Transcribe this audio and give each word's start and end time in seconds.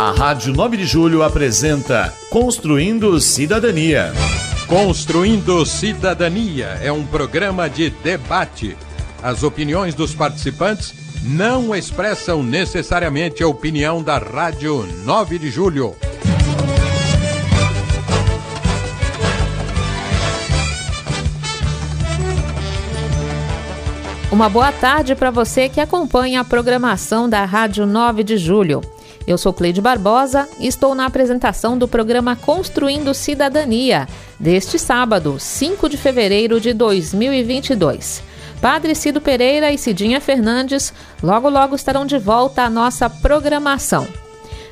A 0.00 0.12
Rádio 0.12 0.54
9 0.54 0.78
de 0.78 0.86
Julho 0.86 1.22
apresenta 1.22 2.10
Construindo 2.30 3.20
Cidadania. 3.20 4.14
Construindo 4.66 5.66
Cidadania 5.66 6.68
é 6.82 6.90
um 6.90 7.04
programa 7.04 7.68
de 7.68 7.90
debate. 7.90 8.78
As 9.22 9.42
opiniões 9.42 9.94
dos 9.94 10.14
participantes 10.14 10.94
não 11.22 11.76
expressam 11.76 12.42
necessariamente 12.42 13.42
a 13.42 13.46
opinião 13.46 14.02
da 14.02 14.16
Rádio 14.16 14.88
9 15.04 15.38
de 15.38 15.50
Julho. 15.50 15.94
Uma 24.32 24.48
boa 24.48 24.72
tarde 24.72 25.14
para 25.14 25.30
você 25.30 25.68
que 25.68 25.78
acompanha 25.78 26.40
a 26.40 26.44
programação 26.44 27.28
da 27.28 27.44
Rádio 27.44 27.84
9 27.84 28.24
de 28.24 28.38
Julho. 28.38 28.80
Eu 29.26 29.36
sou 29.36 29.52
Cleide 29.52 29.80
Barbosa 29.80 30.48
e 30.58 30.66
estou 30.66 30.94
na 30.94 31.06
apresentação 31.06 31.76
do 31.76 31.86
programa 31.86 32.34
Construindo 32.34 33.14
Cidadania, 33.14 34.08
deste 34.38 34.78
sábado, 34.78 35.36
5 35.38 35.88
de 35.88 35.96
fevereiro 35.96 36.60
de 36.60 36.72
2022. 36.72 38.22
Padre 38.60 38.94
Cido 38.94 39.20
Pereira 39.20 39.70
e 39.70 39.78
Cidinha 39.78 40.20
Fernandes 40.20 40.92
logo 41.22 41.48
logo 41.48 41.74
estarão 41.74 42.04
de 42.04 42.18
volta 42.18 42.62
à 42.62 42.70
nossa 42.70 43.08
programação. 43.08 44.06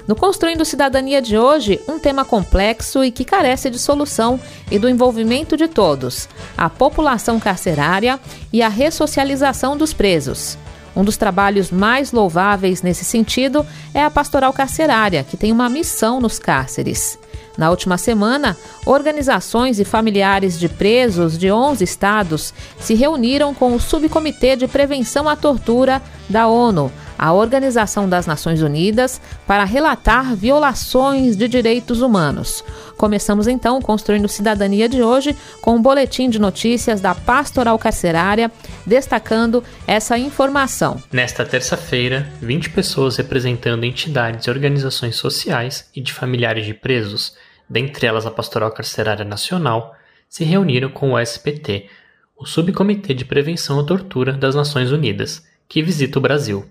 No 0.07 0.16
Construindo 0.16 0.65
Cidadania 0.65 1.21
de 1.21 1.37
hoje, 1.37 1.79
um 1.87 1.99
tema 1.99 2.24
complexo 2.24 3.05
e 3.05 3.10
que 3.10 3.27
carece 3.27 3.69
de 3.69 3.79
solução 3.79 4.41
e 4.71 4.79
do 4.79 4.88
envolvimento 4.88 5.55
de 5.55 5.69
todos: 5.69 6.27
a 6.57 6.71
população 6.71 7.38
carcerária 7.38 8.19
e 8.51 8.62
a 8.62 8.69
ressocialização 8.69 9.77
dos 9.77 9.93
presos. 9.93 10.57
Um 10.98 11.05
dos 11.05 11.16
trabalhos 11.16 11.70
mais 11.70 12.11
louváveis 12.11 12.83
nesse 12.83 13.05
sentido 13.05 13.65
é 13.95 14.02
a 14.02 14.11
pastoral 14.11 14.52
carcerária, 14.52 15.23
que 15.23 15.37
tem 15.37 15.52
uma 15.52 15.69
missão 15.69 16.18
nos 16.21 16.41
cárceres. 16.41 17.16
Na 17.57 17.71
última 17.71 17.96
semana, 17.96 18.57
organizações 18.85 19.79
e 19.79 19.85
familiares 19.85 20.59
de 20.59 20.69
presos 20.69 21.38
de 21.38 21.52
11 21.52 21.85
estados 21.85 22.52
se 22.80 22.95
reuniram 22.95 23.54
com 23.54 23.76
o 23.76 23.80
Subcomitê 23.80 24.57
de 24.57 24.66
Prevenção 24.66 25.29
à 25.29 25.37
Tortura 25.37 26.02
da 26.29 26.49
ONU, 26.49 26.91
a 27.19 27.33
Organização 27.33 28.09
das 28.09 28.27
Nações 28.27 28.63
Unidas, 28.63 29.21
para 29.47 29.65
relatar 29.65 30.37
violações 30.37 31.37
de 31.37 31.49
direitos 31.49 32.01
humanos. 32.01 32.65
Começamos 32.97 33.49
então 33.49 33.80
construindo 33.80 34.29
cidadania 34.29 34.88
de 34.88 35.02
hoje 35.02 35.37
com 35.60 35.77
um 35.77 35.83
boletim 35.83 36.30
de 36.30 36.38
notícias 36.38 37.01
da 37.01 37.15
Pastoral 37.15 37.79
Carcerária, 37.79 38.51
destacando 38.87 39.63
essa 39.87 40.16
informação. 40.16 41.02
Nesta 41.13 41.45
terça-feira, 41.45 42.30
20 42.41 42.71
pessoas 42.71 43.16
representando 43.16 43.85
entidades 43.85 44.47
e 44.47 44.51
organizações 44.51 45.16
sociais 45.16 45.88
e 45.95 46.01
de 46.01 46.13
familiares 46.13 46.65
de 46.65 46.75
presos 46.75 47.35
dentre 47.69 48.07
elas 48.07 48.25
a 48.25 48.30
Pastoral 48.30 48.71
Carcerária 48.73 49.25
Nacional, 49.25 49.95
se 50.29 50.45
reuniram 50.45 50.91
com 50.91 51.13
o 51.13 51.21
SPT, 51.21 51.88
o 52.37 52.47
Subcomitê 52.47 53.13
de 53.13 53.25
Prevenção 53.25 53.80
à 53.80 53.85
Tortura 53.85 54.32
das 54.32 54.55
Nações 54.55 54.91
Unidas, 54.91 55.45
que 55.69 55.82
visita 55.82 56.19
o 56.19 56.23
Brasil. 56.23 56.65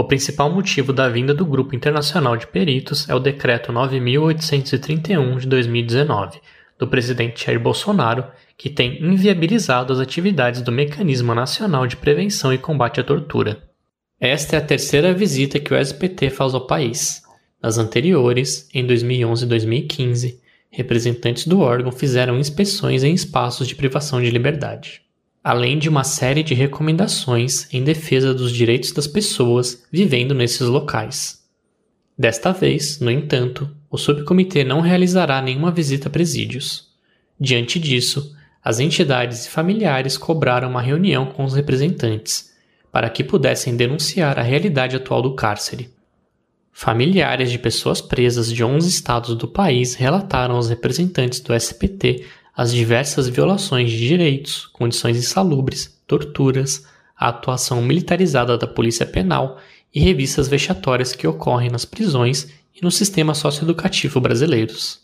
O 0.00 0.04
principal 0.04 0.48
motivo 0.48 0.94
da 0.94 1.10
vinda 1.10 1.34
do 1.34 1.44
Grupo 1.44 1.76
Internacional 1.76 2.34
de 2.34 2.46
Peritos 2.46 3.06
é 3.06 3.14
o 3.14 3.18
Decreto 3.18 3.70
9831 3.70 5.36
de 5.36 5.46
2019, 5.46 6.40
do 6.78 6.88
presidente 6.88 7.44
Jair 7.44 7.60
Bolsonaro, 7.60 8.24
que 8.56 8.70
tem 8.70 9.04
inviabilizado 9.04 9.92
as 9.92 9.98
atividades 9.98 10.62
do 10.62 10.72
Mecanismo 10.72 11.34
Nacional 11.34 11.86
de 11.86 11.98
Prevenção 11.98 12.50
e 12.50 12.56
Combate 12.56 12.98
à 12.98 13.04
Tortura. 13.04 13.62
Esta 14.18 14.56
é 14.56 14.58
a 14.58 14.64
terceira 14.64 15.12
visita 15.12 15.60
que 15.60 15.74
o 15.74 15.78
SPT 15.78 16.30
faz 16.30 16.54
ao 16.54 16.66
país. 16.66 17.20
Nas 17.62 17.76
anteriores, 17.76 18.70
em 18.72 18.86
2011 18.86 19.44
e 19.44 19.48
2015, 19.48 20.40
representantes 20.70 21.46
do 21.46 21.60
órgão 21.60 21.92
fizeram 21.92 22.38
inspeções 22.38 23.04
em 23.04 23.12
espaços 23.12 23.68
de 23.68 23.74
privação 23.74 24.18
de 24.22 24.30
liberdade, 24.30 25.02
além 25.42 25.78
de 25.78 25.88
uma 25.88 26.04
série 26.04 26.42
de 26.42 26.54
recomendações 26.54 27.72
em 27.72 27.82
defesa 27.82 28.34
dos 28.34 28.52
direitos 28.52 28.92
das 28.92 29.06
pessoas 29.06 29.84
vivendo 29.90 30.34
nesses 30.34 30.66
locais. 30.66 31.40
Desta 32.16 32.52
vez, 32.52 33.00
no 33.00 33.10
entanto, 33.10 33.70
o 33.90 33.96
subcomitê 33.96 34.62
não 34.62 34.80
realizará 34.80 35.40
nenhuma 35.40 35.70
visita 35.70 36.08
a 36.08 36.10
presídios. 36.10 36.88
Diante 37.40 37.78
disso, 37.78 38.36
as 38.62 38.78
entidades 38.78 39.46
e 39.46 39.50
familiares 39.50 40.18
cobraram 40.18 40.68
uma 40.68 40.82
reunião 40.82 41.26
com 41.26 41.44
os 41.44 41.54
representantes, 41.54 42.50
para 42.92 43.08
que 43.08 43.24
pudessem 43.24 43.74
denunciar 43.74 44.38
a 44.38 44.42
realidade 44.42 44.96
atual 44.96 45.22
do 45.22 45.34
cárcere. 45.34 45.90
Familiares 46.70 47.50
de 47.50 47.58
pessoas 47.58 48.00
presas 48.00 48.52
de 48.52 48.62
11 48.62 48.88
estados 48.88 49.34
do 49.34 49.48
país 49.48 49.94
relataram 49.94 50.56
aos 50.56 50.68
representantes 50.68 51.40
do 51.40 51.54
SPT 51.54 52.24
as 52.60 52.74
diversas 52.74 53.26
violações 53.26 53.90
de 53.90 54.06
direitos, 54.06 54.66
condições 54.66 55.16
insalubres, 55.16 55.98
torturas, 56.06 56.84
a 57.16 57.28
atuação 57.28 57.80
militarizada 57.80 58.58
da 58.58 58.66
Polícia 58.66 59.06
Penal 59.06 59.56
e 59.94 59.98
revistas 59.98 60.46
vexatórias 60.46 61.14
que 61.14 61.26
ocorrem 61.26 61.70
nas 61.70 61.86
prisões 61.86 62.48
e 62.78 62.84
no 62.84 62.90
sistema 62.90 63.32
socioeducativo 63.32 64.20
brasileiros. 64.20 65.00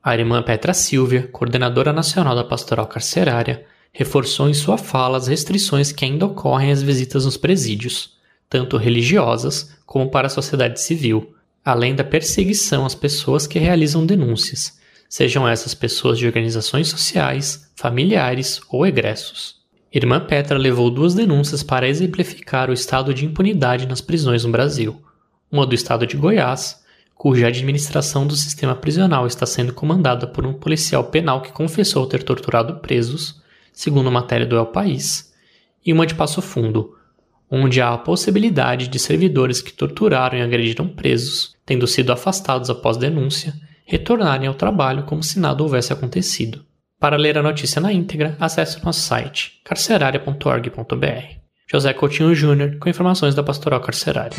A 0.00 0.16
irmã 0.16 0.40
Petra 0.40 0.72
Silvia, 0.72 1.28
coordenadora 1.32 1.92
nacional 1.92 2.36
da 2.36 2.44
Pastoral 2.44 2.86
Carcerária, 2.86 3.66
reforçou 3.92 4.48
em 4.48 4.54
sua 4.54 4.78
fala 4.78 5.18
as 5.18 5.26
restrições 5.26 5.90
que 5.90 6.04
ainda 6.04 6.26
ocorrem 6.26 6.70
às 6.70 6.80
visitas 6.80 7.24
nos 7.24 7.36
presídios 7.36 8.20
tanto 8.48 8.76
religiosas 8.76 9.76
como 9.84 10.12
para 10.12 10.28
a 10.28 10.30
sociedade 10.30 10.80
civil, 10.80 11.34
além 11.64 11.92
da 11.92 12.04
perseguição 12.04 12.86
às 12.86 12.94
pessoas 12.94 13.48
que 13.48 13.58
realizam 13.58 14.06
denúncias, 14.06 14.79
sejam 15.10 15.46
essas 15.46 15.74
pessoas 15.74 16.16
de 16.16 16.24
organizações 16.24 16.88
sociais, 16.88 17.68
familiares 17.74 18.60
ou 18.70 18.86
egressos. 18.86 19.56
Irmã 19.92 20.20
Petra 20.20 20.56
levou 20.56 20.88
duas 20.88 21.14
denúncias 21.14 21.64
para 21.64 21.88
exemplificar 21.88 22.70
o 22.70 22.72
estado 22.72 23.12
de 23.12 23.26
impunidade 23.26 23.88
nas 23.88 24.00
prisões 24.00 24.44
no 24.44 24.52
Brasil. 24.52 25.02
Uma 25.50 25.66
do 25.66 25.74
estado 25.74 26.06
de 26.06 26.16
Goiás, 26.16 26.80
cuja 27.12 27.48
administração 27.48 28.24
do 28.24 28.36
sistema 28.36 28.76
prisional 28.76 29.26
está 29.26 29.44
sendo 29.44 29.74
comandada 29.74 30.28
por 30.28 30.46
um 30.46 30.52
policial 30.52 31.02
penal 31.02 31.42
que 31.42 31.50
confessou 31.50 32.06
ter 32.06 32.22
torturado 32.22 32.76
presos, 32.76 33.42
segundo 33.72 34.12
matéria 34.12 34.46
do 34.46 34.56
El 34.56 34.66
País, 34.66 35.34
e 35.84 35.92
uma 35.92 36.06
de 36.06 36.14
Passo 36.14 36.40
Fundo, 36.40 36.96
onde 37.50 37.80
há 37.80 37.92
a 37.92 37.98
possibilidade 37.98 38.86
de 38.86 38.98
servidores 39.00 39.60
que 39.60 39.72
torturaram 39.72 40.38
e 40.38 40.42
agrediram 40.42 40.86
presos, 40.86 41.56
tendo 41.66 41.84
sido 41.88 42.12
afastados 42.12 42.70
após 42.70 42.96
denúncia, 42.96 43.52
retornarem 43.90 44.46
ao 44.46 44.54
trabalho 44.54 45.02
como 45.02 45.20
se 45.20 45.40
nada 45.40 45.64
houvesse 45.64 45.92
acontecido. 45.92 46.64
Para 47.00 47.16
ler 47.16 47.36
a 47.36 47.42
notícia 47.42 47.80
na 47.80 47.92
íntegra, 47.92 48.36
acesse 48.38 48.82
nosso 48.84 49.00
site 49.00 49.60
carceraria.org.br. 49.64 51.40
José 51.68 51.92
Coutinho 51.92 52.32
Júnior, 52.32 52.76
com 52.78 52.88
informações 52.88 53.34
da 53.34 53.42
Pastoral 53.42 53.80
Carcerária. 53.80 54.36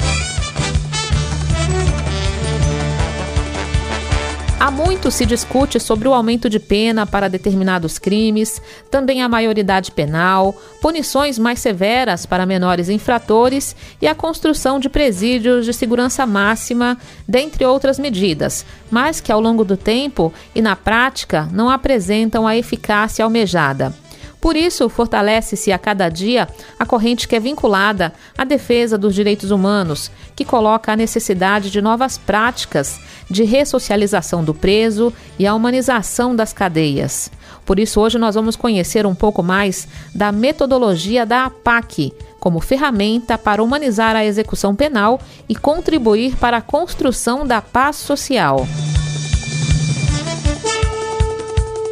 Muito 4.75 5.11
se 5.11 5.25
discute 5.25 5.79
sobre 5.79 6.07
o 6.07 6.13
aumento 6.13 6.49
de 6.49 6.59
pena 6.59 7.05
para 7.05 7.27
determinados 7.27 7.99
crimes, 7.99 8.61
também 8.89 9.21
a 9.21 9.27
maioridade 9.27 9.91
penal, 9.91 10.55
punições 10.81 11.37
mais 11.37 11.59
severas 11.59 12.25
para 12.25 12.45
menores 12.45 12.87
infratores 12.87 13.75
e 14.01 14.07
a 14.07 14.15
construção 14.15 14.79
de 14.79 14.89
presídios 14.89 15.65
de 15.65 15.73
segurança 15.73 16.25
máxima, 16.25 16.97
dentre 17.27 17.65
outras 17.65 17.99
medidas, 17.99 18.65
mas 18.89 19.19
que 19.19 19.31
ao 19.31 19.41
longo 19.41 19.65
do 19.65 19.75
tempo 19.75 20.33
e 20.55 20.61
na 20.61 20.75
prática 20.75 21.49
não 21.51 21.69
apresentam 21.69 22.47
a 22.47 22.55
eficácia 22.55 23.25
almejada. 23.25 23.93
Por 24.41 24.57
isso, 24.57 24.89
fortalece-se 24.89 25.71
a 25.71 25.77
cada 25.77 26.09
dia 26.09 26.47
a 26.79 26.83
corrente 26.83 27.27
que 27.27 27.35
é 27.35 27.39
vinculada 27.39 28.11
à 28.35 28.43
defesa 28.43 28.97
dos 28.97 29.13
direitos 29.13 29.51
humanos, 29.51 30.11
que 30.35 30.43
coloca 30.43 30.91
a 30.91 30.95
necessidade 30.95 31.69
de 31.69 31.79
novas 31.79 32.17
práticas 32.17 32.99
de 33.29 33.43
ressocialização 33.43 34.43
do 34.43 34.51
preso 34.51 35.13
e 35.37 35.45
a 35.45 35.53
humanização 35.53 36.35
das 36.35 36.51
cadeias. 36.51 37.31
Por 37.63 37.79
isso, 37.79 38.01
hoje 38.01 38.17
nós 38.17 38.33
vamos 38.33 38.55
conhecer 38.55 39.05
um 39.05 39.13
pouco 39.13 39.43
mais 39.43 39.87
da 40.13 40.31
metodologia 40.31 41.23
da 41.23 41.45
APAC 41.45 42.11
como 42.39 42.59
ferramenta 42.59 43.37
para 43.37 43.61
humanizar 43.61 44.15
a 44.15 44.25
execução 44.25 44.75
penal 44.75 45.21
e 45.47 45.55
contribuir 45.55 46.35
para 46.37 46.57
a 46.57 46.61
construção 46.61 47.45
da 47.45 47.61
paz 47.61 47.97
social. 47.97 48.67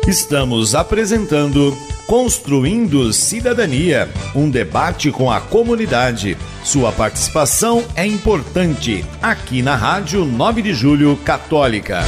Estamos 0.07 0.73
apresentando 0.73 1.77
Construindo 2.09 3.13
Cidadania, 3.13 4.09
um 4.33 4.49
debate 4.49 5.11
com 5.11 5.29
a 5.29 5.39
comunidade. 5.39 6.35
Sua 6.63 6.91
participação 6.91 7.85
é 7.95 8.03
importante 8.03 9.05
aqui 9.21 9.61
na 9.61 9.75
Rádio 9.75 10.25
9 10.25 10.63
de 10.63 10.73
Julho 10.73 11.15
Católica. 11.17 11.99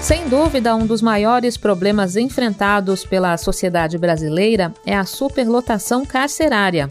Sem 0.00 0.26
dúvida, 0.26 0.74
um 0.74 0.86
dos 0.86 1.02
maiores 1.02 1.58
problemas 1.58 2.16
enfrentados 2.16 3.04
pela 3.04 3.36
sociedade 3.36 3.98
brasileira 3.98 4.72
é 4.86 4.96
a 4.96 5.04
superlotação 5.04 6.06
carcerária. 6.06 6.90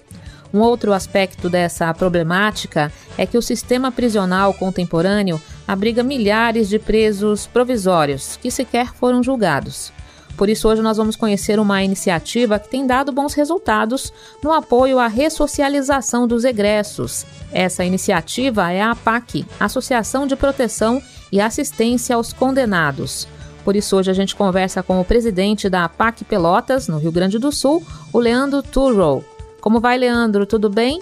Um 0.53 0.59
outro 0.59 0.93
aspecto 0.93 1.49
dessa 1.49 1.93
problemática 1.93 2.91
é 3.17 3.25
que 3.25 3.37
o 3.37 3.41
sistema 3.41 3.91
prisional 3.91 4.53
contemporâneo 4.53 5.41
abriga 5.67 6.03
milhares 6.03 6.69
de 6.69 6.79
presos 6.79 7.45
provisórios 7.47 8.37
que 8.37 8.49
sequer 8.49 8.93
foram 8.93 9.21
julgados. 9.21 9.91
Por 10.37 10.49
isso, 10.49 10.69
hoje 10.69 10.83
nós 10.83 10.97
vamos 10.97 11.15
conhecer 11.15 11.59
uma 11.59 11.83
iniciativa 11.83 12.59
que 12.59 12.69
tem 12.69 12.85
dado 12.85 13.11
bons 13.11 13.33
resultados 13.33 14.13
no 14.43 14.53
apoio 14.53 14.99
à 14.99 15.07
ressocialização 15.07 16.27
dos 16.27 16.45
egressos. 16.45 17.25
Essa 17.51 17.83
iniciativa 17.83 18.71
é 18.71 18.79
a 18.79 18.91
APAC, 18.91 19.45
Associação 19.59 20.27
de 20.27 20.35
Proteção 20.35 21.01
e 21.31 21.41
Assistência 21.41 22.15
aos 22.15 22.31
Condenados. 22.33 23.27
Por 23.65 23.75
isso, 23.75 23.97
hoje 23.97 24.11
a 24.11 24.13
gente 24.13 24.35
conversa 24.35 24.83
com 24.83 25.01
o 25.01 25.03
presidente 25.03 25.69
da 25.69 25.85
APAC 25.85 26.23
Pelotas, 26.23 26.87
no 26.87 26.99
Rio 26.99 27.11
Grande 27.11 27.39
do 27.39 27.51
Sul, 27.51 27.83
o 28.13 28.19
Leandro 28.19 28.61
Turrow. 28.61 29.25
Como 29.67 29.81
vai, 29.81 29.97
Leandro? 29.97 30.45
Tudo 30.45 30.69
bem? 30.69 31.01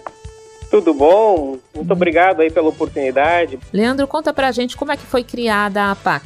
Tudo 0.72 0.92
bom? 0.92 1.60
Muito 1.76 1.94
obrigado 1.94 2.40
aí 2.40 2.52
pela 2.52 2.70
oportunidade. 2.70 3.60
Leandro, 3.72 4.08
conta 4.08 4.34
pra 4.34 4.52
gente 4.52 4.76
como 4.76 4.92
é 4.92 4.98
que 4.98 5.06
foi 5.06 5.24
criada 5.24 5.84
a 5.84 5.92
APAC. 5.92 6.26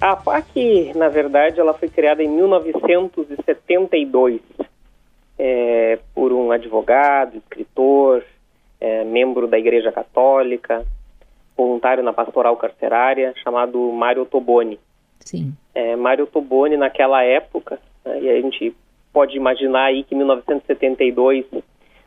A 0.00 0.12
APAC, 0.12 0.92
na 0.94 1.08
verdade, 1.08 1.58
ela 1.58 1.74
foi 1.74 1.88
criada 1.88 2.22
em 2.22 2.28
1972 2.28 4.40
é, 5.36 5.98
por 6.14 6.32
um 6.32 6.52
advogado, 6.52 7.36
escritor, 7.36 8.22
é, 8.80 9.02
membro 9.02 9.48
da 9.48 9.58
Igreja 9.58 9.90
Católica, 9.90 10.86
voluntário 11.56 12.04
na 12.04 12.12
pastoral 12.12 12.56
carcerária, 12.56 13.34
chamado 13.42 13.80
Mário 13.90 14.24
Toboni. 14.24 14.78
Sim. 15.18 15.52
É, 15.74 15.96
Mário 15.96 16.28
Toboni, 16.28 16.76
naquela 16.76 17.24
época, 17.24 17.80
né, 18.04 18.20
e 18.20 18.30
a 18.30 18.40
gente 18.40 18.72
pode 19.14 19.36
imaginar 19.36 19.84
aí 19.84 20.02
que 20.02 20.14
em 20.14 20.18
1972 20.18 21.46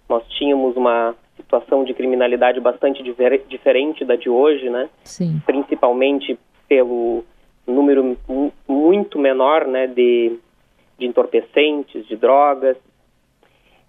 nós 0.09 0.23
tínhamos 0.37 0.75
uma 0.75 1.15
situação 1.37 1.85
de 1.85 1.93
criminalidade 1.93 2.59
bastante 2.59 3.01
diferente 3.47 4.03
da 4.03 4.15
de 4.17 4.29
hoje, 4.29 4.69
né? 4.69 4.89
Sim. 5.05 5.41
Principalmente 5.45 6.37
pelo 6.67 7.23
número 7.65 8.17
muito 8.67 9.17
menor, 9.17 9.65
né, 9.65 9.87
de, 9.87 10.37
de 10.97 11.05
entorpecentes, 11.05 12.05
de 12.07 12.15
drogas. 12.15 12.77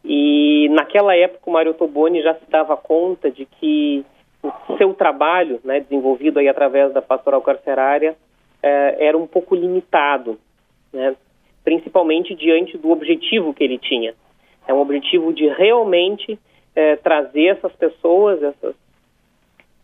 E 0.05 0.69
naquela 0.71 1.15
época 1.17 1.51
o 1.51 1.53
Mário 1.53 1.75
Toboni 1.75 2.23
já 2.23 2.35
se 2.35 2.49
dava 2.49 2.77
conta 2.77 3.31
de 3.31 3.45
que 3.47 4.05
o 4.43 4.77
seu 4.77 4.95
trabalho, 4.95 5.61
né, 5.65 5.81
desenvolvido 5.81 6.39
aí 6.39 6.49
através 6.49 6.93
da 6.93 7.03
pastoral 7.03 7.43
carcerária, 7.43 8.17
eh, 8.63 8.97
era 9.01 9.19
um 9.19 9.27
pouco 9.27 9.55
limitado, 9.55 10.39
né, 10.93 11.17
principalmente 11.69 12.35
diante 12.35 12.79
do 12.79 12.91
objetivo 12.91 13.53
que 13.53 13.63
ele 13.63 13.77
tinha. 13.77 14.15
É 14.67 14.73
um 14.73 14.81
objetivo 14.81 15.35
de 15.35 15.47
realmente 15.49 16.39
eh, 16.75 16.97
trazer 16.97 17.49
essas 17.49 17.71
pessoas, 17.75 18.43
essas, 18.43 18.75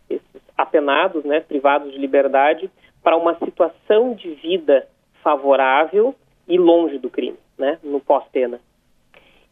esses 0.09 0.41
apenados, 0.57 1.23
né, 1.23 1.41
privados 1.41 1.91
de 1.91 1.99
liberdade, 1.99 2.71
para 3.03 3.15
uma 3.15 3.37
situação 3.37 4.15
de 4.15 4.31
vida 4.33 4.87
favorável 5.21 6.15
e 6.47 6.57
longe 6.57 6.97
do 6.97 7.07
crime, 7.07 7.37
né, 7.55 7.77
no 7.83 7.99
pós-pena. 7.99 8.59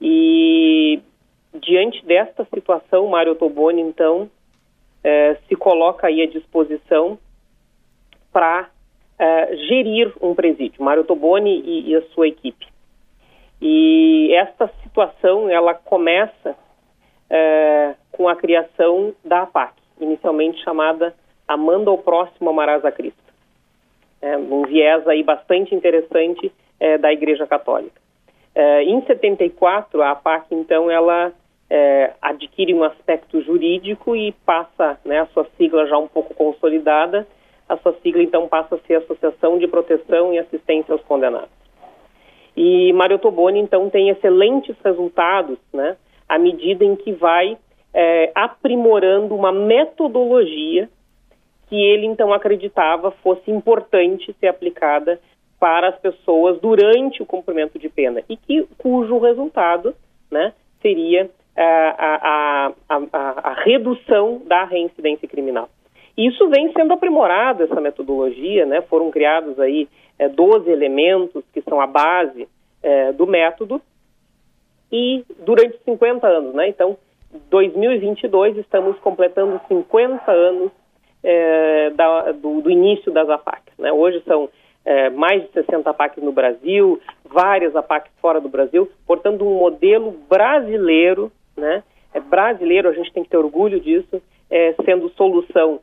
E 0.01 1.03
diante 1.53 2.03
desta 2.03 2.45
situação, 2.45 3.05
Mário 3.05 3.35
Toboni, 3.35 3.83
então, 3.83 4.27
eh, 5.03 5.37
se 5.47 5.55
coloca 5.55 6.07
aí 6.07 6.23
à 6.23 6.25
disposição 6.25 7.15
para 8.31 8.71
eh, 9.23 9.55
gerir 9.69 10.11
um 10.21 10.35
presídio, 10.35 10.83
Mário 10.83 11.05
Toboni 11.05 11.61
e, 11.61 11.91
e, 11.91 11.95
a 11.95 12.01
sua 12.09 12.27
equipe. 12.27 12.67
E 13.61 14.33
esta 14.33 14.69
situação, 14.83 15.49
ela 15.49 15.73
começa 15.73 16.57
eh, 17.29 17.95
com 18.11 18.27
a 18.27 18.35
criação 18.35 19.13
da 19.23 19.43
APAC, 19.43 19.75
inicialmente 20.01 20.61
chamada 20.61 21.15
Amanda 21.47 21.89
ao 21.89 21.97
Próximo 21.99 22.49
Amarás 22.49 22.83
a 22.83 22.91
Cristo. 22.91 23.23
É, 24.21 24.37
um 24.37 24.63
viés 24.63 25.07
aí 25.07 25.23
bastante 25.23 25.73
interessante 25.73 26.51
da 26.99 27.13
Igreja 27.13 27.47
Católica. 27.47 28.01
em 28.85 29.01
74, 29.05 30.01
a 30.01 30.11
APAC, 30.11 30.53
então, 30.53 30.91
ela 30.91 31.31
é, 31.69 32.11
adquire 32.21 32.73
um 32.73 32.83
aspecto 32.83 33.41
jurídico 33.41 34.17
e 34.17 34.33
passa, 34.45 34.99
né, 35.05 35.21
a 35.21 35.25
sua 35.27 35.47
sigla 35.57 35.87
já 35.87 35.97
um 35.97 36.07
pouco 36.07 36.33
consolidada, 36.33 37.25
a 37.73 37.77
sua 37.77 37.93
sigla 38.01 38.23
então 38.23 38.47
passa 38.47 38.75
a 38.75 38.79
ser 38.79 38.95
Associação 38.95 39.57
de 39.57 39.67
Proteção 39.67 40.33
e 40.33 40.39
Assistência 40.39 40.91
aos 40.91 41.01
Condenados. 41.01 41.49
E 42.55 42.93
Mário 42.93 43.19
Toboni 43.19 43.59
então 43.59 43.89
tem 43.89 44.09
excelentes 44.09 44.75
resultados, 44.83 45.57
né, 45.73 45.97
à 46.29 46.37
medida 46.37 46.85
em 46.85 46.95
que 46.95 47.11
vai 47.11 47.57
é, 47.93 48.31
aprimorando 48.35 49.35
uma 49.35 49.51
metodologia 49.51 50.89
que 51.67 51.75
ele 51.75 52.05
então 52.05 52.31
acreditava 52.33 53.11
fosse 53.11 53.49
importante 53.49 54.35
ser 54.39 54.47
aplicada 54.47 55.19
para 55.59 55.89
as 55.89 55.99
pessoas 55.99 56.59
durante 56.59 57.23
o 57.23 57.25
cumprimento 57.25 57.79
de 57.79 57.89
pena 57.89 58.21
e 58.27 58.35
que 58.35 58.67
cujo 58.77 59.17
resultado, 59.17 59.95
né, 60.29 60.53
seria 60.81 61.29
a, 61.55 62.71
a, 62.89 62.97
a, 63.11 63.49
a 63.49 63.53
redução 63.63 64.41
da 64.45 64.65
reincidência 64.65 65.27
criminal. 65.27 65.69
Isso 66.17 66.47
vem 66.49 66.71
sendo 66.73 66.93
aprimorado, 66.93 67.63
essa 67.63 67.81
metodologia, 67.81 68.65
né? 68.65 68.81
Foram 68.81 69.09
criados 69.09 69.59
aí 69.59 69.87
é, 70.17 70.29
12 70.29 70.69
elementos 70.69 71.43
que 71.53 71.61
são 71.61 71.81
a 71.81 71.87
base 71.87 72.47
é, 72.81 73.11
do 73.11 73.25
método 73.25 73.81
e 74.91 75.23
durante 75.39 75.77
50 75.83 76.27
anos, 76.27 76.53
né? 76.53 76.67
Então, 76.67 76.97
2022 77.49 78.57
estamos 78.57 78.99
completando 78.99 79.59
50 79.67 80.31
anos 80.31 80.71
é, 81.23 81.89
da, 81.91 82.31
do, 82.31 82.61
do, 82.61 82.69
início 82.69 83.11
das 83.11 83.27
APACs, 83.27 83.73
né? 83.79 83.91
Hoje 83.91 84.21
são 84.27 84.49
é, 84.85 85.09
mais 85.09 85.41
de 85.41 85.51
60 85.53 85.89
APACs 85.89 86.23
no 86.23 86.31
Brasil, 86.31 87.01
várias 87.25 87.75
APACs 87.75 88.11
fora 88.21 88.39
do 88.39 88.49
Brasil, 88.49 88.87
portanto 89.07 89.43
um 89.43 89.57
modelo 89.57 90.11
brasileiro 90.29 91.31
né? 91.55 91.83
É 92.13 92.19
brasileiro, 92.19 92.89
a 92.89 92.93
gente 92.93 93.11
tem 93.11 93.23
que 93.23 93.29
ter 93.29 93.37
orgulho 93.37 93.79
disso, 93.79 94.21
é, 94.49 94.75
sendo 94.85 95.09
solução 95.11 95.79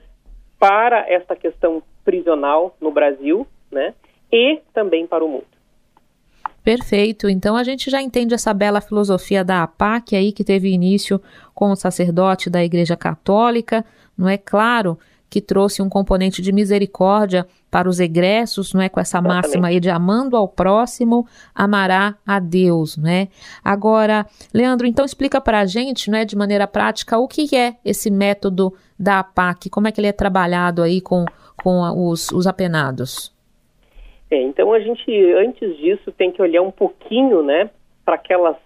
para 0.61 1.11
esta 1.11 1.35
questão 1.35 1.83
prisional 2.05 2.77
no 2.81 2.93
Brasil, 2.93 3.47
né? 3.73 3.95
E 4.31 4.61
também 4.75 5.07
para 5.07 5.25
o 5.25 5.29
mundo. 5.29 5.47
Perfeito. 6.63 7.29
Então 7.29 7.57
a 7.57 7.65
gente 7.65 7.91
já 7.91 8.03
entende 8.03 8.35
essa 8.35 8.53
bela 8.53 8.83
filosofia 8.83 9.43
da 9.43 9.63
APAC 9.63 10.15
aí 10.15 10.31
que 10.31 10.45
teve 10.45 10.69
início 10.69 11.21
com 11.55 11.71
o 11.71 11.77
sacerdote 11.77 12.51
da 12.51 12.63
Igreja 12.63 12.97
Católica, 12.97 13.85
não 14.17 14.29
é 14.29 14.37
claro 14.37 14.99
que 15.31 15.41
trouxe 15.41 15.81
um 15.81 15.89
componente 15.89 16.43
de 16.43 16.53
misericórdia 16.53 17.47
para 17.71 17.89
os 17.89 18.01
egressos, 18.01 18.75
não 18.75 18.83
é 18.83 18.89
com 18.89 18.99
essa 18.99 19.23
máxima 19.23 19.69
aí 19.69 19.79
de 19.79 19.89
amando 19.89 20.37
ao 20.37 20.49
próximo, 20.49 21.25
amará 21.55 22.17
a 22.27 22.41
Deus, 22.41 22.99
né? 22.99 23.29
Agora, 23.65 24.27
Leandro, 24.53 24.89
então 24.89 25.05
explica 25.05 25.41
para 25.41 25.61
a 25.61 25.65
gente, 25.65 26.11
né, 26.11 26.25
de 26.25 26.37
maneira 26.37 26.67
prática, 26.67 27.17
o 27.17 27.29
que 27.29 27.55
é 27.57 27.77
esse 27.85 28.11
método 28.11 28.75
da 28.99 29.21
APAC, 29.21 29.71
como 29.71 29.87
é 29.87 29.93
que 29.93 30.01
ele 30.01 30.09
é 30.09 30.13
trabalhado 30.13 30.83
aí 30.83 31.01
com, 31.01 31.25
com 31.63 31.81
os, 32.09 32.33
os 32.33 32.49
apenados? 32.49 33.33
É, 34.29 34.43
então 34.43 34.73
a 34.73 34.81
gente, 34.81 35.11
antes 35.35 35.77
disso, 35.77 36.11
tem 36.13 36.33
que 36.33 36.43
olhar 36.43 36.63
um 36.63 36.73
pouquinho, 36.73 37.43
né, 37.43 37.71
para 38.05 38.17
aquelas 38.17 38.57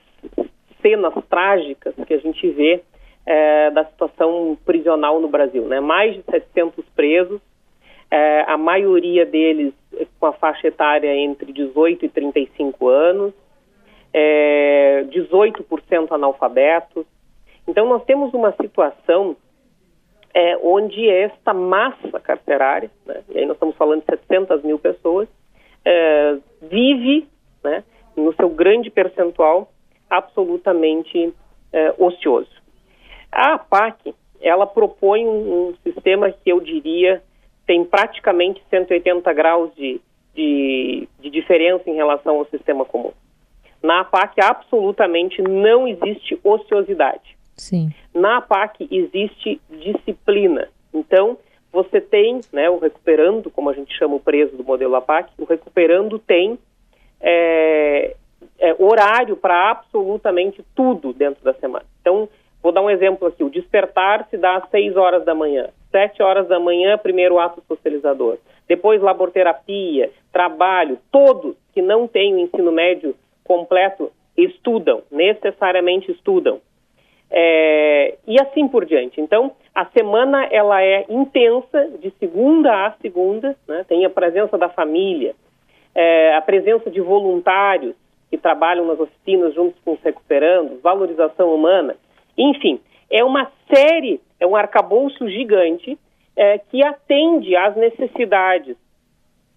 cenas 0.81 1.13
trágicas 1.29 1.95
que 2.07 2.15
a 2.15 2.19
gente 2.19 2.51
vê 2.51 2.83
é, 3.27 3.71
da 3.71 3.85
situação 3.87 4.57
prisional 4.65 5.21
no 5.21 5.29
Brasil. 5.29 5.65
Né? 5.67 5.81
Mais 5.81 6.15
de 6.15 6.23
700 6.23 6.85
presos, 6.95 7.41
é, 8.11 8.45
a 8.47 8.57
maioria 8.57 9.25
deles 9.25 9.73
com 10.19 10.27
a 10.27 10.33
faixa 10.33 10.69
etária 10.69 11.15
entre 11.15 11.53
18 11.53 12.05
e 12.05 12.09
35 12.09 12.89
anos, 12.89 13.33
é, 14.13 15.05
18% 15.09 16.13
analfabetos. 16.13 17.07
Então, 17.67 17.89
nós 17.89 18.05
temos 18.05 18.33
uma 18.35 18.53
situação 18.53 19.37
é, 20.33 20.57
onde 20.63 21.09
esta 21.09 21.55
massa 21.55 22.21
carcerária, 22.21 22.91
né, 23.07 23.23
e 23.31 23.39
aí 23.39 23.47
nós 23.47 23.57
estamos 23.57 23.77
falando 23.77 24.01
de 24.01 24.07
700 24.07 24.63
mil 24.63 24.79
pessoas, 24.79 25.29
é, 25.85 26.37
vive, 26.63 27.27
né, 27.63 27.85
no 28.17 28.35
seu 28.35 28.49
grande 28.49 28.91
percentual, 28.91 29.71
absolutamente 30.11 31.33
é, 31.73 31.95
ocioso. 31.99 32.64
A 33.35 33.55
APAC, 33.55 34.15
ela 34.41 34.67
propõe 34.67 35.27
um, 35.27 35.75
sistema 35.83 36.31
que 36.31 36.51
eu 36.51 36.61
diria 36.61 37.23
tem 37.67 37.85
praticamente 37.85 38.63
180 38.71 39.33
graus 39.33 39.75
de, 39.75 40.01
de, 40.35 41.09
de 41.19 41.31
diferença 41.31 41.89
em 41.89 41.95
relação 41.95 42.37
ao 42.37 42.47
sistema 42.47 42.85
comum. 42.85 43.13
Na 43.83 44.01
APAC, 44.01 44.41
absolutamente 44.41 45.43
não 45.43 45.89
existe 45.89 46.39
ociosidade. 46.45 47.37
Sim. 47.57 47.91
Na 48.15 48.39
APAC 48.39 48.87
existe 48.91 49.61
disciplina. 49.71 50.69
Então, 50.93 51.39
você 51.73 52.01
tem, 52.01 52.41
né, 52.53 52.71
o 52.71 52.79
recuperando, 52.79 53.51
como 53.51 53.69
a 53.69 53.73
gente 53.73 53.97
chama 53.99 54.15
o 54.15 54.21
preso 54.21 54.57
do 54.57 54.65
modelo 54.65 54.95
APAC, 54.95 55.33
o 55.39 55.45
recuperando 55.45 56.19
tem 56.19 56.59
é, 57.21 58.15
é, 58.59 58.77
horário 58.79 59.37
para 59.37 59.71
absolutamente 59.71 60.65
tudo 60.75 61.13
dentro 61.13 61.43
da 61.43 61.55
semana. 61.55 61.85
Então, 62.01 62.29
vou 62.65 62.73
dar 62.73 62.81
um 62.81 62.91
exemplo 62.91 63.29
aqui: 63.29 63.45
o 63.45 63.51
despertar 63.51 64.27
se 64.31 64.39
dá 64.39 64.57
às 64.57 64.69
6 64.71 64.97
horas 64.97 65.25
da 65.25 65.35
manhã, 65.35 65.69
7 65.93 66.23
horas 66.23 66.49
da 66.49 66.59
manhã, 66.59 66.97
primeiro 66.97 67.39
ato 67.39 67.63
socializador, 67.69 68.39
depois 68.67 69.03
laborterapia, 69.03 70.11
trabalho, 70.33 70.99
todos 71.13 71.55
que 71.75 71.83
não 71.83 72.09
têm 72.09 72.35
o 72.35 72.39
ensino 72.39 72.73
médio 72.73 73.15
completo 73.45 74.11
estudam, 74.37 75.03
necessariamente 75.13 76.11
estudam. 76.11 76.61
É, 77.31 78.17
e 78.27 78.41
assim 78.41 78.67
por 78.69 78.85
diante. 78.85 79.21
Então, 79.21 79.53
a 79.75 79.85
semana 79.87 80.45
ela 80.51 80.83
é 80.83 81.05
intensa, 81.09 81.91
de 82.01 82.11
segunda 82.19 82.87
a 82.87 82.93
segunda, 83.03 83.57
né? 83.67 83.85
tem 83.89 84.05
a 84.05 84.11
presença 84.11 84.57
da 84.57 84.69
família, 84.69 85.35
é, 85.95 86.35
a 86.37 86.41
presença 86.41 86.91
de 86.91 87.01
voluntários 87.01 87.95
que 88.31 88.39
trabalham 88.39 88.87
nas 88.87 89.01
oficinas 89.01 89.55
juntos 89.55 89.81
com 89.85 89.93
os 89.93 90.01
recuperandos, 90.01 90.81
valorização 90.81 91.55
humana, 91.55 91.97
enfim, 92.37 92.81
é 93.11 93.23
uma 93.25 93.51
série, 93.73 94.21
é 94.41 94.47
um 94.47 94.57
arcabouço 94.57 95.29
gigante 95.29 95.99
é, 96.37 96.59
que 96.59 96.85
atende 96.85 97.55
às 97.57 97.77
necessidades 97.77 98.77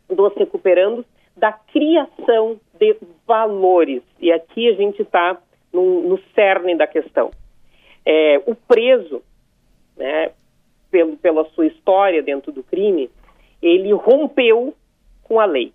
dos 0.08 0.34
recuperandos 0.36 1.06
da 1.36 1.52
criação 1.52 2.60
de 2.80 2.96
valores. 3.26 4.02
E 4.20 4.32
aqui 4.32 4.70
a 4.70 4.74
gente 4.74 5.02
está 5.02 5.38
no, 5.72 6.02
no, 6.08 6.20
cerne 6.34 6.76
da 6.76 6.88
questão. 6.88 7.32
É, 8.06 8.42
o 8.46 8.56
preso, 8.56 9.22
né, 9.96 10.32
pelo, 10.90 11.18
pela 11.18 11.46
sua 11.50 11.68
história 11.68 12.24
dentro 12.24 12.52
do 12.52 12.64
crime, 12.64 13.10
ele 13.62 13.92
rompeu 13.94 14.74
com 15.24 15.40
a 15.40 15.46
lei. 15.46 15.74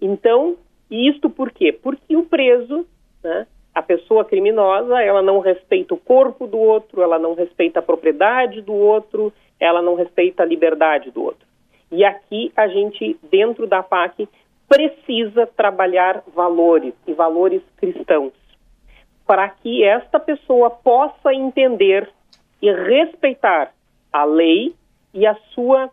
Então, 0.00 0.56
isto 0.90 1.30
por 1.30 1.50
quê? 1.50 1.72
Porque 1.72 2.16
o 2.16 2.24
preso, 2.24 2.86
né, 3.22 3.46
a 3.74 3.82
pessoa 3.82 4.24
criminosa, 4.24 5.00
ela 5.02 5.22
não 5.22 5.38
respeita 5.38 5.94
o 5.94 5.98
corpo 5.98 6.46
do 6.46 6.58
outro, 6.58 7.02
ela 7.02 7.18
não 7.18 7.34
respeita 7.34 7.78
a 7.78 7.82
propriedade 7.82 8.60
do 8.60 8.74
outro, 8.74 9.32
ela 9.58 9.80
não 9.80 9.94
respeita 9.94 10.42
a 10.42 10.46
liberdade 10.46 11.10
do 11.10 11.22
outro. 11.22 11.46
E 11.90 12.04
aqui 12.04 12.52
a 12.56 12.68
gente, 12.68 13.18
dentro 13.30 13.66
da 13.66 13.82
PAC, 13.82 14.28
precisa 14.68 15.46
trabalhar 15.46 16.22
valores 16.34 16.94
e 17.06 17.12
valores 17.12 17.62
cristãos, 17.76 18.32
para 19.26 19.48
que 19.48 19.84
esta 19.84 20.18
pessoa 20.18 20.70
possa 20.70 21.34
entender 21.34 22.08
e 22.62 22.72
respeitar 22.72 23.72
a 24.12 24.24
lei 24.24 24.74
e 25.12 25.26
a 25.26 25.34
sua, 25.54 25.90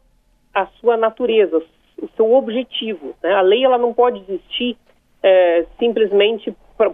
a 0.54 0.66
sua 0.80 0.98
natureza, 0.98 1.62
o 2.02 2.08
seu 2.16 2.34
objetivo. 2.34 3.16
Né? 3.22 3.34
A 3.34 3.42
lei 3.42 3.64
ela 3.64 3.78
não 3.78 3.94
pode 3.94 4.24
existir 4.28 4.78
é, 5.24 5.66
simplesmente 5.80 6.56
por, 6.78 6.94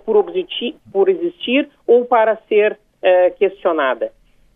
por 0.92 1.10
existir 1.10 1.70
ou 1.86 2.06
para 2.06 2.38
ser 2.48 2.80
é, 3.02 3.30
questionada. 3.32 4.12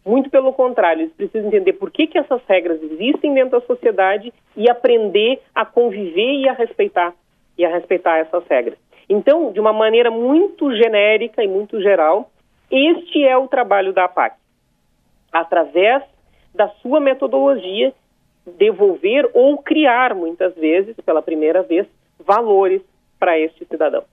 Muito 0.06 0.30
pelo 0.30 0.54
contrário, 0.54 1.02
eles 1.02 1.14
precisam 1.14 1.50
entender 1.50 1.74
por 1.74 1.92
que, 1.92 2.08
que 2.08 2.18
essas 2.18 2.42
regras 2.48 2.82
existem 2.82 3.34
dentro 3.34 3.60
da 3.60 3.66
sociedade 3.66 4.34
e 4.56 4.70
aprender 4.70 5.42
a 5.54 5.66
conviver 5.66 6.34
e 6.36 6.48
a 6.48 6.54
respeitar 6.54 7.14
e 7.58 7.66
a 7.66 7.70
respeitar 7.70 8.18
essas 8.20 8.46
regras. 8.48 8.78
Então, 9.10 9.52
de 9.52 9.60
uma 9.60 9.74
maneira 9.74 10.10
muito 10.10 10.74
genérica 10.76 11.44
e 11.44 11.48
muito 11.48 11.82
geral, 11.82 12.30
este 12.72 13.24
é 13.26 13.36
o 13.36 13.48
trabalho 13.48 13.92
da 13.92 14.06
APAC. 14.06 14.38
Através 15.32 16.04
da 16.54 16.70
sua 16.82 17.00
metodologia, 17.00 17.94
devolver 18.58 19.30
ou 19.34 19.58
criar, 19.58 20.14
muitas 20.14 20.56
vezes, 20.56 20.96
pela 21.06 21.22
primeira 21.22 21.64
vez, 21.64 21.86
valores 22.20 22.82
para 23.20 23.38
este 23.38 23.66
cidadão. 23.66 24.04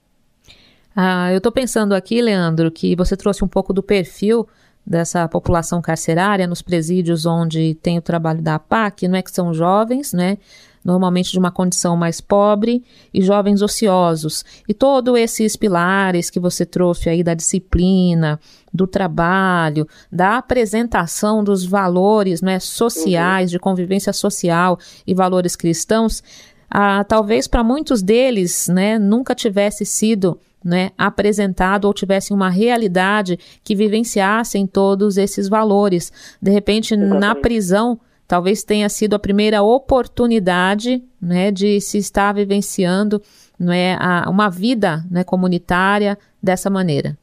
Ah, 0.95 1.33
eu 1.33 1.39
estou 1.39 1.51
pensando 1.51 1.93
aqui, 1.95 2.23
Leandro, 2.23 2.71
que 2.71 2.95
você 2.95 3.17
trouxe 3.17 3.45
um 3.45 3.49
pouco 3.49 3.73
do 3.73 3.83
perfil 3.83 4.47
dessa 4.87 5.27
população 5.27 5.81
carcerária 5.81 6.47
nos 6.47 6.63
presídios 6.63 7.25
onde 7.25 7.75
tem 7.77 7.99
o 7.99 8.03
trabalho 8.03 8.43
da 8.43 8.57
APAC, 8.57 9.09
não 9.09 9.17
é 9.17 9.23
que 9.23 9.31
são 9.31 9.53
jovens, 9.55 10.13
né? 10.13 10.39
Normalmente 10.85 11.33
de 11.33 11.39
uma 11.39 11.51
condição 11.51 11.97
mais 11.97 12.21
pobre 12.21 12.85
e 13.13 13.23
jovens 13.23 13.63
ociosos. 13.63 14.45
E 14.69 14.75
todos 14.75 15.17
esses 15.19 15.57
pilares 15.57 16.29
que 16.29 16.39
você 16.39 16.67
trouxe 16.67 17.09
aí 17.09 17.25
da 17.25 17.33
disciplina, 17.33 18.39
do 18.73 18.87
trabalho, 18.87 19.89
da 20.13 20.37
apresentação 20.37 21.43
dos 21.43 21.65
valores 21.65 22.43
né, 22.43 22.61
sociais, 22.61 23.51
uhum. 23.51 23.53
de 23.53 23.59
convivência 23.59 24.13
social 24.13 24.79
e 25.07 25.15
valores 25.15 25.57
cristãos, 25.57 26.23
ah, 26.71 27.03
talvez 27.05 27.49
para 27.49 27.65
muitos 27.65 28.03
deles 28.03 28.69
né, 28.69 28.99
nunca 28.99 29.35
tivesse 29.35 29.87
sido 29.87 30.39
né, 30.65 30.91
apresentado 30.97 31.85
ou 31.85 31.93
tivessem 31.93 32.35
uma 32.35 32.49
realidade 32.49 33.39
que 33.63 33.75
vivenciassem 33.75 34.67
todos 34.67 35.19
esses 35.19 35.49
valores. 35.49 36.37
De 36.41 36.51
repente, 36.51 36.95
Exatamente. 36.95 37.21
na 37.21 37.35
prisão, 37.35 38.01
talvez 38.27 38.65
tenha 38.65 38.89
sido 38.89 39.15
a 39.15 39.19
primeira 39.19 39.63
oportunidade 39.63 41.05
né, 41.21 41.51
de 41.51 41.81
se 41.81 41.99
estar 41.99 42.33
vivenciando 42.33 43.21
né, 43.59 43.97
a, 44.01 44.29
uma 44.31 44.49
vida 44.49 45.05
né, 45.11 45.23
comunitária 45.23 46.17
dessa 46.43 46.71
maneira. 46.71 47.17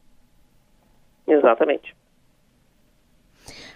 Exatamente. 1.26 1.94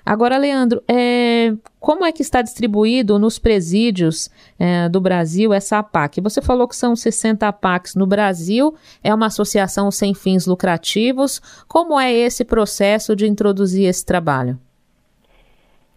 Agora, 0.07 0.39
Leandro, 0.39 0.81
é, 0.89 1.53
como 1.81 2.05
é 2.05 2.13
que 2.13 2.23
está 2.23 2.41
distribuído 2.41 3.19
nos 3.19 3.41
presídios 3.41 4.31
é, 4.57 4.89
do 4.89 5.01
Brasil 5.01 5.53
essa 5.53 5.81
APAC? 5.81 6.21
Você 6.21 6.41
falou 6.41 6.69
que 6.69 6.77
são 6.77 6.95
60 6.95 7.49
APACs 7.49 7.97
no 7.97 8.07
Brasil, 8.07 8.73
é 9.03 9.13
uma 9.13 9.27
associação 9.27 9.91
sem 9.91 10.15
fins 10.15 10.47
lucrativos. 10.47 11.41
Como 11.67 11.99
é 11.99 12.13
esse 12.13 12.45
processo 12.45 13.17
de 13.17 13.27
introduzir 13.27 13.89
esse 13.89 14.07
trabalho? 14.07 14.57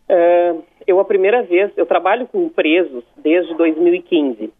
É, 0.09 0.55
eu, 0.87 0.99
a 0.99 1.05
primeira 1.05 1.43
vez, 1.43 1.71
eu 1.77 1.85
trabalho 1.85 2.25
com 2.25 2.49
presos 2.49 3.03
desde 3.15 3.53
2015, 3.53 4.51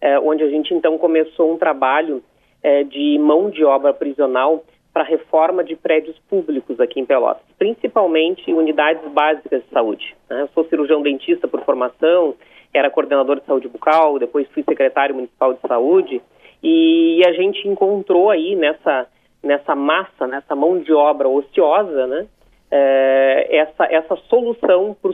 é, 0.00 0.18
onde 0.18 0.42
a 0.42 0.48
gente 0.50 0.74
então 0.74 0.98
começou 0.98 1.54
um 1.54 1.56
trabalho 1.56 2.24
é, 2.60 2.82
de 2.82 3.16
mão 3.20 3.50
de 3.50 3.64
obra 3.64 3.94
prisional 3.94 4.64
para 4.92 5.04
reforma 5.04 5.62
de 5.62 5.76
prédios 5.76 6.18
públicos 6.28 6.80
aqui 6.80 7.00
em 7.00 7.06
Pelotas, 7.06 7.42
principalmente 7.58 8.52
unidades 8.52 9.06
básicas 9.12 9.62
de 9.62 9.70
saúde. 9.70 10.16
Né? 10.28 10.42
Eu 10.42 10.48
sou 10.48 10.64
cirurgião 10.64 11.02
dentista 11.02 11.46
por 11.46 11.64
formação, 11.64 12.34
era 12.72 12.90
coordenador 12.90 13.40
de 13.40 13.46
saúde 13.46 13.68
bucal, 13.68 14.18
depois 14.18 14.48
fui 14.48 14.62
secretário 14.62 15.14
municipal 15.14 15.54
de 15.54 15.60
saúde 15.60 16.20
e 16.62 17.22
a 17.26 17.32
gente 17.32 17.66
encontrou 17.68 18.30
aí 18.30 18.54
nessa 18.54 19.06
nessa 19.42 19.74
massa, 19.74 20.26
nessa 20.26 20.54
mão 20.54 20.78
de 20.80 20.92
obra 20.92 21.26
ociosa, 21.26 22.06
né, 22.06 22.26
é, 22.70 23.56
essa 23.56 23.84
essa 23.86 24.16
solução 24.28 24.94
para 25.00 25.10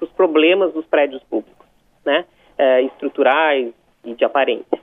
os 0.00 0.10
problemas 0.14 0.72
dos 0.74 0.84
prédios 0.86 1.22
públicos, 1.24 1.66
né, 2.04 2.24
é, 2.58 2.82
estruturais 2.82 3.72
e 4.04 4.14
de 4.14 4.24
aparência. 4.24 4.79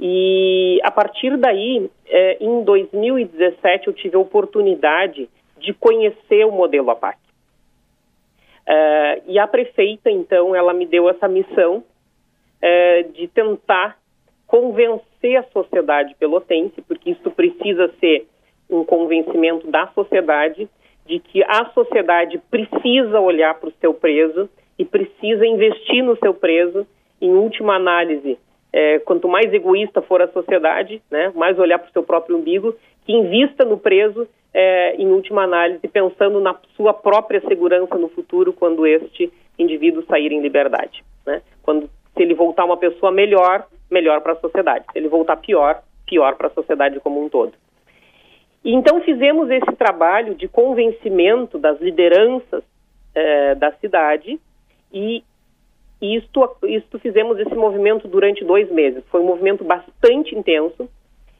E 0.00 0.80
a 0.82 0.90
partir 0.90 1.36
daí, 1.36 1.90
é, 2.06 2.38
em 2.40 2.64
2017, 2.64 3.86
eu 3.86 3.92
tive 3.92 4.16
a 4.16 4.20
oportunidade 4.20 5.28
de 5.58 5.74
conhecer 5.74 6.46
o 6.46 6.50
modelo 6.50 6.90
APAC. 6.90 7.18
É, 8.66 9.22
e 9.26 9.38
a 9.38 9.46
prefeita, 9.46 10.10
então, 10.10 10.56
ela 10.56 10.72
me 10.72 10.86
deu 10.86 11.06
essa 11.10 11.28
missão 11.28 11.84
é, 12.62 13.02
de 13.02 13.28
tentar 13.28 13.98
convencer 14.46 15.36
a 15.36 15.42
sociedade 15.52 16.14
pelotense, 16.18 16.80
porque 16.82 17.10
isso 17.10 17.30
precisa 17.32 17.92
ser 18.00 18.26
um 18.70 18.84
convencimento 18.84 19.70
da 19.70 19.86
sociedade 19.88 20.66
de 21.04 21.18
que 21.18 21.42
a 21.44 21.66
sociedade 21.74 22.38
precisa 22.50 23.20
olhar 23.20 23.54
para 23.54 23.68
o 23.68 23.74
seu 23.80 23.92
preso 23.92 24.48
e 24.78 24.84
precisa 24.84 25.46
investir 25.46 26.02
no 26.02 26.16
seu 26.16 26.32
preso, 26.32 26.86
em 27.20 27.32
última 27.32 27.74
análise, 27.74 28.38
é, 28.72 28.98
quanto 29.00 29.28
mais 29.28 29.52
egoísta 29.52 30.00
for 30.02 30.22
a 30.22 30.28
sociedade, 30.28 31.02
né, 31.10 31.32
mais 31.34 31.58
olhar 31.58 31.78
para 31.78 31.88
o 31.88 31.92
seu 31.92 32.02
próprio 32.02 32.36
umbigo, 32.36 32.74
que 33.04 33.12
invista 33.12 33.64
no 33.64 33.78
preso, 33.78 34.28
é, 34.52 34.94
em 34.96 35.08
última 35.08 35.42
análise, 35.42 35.86
pensando 35.88 36.40
na 36.40 36.56
sua 36.76 36.92
própria 36.92 37.40
segurança 37.40 37.96
no 37.96 38.08
futuro 38.08 38.52
quando 38.52 38.86
este 38.86 39.32
indivíduo 39.58 40.04
sair 40.06 40.32
em 40.32 40.40
liberdade. 40.40 41.04
Né? 41.26 41.42
Quando, 41.62 41.88
se 42.16 42.22
ele 42.22 42.34
voltar 42.34 42.64
uma 42.64 42.76
pessoa 42.76 43.12
melhor, 43.12 43.66
melhor 43.90 44.20
para 44.20 44.32
a 44.32 44.36
sociedade. 44.36 44.84
Se 44.92 44.98
ele 44.98 45.08
voltar 45.08 45.36
pior, 45.36 45.82
pior 46.06 46.36
para 46.36 46.48
a 46.48 46.50
sociedade 46.50 46.98
como 47.00 47.24
um 47.24 47.28
todo. 47.28 47.52
E 48.64 48.74
então 48.74 49.00
fizemos 49.00 49.50
esse 49.50 49.72
trabalho 49.76 50.34
de 50.34 50.46
convencimento 50.46 51.58
das 51.58 51.80
lideranças 51.80 52.62
é, 53.14 53.54
da 53.54 53.72
cidade 53.72 54.38
e 54.92 55.24
e 56.00 56.16
isto, 56.16 56.56
isto 56.64 56.98
fizemos 56.98 57.38
esse 57.38 57.54
movimento 57.54 58.08
durante 58.08 58.44
dois 58.44 58.70
meses. 58.70 59.04
Foi 59.10 59.20
um 59.20 59.26
movimento 59.26 59.64
bastante 59.64 60.34
intenso. 60.34 60.88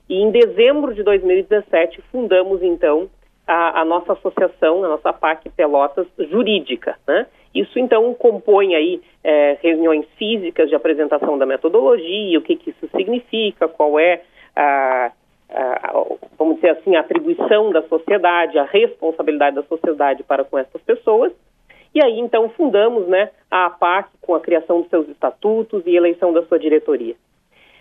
E 0.08 0.20
em 0.20 0.30
dezembro 0.30 0.94
de 0.94 1.02
2017 1.02 2.02
fundamos 2.10 2.62
então 2.62 3.08
a, 3.46 3.80
a 3.80 3.84
nossa 3.84 4.12
associação, 4.12 4.84
a 4.84 4.88
nossa 4.88 5.12
PAC 5.12 5.48
Pelotas 5.50 6.06
Jurídica. 6.18 6.98
Né? 7.06 7.26
Isso 7.54 7.78
então 7.78 8.12
compõe 8.14 8.74
aí 8.74 9.00
é, 9.24 9.56
reuniões 9.62 10.06
físicas 10.18 10.68
de 10.68 10.74
apresentação 10.74 11.38
da 11.38 11.46
metodologia, 11.46 12.38
o 12.38 12.42
que, 12.42 12.56
que 12.56 12.70
isso 12.70 12.88
significa, 12.94 13.68
qual 13.68 13.98
é 13.98 14.22
a, 14.54 15.12
vamos 16.38 16.56
dizer 16.56 16.70
assim, 16.70 16.96
a 16.96 17.00
atribuição 17.00 17.70
da 17.70 17.82
sociedade, 17.82 18.58
a 18.58 18.64
responsabilidade 18.64 19.56
da 19.56 19.62
sociedade 19.62 20.22
para 20.22 20.44
com 20.44 20.58
essas 20.58 20.80
pessoas. 20.82 21.32
E 21.94 22.02
aí, 22.02 22.18
então, 22.20 22.48
fundamos 22.50 23.08
né, 23.08 23.30
a 23.50 23.66
APAC 23.66 24.10
com 24.20 24.34
a 24.34 24.40
criação 24.40 24.80
dos 24.80 24.90
seus 24.90 25.08
estatutos 25.08 25.82
e 25.86 25.96
eleição 25.96 26.32
da 26.32 26.42
sua 26.44 26.58
diretoria. 26.58 27.16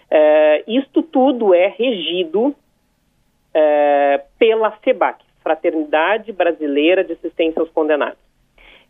É, 0.09 0.63
isto 0.67 1.03
tudo 1.03 1.53
é 1.53 1.67
regido 1.67 2.55
é, 3.53 4.23
pela 4.39 4.71
FEBAC, 4.71 5.23
Fraternidade 5.43 6.31
Brasileira 6.31 7.03
de 7.03 7.13
Assistência 7.13 7.59
aos 7.59 7.69
Condenados. 7.69 8.17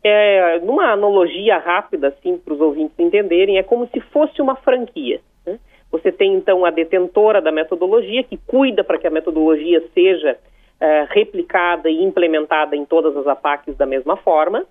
É, 0.01 0.59
numa 0.59 0.91
analogia 0.93 1.57
rápida, 1.57 2.07
assim, 2.07 2.37
para 2.37 2.53
os 2.53 2.61
ouvintes 2.61 2.97
entenderem, 2.97 3.57
é 3.57 3.63
como 3.63 3.87
se 3.87 3.99
fosse 3.99 4.41
uma 4.41 4.55
franquia. 4.55 5.19
Né? 5.45 5.59
Você 5.91 6.09
tem, 6.13 6.33
então, 6.35 6.63
a 6.63 6.69
detentora 6.69 7.41
da 7.41 7.51
metodologia, 7.51 8.23
que 8.23 8.37
cuida 8.47 8.81
para 8.81 8.97
que 8.97 9.07
a 9.07 9.11
metodologia 9.11 9.83
seja 9.93 10.37
é, 10.79 11.05
replicada 11.09 11.89
e 11.89 12.01
implementada 12.01 12.77
em 12.77 12.85
todas 12.85 13.17
as 13.17 13.27
APACs 13.27 13.75
da 13.75 13.85
mesma 13.85 14.15
forma, 14.15 14.65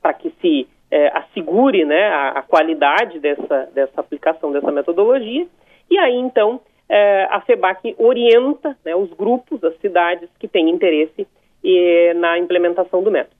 para 0.00 0.14
que 0.14 0.32
se 0.40 0.68
é, 0.90 1.08
assegure 1.16 1.84
né, 1.84 2.08
a, 2.08 2.28
a, 2.30 2.42
qualidade 2.42 3.18
dessa, 3.18 3.68
dessa 3.74 4.00
aplicação 4.00 4.52
dessa 4.52 4.72
metodologia. 4.72 5.46
E 5.90 5.98
aí, 5.98 6.16
então, 6.16 6.60
é, 6.88 7.24
a 7.30 7.40
FEBAC 7.40 7.94
orienta 7.98 8.76
né, 8.84 8.94
os 8.96 9.12
grupos, 9.12 9.62
as 9.62 9.76
cidades 9.80 10.28
que 10.38 10.48
têm 10.48 10.70
interesse 10.70 11.26
e, 11.62 12.14
na 12.14 12.38
implementação 12.38 13.02
do 13.02 13.10
método. 13.10 13.36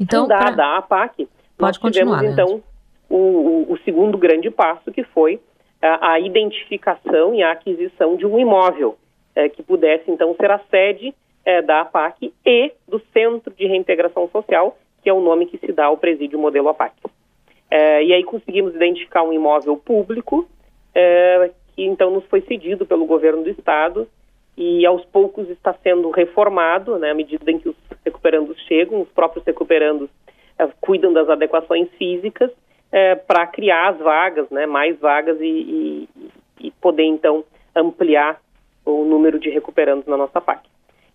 Então, 0.00 0.22
Fundada 0.22 0.54
pra... 0.54 0.66
a 0.66 0.78
APAC, 0.78 1.28
nós 1.58 1.76
tivemos, 1.76 2.22
então, 2.22 2.62
o, 3.08 3.16
o, 3.16 3.72
o, 3.72 3.78
segundo 3.78 4.16
grande 4.16 4.50
passo, 4.50 4.92
que 4.92 5.02
foi 5.02 5.40
a, 5.82 6.12
a, 6.12 6.20
identificação 6.20 7.34
e 7.34 7.42
a 7.42 7.52
aquisição 7.52 8.16
de 8.16 8.24
um 8.24 8.38
imóvel 8.38 8.96
é, 9.34 9.48
que 9.48 9.62
pudesse, 9.62 10.10
então, 10.10 10.34
ser 10.36 10.50
a 10.50 10.60
sede 10.70 11.12
é, 11.44 11.62
da 11.62 11.80
APAC 11.80 12.32
e 12.46 12.72
do 12.86 13.00
Centro 13.12 13.52
de 13.52 13.66
Reintegração 13.66 14.28
Social, 14.28 14.76
que 15.08 15.10
é 15.10 15.14
o 15.14 15.22
nome 15.22 15.46
que 15.46 15.56
se 15.56 15.72
dá 15.72 15.86
ao 15.86 15.96
presídio 15.96 16.38
modelo 16.38 16.68
APAC. 16.68 16.92
É, 17.70 18.04
e 18.04 18.12
aí 18.12 18.22
conseguimos 18.22 18.74
identificar 18.74 19.22
um 19.22 19.32
imóvel 19.32 19.74
público 19.78 20.46
é, 20.94 21.50
que 21.74 21.82
então 21.82 22.10
nos 22.10 22.26
foi 22.26 22.42
cedido 22.42 22.84
pelo 22.84 23.06
governo 23.06 23.42
do 23.42 23.48
estado 23.48 24.06
e 24.54 24.84
aos 24.84 25.02
poucos 25.06 25.48
está 25.48 25.72
sendo 25.82 26.10
reformado, 26.10 26.98
né, 26.98 27.12
à 27.12 27.14
medida 27.14 27.50
em 27.50 27.58
que 27.58 27.70
os 27.70 27.76
recuperandos 28.04 28.60
chegam, 28.66 29.00
os 29.00 29.08
próprios 29.08 29.46
recuperandos 29.46 30.10
é, 30.58 30.68
cuidam 30.78 31.10
das 31.10 31.26
adequações 31.30 31.88
físicas 31.96 32.50
é, 32.92 33.14
para 33.14 33.46
criar 33.46 33.88
as 33.88 33.98
vagas, 33.98 34.50
né, 34.50 34.66
mais 34.66 34.98
vagas 35.00 35.40
e, 35.40 35.46
e, 35.46 36.66
e, 36.66 36.70
poder 36.82 37.04
então 37.04 37.42
ampliar 37.74 38.42
o 38.84 39.04
número 39.04 39.38
de 39.38 39.48
recuperandos 39.48 40.06
na 40.06 40.18
nossa 40.18 40.38
PAC. 40.38 40.68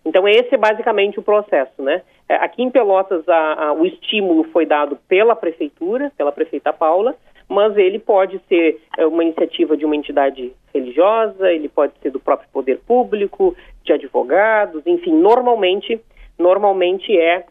Então 0.04 0.28
esse 0.28 0.54
é 0.54 0.58
basicamente 0.58 1.18
o 1.18 1.22
processo, 1.22 1.82
né? 1.82 2.02
É, 2.28 2.36
aqui 2.36 2.62
em 2.62 2.70
Pelotas 2.70 3.26
a, 3.28 3.66
a, 3.66 3.72
o 3.72 3.86
estímulo 3.86 4.44
foi 4.44 4.66
dado 4.66 4.96
pela 5.08 5.34
prefeitura, 5.34 6.12
pela 6.16 6.32
prefeita 6.32 6.72
Paula, 6.72 7.14
mas 7.48 7.76
ele 7.76 7.98
pode 7.98 8.40
ser 8.48 8.80
é, 8.98 9.06
uma 9.06 9.22
iniciativa 9.22 9.76
de 9.76 9.84
uma 9.84 9.96
entidade 9.96 10.52
religiosa, 10.74 11.52
ele 11.52 11.68
pode 11.68 11.92
ser 12.02 12.10
do 12.10 12.20
próprio 12.20 12.48
poder 12.52 12.80
público, 12.86 13.56
de 13.82 13.92
advogados, 13.92 14.86
enfim, 14.86 15.12
normalmente, 15.12 16.00
normalmente 16.38 17.16
é, 17.18 17.44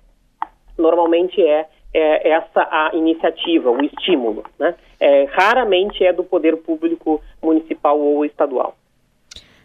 normalmente 0.77 1.41
é, 1.41 1.67
é 1.93 2.29
essa 2.29 2.67
a 2.69 2.91
iniciativa, 2.93 3.69
o 3.69 3.83
estímulo, 3.83 4.43
né? 4.59 4.75
É, 4.99 5.25
raramente 5.25 6.03
é 6.03 6.13
do 6.13 6.23
poder 6.23 6.57
público 6.57 7.21
municipal 7.41 7.99
ou 7.99 8.25
estadual. 8.25 8.75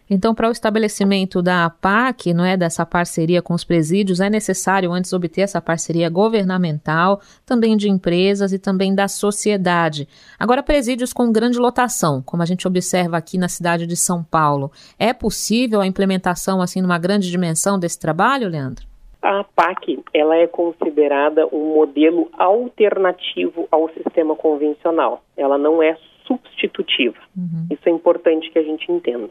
Então, 0.09 0.33
para 0.33 0.49
o 0.49 0.51
estabelecimento 0.51 1.41
da 1.41 1.65
APAC, 1.65 2.33
não 2.33 2.43
é, 2.43 2.57
dessa 2.57 2.83
parceria 2.83 3.41
com 3.43 3.53
os 3.53 3.63
presídios, 3.63 4.19
é 4.19 4.29
necessário 4.29 4.91
antes 4.91 5.13
obter 5.13 5.41
essa 5.41 5.61
parceria 5.61 6.09
governamental, 6.09 7.21
também 7.45 7.77
de 7.77 7.87
empresas 7.87 8.51
e 8.51 8.57
também 8.57 8.95
da 8.95 9.07
sociedade. 9.07 10.07
Agora, 10.39 10.63
presídios 10.63 11.13
com 11.13 11.31
grande 11.31 11.59
lotação, 11.59 12.23
como 12.23 12.41
a 12.41 12.45
gente 12.45 12.67
observa 12.67 13.17
aqui 13.17 13.37
na 13.37 13.47
cidade 13.47 13.85
de 13.85 13.95
São 13.95 14.23
Paulo, 14.23 14.71
é 14.97 15.13
possível 15.13 15.79
a 15.79 15.87
implementação 15.87 16.59
assim 16.59 16.81
numa 16.81 16.97
grande 16.97 17.29
dimensão 17.29 17.77
desse 17.77 17.99
trabalho, 17.99 18.49
Leandro? 18.49 18.87
A 19.21 19.41
APAC, 19.41 20.01
ela 20.13 20.35
é 20.37 20.47
considerada 20.47 21.45
um 21.47 21.75
modelo 21.75 22.29
alternativo 22.33 23.67
ao 23.69 23.89
sistema 23.89 24.35
convencional. 24.35 25.21
Ela 25.35 25.57
não 25.57 25.83
é 25.83 25.97
substitutiva. 26.25 27.17
Uhum. 27.35 27.67
Isso 27.69 27.81
é 27.85 27.91
importante 27.91 28.49
que 28.49 28.57
a 28.57 28.63
gente 28.63 28.89
entenda 28.89 29.29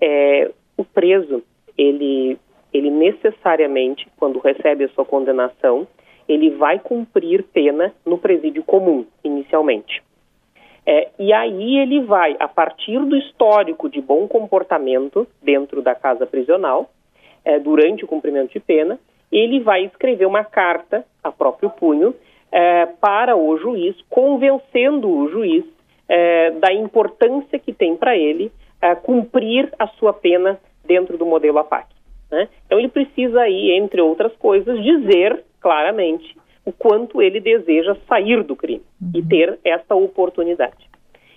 é, 0.00 0.50
o 0.76 0.84
preso, 0.84 1.42
ele, 1.76 2.38
ele 2.72 2.90
necessariamente, 2.90 4.06
quando 4.16 4.38
recebe 4.38 4.84
a 4.84 4.88
sua 4.88 5.04
condenação, 5.04 5.86
ele 6.28 6.50
vai 6.50 6.78
cumprir 6.78 7.42
pena 7.42 7.92
no 8.04 8.18
presídio 8.18 8.62
comum, 8.62 9.04
inicialmente. 9.22 10.02
É, 10.86 11.08
e 11.18 11.32
aí 11.32 11.78
ele 11.78 12.02
vai, 12.02 12.36
a 12.38 12.48
partir 12.48 12.98
do 12.98 13.16
histórico 13.16 13.88
de 13.88 14.00
bom 14.00 14.28
comportamento 14.28 15.26
dentro 15.42 15.80
da 15.80 15.94
casa 15.94 16.26
prisional, 16.26 16.90
é, 17.44 17.58
durante 17.58 18.04
o 18.04 18.08
cumprimento 18.08 18.52
de 18.52 18.60
pena, 18.60 18.98
ele 19.30 19.60
vai 19.60 19.84
escrever 19.84 20.26
uma 20.26 20.44
carta 20.44 21.04
a 21.22 21.32
próprio 21.32 21.70
punho 21.70 22.14
é, 22.52 22.86
para 22.86 23.36
o 23.36 23.56
juiz, 23.58 23.96
convencendo 24.08 25.10
o 25.10 25.28
juiz 25.28 25.64
é, 26.08 26.50
da 26.52 26.72
importância 26.72 27.58
que 27.58 27.72
tem 27.72 27.96
para 27.96 28.16
ele 28.16 28.52
uh, 28.84 29.00
cumprir 29.02 29.72
a 29.78 29.86
sua 29.88 30.12
pena 30.12 30.58
dentro 30.84 31.16
do 31.16 31.24
modelo 31.24 31.58
APAC. 31.58 31.86
Né? 32.30 32.48
Então 32.66 32.78
ele 32.78 32.88
precisa 32.88 33.40
aí, 33.40 33.72
entre 33.72 34.00
outras 34.00 34.34
coisas, 34.36 34.82
dizer 34.82 35.42
claramente 35.60 36.36
o 36.64 36.72
quanto 36.72 37.20
ele 37.22 37.40
deseja 37.40 37.96
sair 38.08 38.42
do 38.42 38.56
crime 38.56 38.82
uhum. 39.00 39.12
e 39.14 39.22
ter 39.22 39.58
essa 39.64 39.94
oportunidade. 39.94 40.88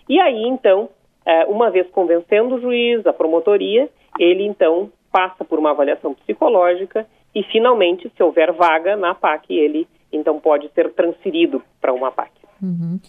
E 0.07 0.19
aí, 0.19 0.43
então, 0.43 0.89
uh, 1.25 1.51
uma 1.51 1.69
vez 1.69 1.88
convencendo 1.89 2.55
o 2.55 2.62
juiz, 2.62 3.05
a 3.05 3.13
promotoria, 3.13 3.89
ele 4.19 4.43
então 4.43 4.91
passa 5.12 5.43
por 5.43 5.60
uma 5.60 5.71
avaliação 5.71 6.13
psicológica 6.13 7.05
e 7.36 7.43
finalmente, 7.43 8.12
se 8.15 8.23
houver 8.23 8.51
vaga 8.53 8.95
na 8.95 9.12
APAC, 9.12 9.53
ele 9.53 9.88
então 10.12 10.39
pode 10.39 10.69
ser 10.69 10.91
transferido 10.93 11.62
para 11.81 11.93
uma 11.93 12.07
APAC. 12.07 12.31
Uhum. 12.62 12.99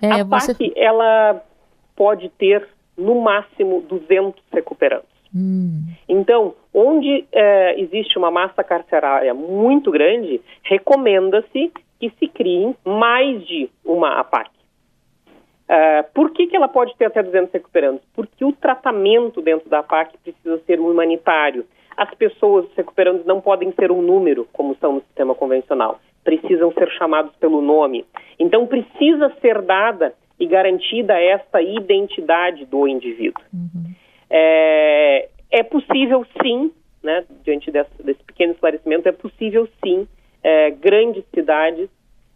É, 0.00 0.12
a 0.12 0.22
APAC, 0.22 0.54
você... 0.54 0.72
ela 0.76 1.42
pode 1.96 2.28
ter 2.30 2.66
no 2.96 3.20
máximo 3.20 3.82
200 3.82 4.42
recuperandos. 4.52 5.14
Hum. 5.34 5.82
Então, 6.08 6.54
onde 6.72 7.24
é, 7.32 7.80
existe 7.80 8.16
uma 8.16 8.30
massa 8.30 8.62
carcerária 8.62 9.34
muito 9.34 9.90
grande, 9.90 10.40
recomenda-se 10.62 11.72
que 11.98 12.10
se 12.18 12.28
criem 12.28 12.76
mais 12.84 13.44
de 13.46 13.68
uma 13.84 14.20
APAC. 14.20 14.50
É, 15.66 16.02
por 16.02 16.30
que, 16.30 16.46
que 16.46 16.56
ela 16.56 16.68
pode 16.68 16.94
ter 16.96 17.06
até 17.06 17.22
200 17.22 17.52
recuperandos? 17.52 18.02
Porque 18.14 18.44
o 18.44 18.52
tratamento 18.52 19.40
dentro 19.40 19.68
da 19.68 19.78
APAC 19.80 20.16
precisa 20.18 20.58
ser 20.66 20.78
humanitário. 20.78 21.64
As 21.96 22.12
pessoas, 22.14 22.66
os 22.66 22.74
recuperandos, 22.74 23.24
não 23.24 23.40
podem 23.40 23.72
ser 23.72 23.90
um 23.90 24.02
número, 24.02 24.46
como 24.52 24.76
são 24.76 24.94
no 24.94 25.00
sistema 25.00 25.34
convencional. 25.34 25.98
Precisam 26.22 26.72
ser 26.72 26.90
chamados 26.92 27.34
pelo 27.36 27.60
nome. 27.60 28.04
Então, 28.38 28.66
precisa 28.66 29.32
ser 29.40 29.62
dada 29.62 30.14
e 30.38 30.46
garantida 30.46 31.18
esta 31.20 31.62
identidade 31.62 32.64
do 32.66 32.88
indivíduo. 32.88 33.42
Uhum. 33.52 33.94
É, 34.28 35.28
é, 35.50 35.62
possível, 35.62 36.26
sim, 36.42 36.72
né, 37.02 37.24
diante 37.44 37.70
desse, 37.70 38.02
desse, 38.02 38.22
pequeno 38.24 38.52
esclarecimento, 38.52 39.08
é 39.08 39.12
possível, 39.12 39.68
sim, 39.84 40.08
é, 40.42 40.70
grandes 40.70 41.24
cidades, 41.32 41.88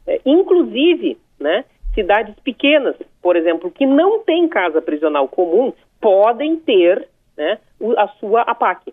é, 0.06 0.20
inclusive, 0.24 1.18
né, 1.40 1.64
cidades 1.94 2.34
pequenas, 2.44 2.94
por 3.20 3.34
exemplo, 3.34 3.70
que 3.70 3.86
não 3.86 4.20
têm 4.20 4.46
casa 4.48 4.80
prisional 4.80 5.26
comum, 5.26 5.72
podem 6.00 6.56
ter 6.56 7.08
né, 7.36 7.58
a 7.96 8.08
sua 8.20 8.42
APAC. 8.42 8.92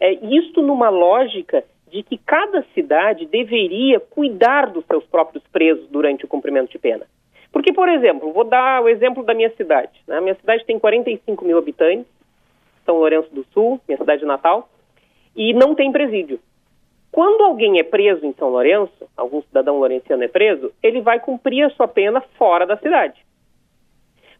É, 0.00 0.12
isto 0.12 0.62
numa 0.62 0.88
lógica 0.88 1.64
de 1.90 2.02
que 2.02 2.18
cada 2.18 2.64
cidade 2.74 3.26
deveria 3.26 4.00
cuidar 4.00 4.70
dos 4.70 4.84
seus 4.86 5.04
próprios 5.04 5.44
presos 5.52 5.88
durante 5.88 6.24
o 6.24 6.28
cumprimento 6.28 6.70
de 6.70 6.78
pena. 6.78 7.06
Porque, 7.56 7.72
por 7.72 7.88
exemplo, 7.88 8.34
vou 8.34 8.44
dar 8.44 8.82
o 8.82 8.88
exemplo 8.88 9.24
da 9.24 9.32
minha 9.32 9.48
cidade. 9.56 9.98
Né? 10.06 10.20
Minha 10.20 10.34
cidade 10.34 10.62
tem 10.66 10.78
45 10.78 11.42
mil 11.42 11.56
habitantes, 11.56 12.04
São 12.84 12.96
Lourenço 12.96 13.34
do 13.34 13.46
Sul, 13.46 13.80
minha 13.88 13.96
cidade 13.96 14.26
natal, 14.26 14.68
e 15.34 15.54
não 15.54 15.74
tem 15.74 15.90
presídio. 15.90 16.38
Quando 17.10 17.44
alguém 17.44 17.78
é 17.78 17.82
preso 17.82 18.26
em 18.26 18.34
São 18.34 18.50
Lourenço, 18.50 19.08
algum 19.16 19.40
cidadão 19.40 19.78
lourenciano 19.78 20.22
é 20.22 20.28
preso, 20.28 20.70
ele 20.82 21.00
vai 21.00 21.18
cumprir 21.18 21.62
a 21.64 21.70
sua 21.70 21.88
pena 21.88 22.20
fora 22.36 22.66
da 22.66 22.76
cidade. 22.76 23.24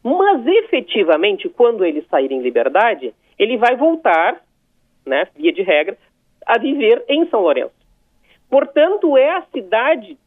Mas 0.05 0.47
efetivamente, 0.47 1.49
quando 1.49 1.87
ele 1.87 2.05
sair 2.11 2.31
em 2.31 2.43
liberdade, 2.43 3.15
ele 3.39 3.57
vai 3.57 3.77
voltar, 3.77 4.43
né, 5.07 5.27
via 5.35 5.55
de 5.55 5.63
regra, 5.63 5.97
a 6.45 6.59
viver 6.59 7.03
em 7.09 7.27
São 7.31 7.41
Lourenço. 7.41 7.73
Portanto, 8.51 9.17
é 9.17 9.39
a 9.39 9.47
cidade, 9.55 10.19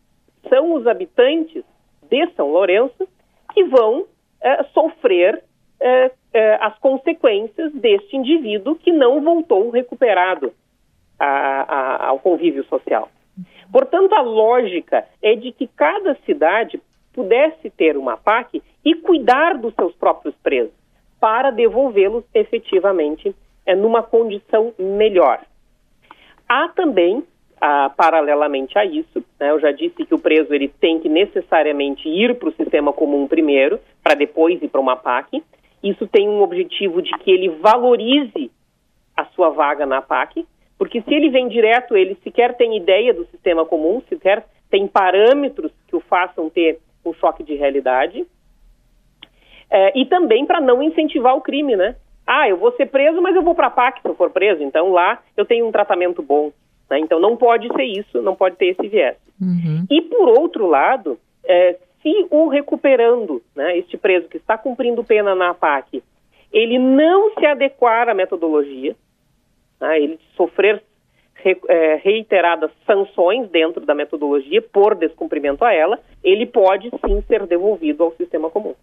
são 0.50 0.74
os 0.74 0.88
habitantes 0.88 1.64
de 2.10 2.28
São 2.36 2.52
Lourenço 2.52 3.08
que 3.54 3.64
vão 3.66 4.06
é, 4.42 4.64
sofrer 4.66 5.44
é, 5.82 6.12
eh, 6.34 6.58
as 6.62 6.78
consequências 6.80 7.72
deste 7.74 8.16
indivíduo 8.16 8.76
que 8.76 8.92
não 8.92 9.22
voltou 9.22 9.70
recuperado 9.70 10.54
a, 11.18 11.26
a, 11.26 12.08
ao 12.08 12.20
convívio 12.20 12.64
social. 12.66 13.10
Portanto, 13.72 14.14
a 14.14 14.22
lógica 14.22 15.06
é 15.22 15.36
de 15.36 15.52
que 15.52 15.68
cada 15.68 16.16
cidade 16.26 16.82
pudesse 17.14 17.70
ter 17.72 17.98
uma 17.98 18.18
PAC 18.18 18.62
e 18.84 18.96
cuidar 18.96 19.58
dos 19.58 19.74
seus 19.76 19.94
próprios 19.96 20.36
presos 20.44 20.74
para 21.20 21.52
devolvê-los 21.52 22.24
efetivamente 22.34 23.36
é, 23.66 23.76
numa 23.76 24.02
condição 24.02 24.74
melhor. 24.78 25.42
Há 26.48 26.70
também, 26.70 27.24
ah, 27.62 27.92
paralelamente 27.96 28.78
a 28.78 28.86
isso, 28.86 29.24
né, 29.40 29.52
eu 29.52 29.60
já 29.60 29.72
disse 29.72 30.06
que 30.06 30.14
o 30.14 30.20
preso 30.20 30.54
ele 30.54 30.68
tem 30.68 31.00
que 31.00 31.10
necessariamente 31.10 32.08
ir 32.08 32.36
para 32.36 32.50
o 32.50 32.54
sistema 32.54 32.94
comum 32.94 33.28
primeiro, 33.28 33.80
para 34.04 34.16
depois 34.16 34.62
ir 34.62 34.68
para 34.68 34.82
uma 34.82 34.96
PAC. 34.96 35.44
Isso 35.84 36.08
tem 36.08 36.28
um 36.28 36.42
objetivo 36.42 37.02
de 37.02 37.12
que 37.20 37.32
ele 37.32 37.50
valorize 37.50 38.52
a 39.16 39.26
sua 39.26 39.50
vaga 39.50 39.86
na 39.86 40.02
PAC, 40.02 40.46
porque 40.78 41.02
se 41.02 41.14
ele 41.14 41.30
vem 41.30 41.50
direto, 41.50 41.96
ele 41.96 42.18
sequer 42.24 42.56
tem 42.56 42.78
ideia 42.78 43.14
do 43.14 43.26
sistema 43.26 43.66
comum, 43.66 44.02
sequer 44.08 44.46
tem 44.70 44.88
parâmetros 44.88 45.72
que 45.88 45.96
o 45.96 46.00
façam 46.00 46.50
ter 46.50 46.80
um 47.06 47.14
choque 47.14 47.44
de 47.44 47.56
realidade. 47.56 48.26
É, 49.70 50.00
e 50.00 50.06
também 50.06 50.46
para 50.46 50.62
não 50.62 50.82
incentivar 50.82 51.36
o 51.36 51.42
crime, 51.42 51.76
né? 51.76 51.96
Ah, 52.26 52.48
eu 52.48 52.58
vou 52.58 52.72
ser 52.74 52.86
preso, 52.86 53.22
mas 53.22 53.36
eu 53.36 53.42
vou 53.42 53.56
para 53.56 53.68
a 53.68 53.72
PAC 53.72 54.02
se 54.02 54.08
eu 54.08 54.16
for 54.16 54.30
preso, 54.30 54.64
então 54.64 54.92
lá 54.92 55.22
eu 55.36 55.46
tenho 55.46 55.68
um 55.68 55.72
tratamento 55.72 56.22
bom. 56.22 56.52
Né? 56.90 57.00
Então 57.00 57.20
não 57.20 57.38
pode 57.38 57.68
ser 57.74 57.84
isso, 57.84 58.22
não 58.22 58.36
pode 58.36 58.56
ter 58.56 58.68
esse 58.68 58.88
viés. 58.88 59.18
Uhum. 59.42 59.86
E 59.90 60.02
por 60.02 60.28
outro 60.30 60.68
lado, 60.68 61.18
é, 61.46 61.78
se 62.02 62.28
o 62.30 62.48
recuperando, 62.48 63.42
né, 63.56 63.78
este 63.78 63.98
preso 63.98 64.28
que 64.28 64.38
está 64.38 64.58
cumprindo 64.58 65.04
pena 65.04 65.36
na 65.36 65.54
PAC, 65.54 66.02
ele 66.52 66.80
não 66.80 67.34
se 67.34 67.46
adequar 67.46 68.10
à 68.10 68.14
metodologia, 68.14 68.96
né, 69.80 70.00
ele 70.02 70.20
sofrer 70.36 70.82
re, 71.36 71.58
é, 71.68 71.96
reiteradas 71.96 72.72
sanções 72.86 73.50
dentro 73.50 73.86
da 73.86 73.94
metodologia 73.94 74.62
por 74.62 74.96
descumprimento 74.96 75.64
a 75.64 75.74
ela, 75.74 76.00
ele 76.24 76.46
pode 76.46 76.90
sim 77.06 77.22
ser 77.28 77.46
devolvido 77.46 78.04
ao 78.04 78.12
sistema 78.14 78.50
comum. 78.50 78.76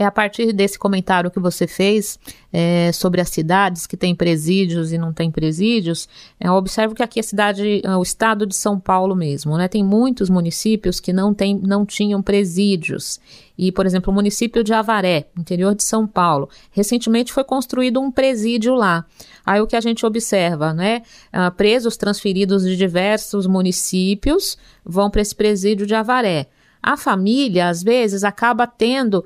É 0.00 0.06
a 0.06 0.10
partir 0.10 0.54
desse 0.54 0.78
comentário 0.78 1.30
que 1.30 1.38
você 1.38 1.66
fez 1.66 2.18
é, 2.50 2.90
sobre 2.90 3.20
as 3.20 3.28
cidades 3.28 3.86
que 3.86 3.98
têm 3.98 4.14
presídios 4.14 4.94
e 4.94 4.96
não 4.96 5.12
têm 5.12 5.30
presídios, 5.30 6.08
é, 6.40 6.50
observo 6.50 6.94
que 6.94 7.02
aqui 7.02 7.20
a 7.20 7.22
cidade, 7.22 7.82
é, 7.84 7.94
o 7.94 8.00
estado 8.00 8.46
de 8.46 8.56
São 8.56 8.80
Paulo 8.80 9.14
mesmo, 9.14 9.58
né, 9.58 9.68
tem 9.68 9.84
muitos 9.84 10.30
municípios 10.30 11.00
que 11.00 11.12
não, 11.12 11.34
tem, 11.34 11.54
não 11.54 11.84
tinham 11.84 12.22
presídios. 12.22 13.20
E, 13.58 13.70
por 13.70 13.84
exemplo, 13.84 14.10
o 14.10 14.14
município 14.14 14.64
de 14.64 14.72
Avaré, 14.72 15.26
interior 15.36 15.74
de 15.74 15.84
São 15.84 16.06
Paulo, 16.06 16.48
recentemente 16.70 17.30
foi 17.30 17.44
construído 17.44 18.00
um 18.00 18.10
presídio 18.10 18.74
lá. 18.74 19.04
Aí 19.44 19.60
o 19.60 19.66
que 19.66 19.76
a 19.76 19.82
gente 19.82 20.06
observa, 20.06 20.72
né? 20.72 21.02
Uh, 21.26 21.54
presos 21.54 21.98
transferidos 21.98 22.62
de 22.62 22.74
diversos 22.74 23.46
municípios 23.46 24.56
vão 24.82 25.10
para 25.10 25.20
esse 25.20 25.34
presídio 25.34 25.86
de 25.86 25.94
Avaré. 25.94 26.48
A 26.82 26.96
família, 26.96 27.68
às 27.68 27.82
vezes, 27.82 28.24
acaba 28.24 28.66
tendo 28.66 29.24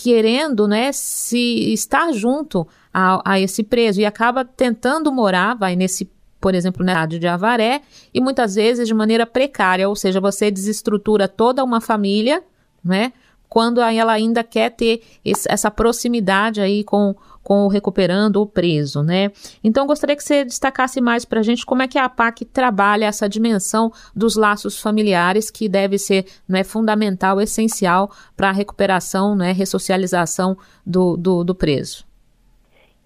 querendo, 0.00 0.66
né, 0.66 0.92
se 0.92 1.72
estar 1.74 2.10
junto 2.12 2.66
a, 2.92 3.20
a 3.32 3.38
esse 3.38 3.62
preso 3.62 4.00
e 4.00 4.06
acaba 4.06 4.44
tentando 4.44 5.12
morar, 5.12 5.54
vai 5.54 5.76
nesse 5.76 6.10
por 6.40 6.54
exemplo, 6.54 6.82
na 6.82 6.92
cidade 6.92 7.18
de 7.18 7.26
Avaré, 7.26 7.82
e 8.14 8.18
muitas 8.18 8.54
vezes 8.54 8.88
de 8.88 8.94
maneira 8.94 9.26
precária, 9.26 9.86
ou 9.86 9.94
seja, 9.94 10.22
você 10.22 10.50
desestrutura 10.50 11.28
toda 11.28 11.62
uma 11.62 11.82
família, 11.82 12.42
né? 12.82 13.12
Quando 13.46 13.78
ela 13.78 14.12
ainda 14.12 14.42
quer 14.42 14.70
ter 14.70 15.02
esse, 15.22 15.46
essa 15.52 15.70
proximidade 15.70 16.62
aí 16.62 16.82
com, 16.82 17.14
com 17.50 17.64
o 17.64 17.68
recuperando 17.68 18.36
o 18.36 18.46
preso, 18.46 19.02
né? 19.02 19.32
Então 19.64 19.84
gostaria 19.84 20.14
que 20.14 20.22
você 20.22 20.44
destacasse 20.44 21.00
mais 21.00 21.24
para 21.24 21.40
a 21.40 21.42
gente 21.42 21.66
como 21.66 21.82
é 21.82 21.88
que 21.88 21.98
a 21.98 22.04
APAC 22.04 22.44
trabalha 22.44 23.06
essa 23.06 23.28
dimensão 23.28 23.90
dos 24.14 24.36
laços 24.36 24.80
familiares 24.80 25.50
que 25.50 25.68
deve 25.68 25.98
ser 25.98 26.26
né, 26.48 26.62
fundamental, 26.62 27.40
essencial 27.40 28.08
para 28.36 28.50
a 28.50 28.52
recuperação, 28.52 29.34
né, 29.34 29.50
ressocialização 29.50 30.56
do, 30.86 31.16
do, 31.16 31.42
do 31.42 31.52
preso. 31.52 32.06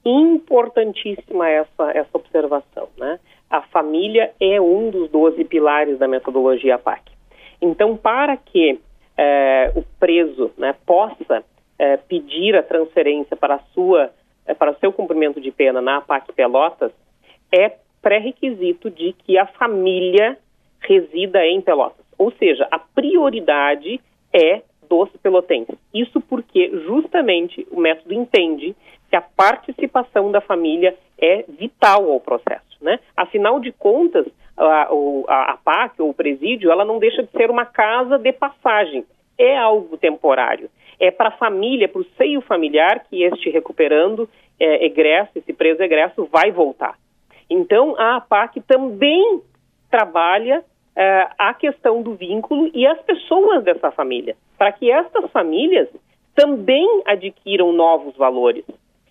Importantíssima 0.05 1.49
essa, 1.49 1.93
essa 1.95 2.11
observação, 2.13 2.91
né? 2.99 3.19
A 3.49 3.63
família 3.63 4.31
é 4.39 4.61
um 4.61 4.91
dos 4.91 5.11
12 5.11 5.43
pilares 5.45 5.99
da 5.99 6.07
metodologia 6.07 6.75
APAC. 6.75 7.01
Então, 7.63 7.97
para 7.97 8.37
que 8.37 8.79
eh, 9.17 9.73
o 9.75 9.83
preso 9.99 10.51
né, 10.59 10.75
possa 10.85 11.43
eh, 11.79 11.97
pedir 11.97 12.55
a 12.55 12.63
transferência 12.63 13.35
para 13.35 13.55
a 13.55 13.61
sua 13.73 14.13
para 14.53 14.73
o 14.73 14.79
seu 14.79 14.93
cumprimento 14.93 15.41
de 15.41 15.51
pena 15.51 15.81
na 15.81 15.99
APAC 15.99 16.33
Pelotas, 16.33 16.93
é 17.51 17.77
pré-requisito 18.03 18.91
de 18.91 19.13
que 19.13 19.39
a 19.39 19.47
família 19.47 20.37
resida 20.81 21.47
em 21.47 21.61
Pelotas. 21.63 22.05
Ou 22.19 22.31
seja, 22.33 22.69
a 22.71 22.79
prioridade 22.79 24.01
é 24.33 24.63
dos 24.89 25.09
pelotenses. 25.23 25.79
Isso 25.93 26.21
porque 26.21 26.71
justamente 26.87 27.67
o 27.71 27.81
método 27.81 28.13
entende 28.13 28.77
que 29.09 29.17
a 29.17 29.23
participação 29.23 30.31
da 30.31 30.41
família 30.41 30.95
é 31.19 31.45
vital 31.49 32.11
ao 32.11 32.21
processo. 32.21 32.77
Né? 32.83 33.01
Afinal 33.17 33.59
de 33.61 33.73
contas, 33.73 34.27
a, 34.57 34.89
a, 35.29 35.53
a 35.53 35.57
PAC 35.57 36.03
ou 36.03 36.11
o 36.11 36.15
presídio, 36.15 36.71
ela 36.71 36.85
não 36.85 36.99
deixa 36.99 37.23
de 37.23 37.31
ser 37.31 37.51
uma 37.51 37.65
casa 37.65 38.19
de 38.19 38.33
passagem. 38.33 39.07
É 39.39 39.57
algo 39.57 39.97
temporário 39.97 40.69
é 40.99 41.11
para 41.11 41.29
a 41.29 41.37
família, 41.37 41.89
para 41.89 42.01
o 42.01 42.07
seio 42.17 42.41
familiar, 42.41 43.05
que 43.09 43.23
este 43.23 43.51
recuperando 43.51 44.29
é, 44.59 44.85
egresso, 44.87 45.33
esse 45.37 45.53
preso 45.53 45.83
egresso, 45.83 46.29
vai 46.31 46.51
voltar. 46.51 46.97
Então, 47.49 47.95
a 47.99 48.17
APAC 48.17 48.61
também 48.63 49.41
trabalha 49.91 50.65
é, 50.97 51.29
a 51.39 51.53
questão 51.55 52.03
do 52.03 52.15
vínculo 52.15 52.71
e 52.73 52.87
as 52.87 53.01
pessoas 53.03 53.63
dessa 53.65 53.91
família, 53.91 54.37
para 54.57 54.73
que 54.73 54.91
estas 54.91 55.31
famílias 55.31 55.89
também 56.35 57.03
adquiram 57.05 57.73
novos 57.73 58.17
valores. 58.17 58.65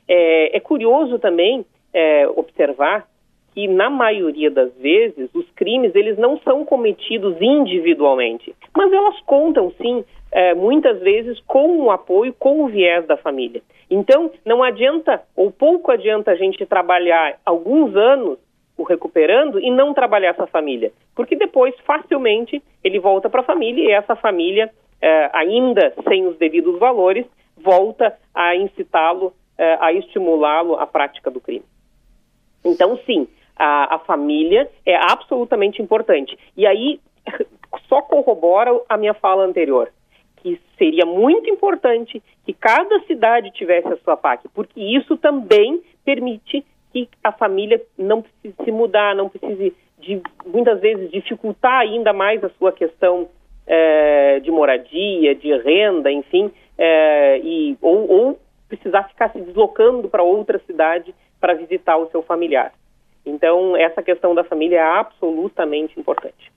É, 0.07 0.57
é 0.57 0.59
curioso 0.59 1.19
também 1.19 1.65
é, 1.93 2.27
observar 2.27 3.07
que 3.53 3.67
na 3.67 3.89
maioria 3.89 4.49
das 4.49 4.73
vezes 4.75 5.29
os 5.33 5.49
crimes 5.51 5.93
eles 5.95 6.17
não 6.17 6.39
são 6.39 6.65
cometidos 6.65 7.39
individualmente, 7.39 8.55
mas 8.75 8.91
elas 8.91 9.19
contam 9.21 9.71
sim 9.77 10.03
é, 10.31 10.55
muitas 10.55 10.99
vezes 10.99 11.39
com 11.41 11.79
o 11.81 11.91
apoio, 11.91 12.33
com 12.33 12.63
o 12.63 12.67
viés 12.67 13.05
da 13.05 13.15
família. 13.15 13.61
Então, 13.89 14.31
não 14.43 14.63
adianta, 14.63 15.21
ou 15.35 15.51
pouco 15.51 15.91
adianta 15.91 16.31
a 16.31 16.35
gente 16.35 16.65
trabalhar 16.65 17.37
alguns 17.45 17.95
anos 17.95 18.39
o 18.75 18.81
recuperando 18.81 19.59
e 19.59 19.69
não 19.69 19.93
trabalhar 19.93 20.29
essa 20.29 20.47
família, 20.47 20.91
porque 21.15 21.35
depois, 21.35 21.75
facilmente, 21.85 22.61
ele 22.83 22.99
volta 22.99 23.29
para 23.29 23.41
a 23.41 23.45
família 23.45 23.83
e 23.83 23.91
essa 23.91 24.15
família, 24.15 24.71
é, 24.99 25.29
ainda 25.31 25.93
sem 26.07 26.25
os 26.25 26.35
devidos 26.37 26.79
valores, 26.79 27.25
volta 27.55 28.17
a 28.33 28.55
incitá-lo, 28.55 29.31
é, 29.55 29.77
a 29.79 29.93
estimulá-lo 29.93 30.75
à 30.75 30.87
prática 30.87 31.29
do 31.29 31.39
crime. 31.39 31.65
Então, 32.65 32.97
sim, 33.05 33.27
a, 33.55 33.95
a 33.95 33.99
família 33.99 34.69
é 34.85 34.95
absolutamente 34.95 35.81
importante. 35.81 36.37
E 36.55 36.65
aí, 36.65 36.99
só 37.87 38.01
corrobora 38.01 38.71
a 38.89 38.97
minha 38.97 39.13
fala 39.13 39.43
anterior 39.43 39.91
que 40.43 40.59
seria 40.77 41.05
muito 41.05 41.49
importante 41.49 42.21
que 42.45 42.53
cada 42.53 42.99
cidade 43.07 43.49
tivesse 43.51 43.87
a 43.87 43.97
sua 43.97 44.17
PAC, 44.17 44.47
porque 44.53 44.79
isso 44.79 45.15
também 45.15 45.81
permite 46.03 46.65
que 46.91 47.07
a 47.23 47.31
família 47.31 47.81
não 47.97 48.21
precise 48.21 48.53
se 48.63 48.71
mudar, 48.71 49.15
não 49.15 49.29
precise 49.29 49.73
de 49.99 50.21
muitas 50.45 50.81
vezes 50.81 51.09
dificultar 51.09 51.79
ainda 51.79 52.11
mais 52.11 52.43
a 52.43 52.49
sua 52.59 52.73
questão 52.73 53.29
é, 53.65 54.41
de 54.41 54.51
moradia, 54.51 55.33
de 55.33 55.57
renda, 55.57 56.11
enfim, 56.11 56.51
é, 56.77 57.39
e, 57.39 57.77
ou, 57.81 58.11
ou 58.11 58.39
precisar 58.67 59.03
ficar 59.03 59.31
se 59.31 59.39
deslocando 59.39 60.09
para 60.09 60.23
outra 60.23 60.59
cidade 60.67 61.15
para 61.39 61.53
visitar 61.53 61.95
o 61.97 62.09
seu 62.09 62.21
familiar. 62.21 62.73
Então, 63.25 63.75
essa 63.77 64.01
questão 64.01 64.35
da 64.35 64.43
família 64.43 64.77
é 64.77 64.99
absolutamente 64.99 65.99
importante. 65.99 66.51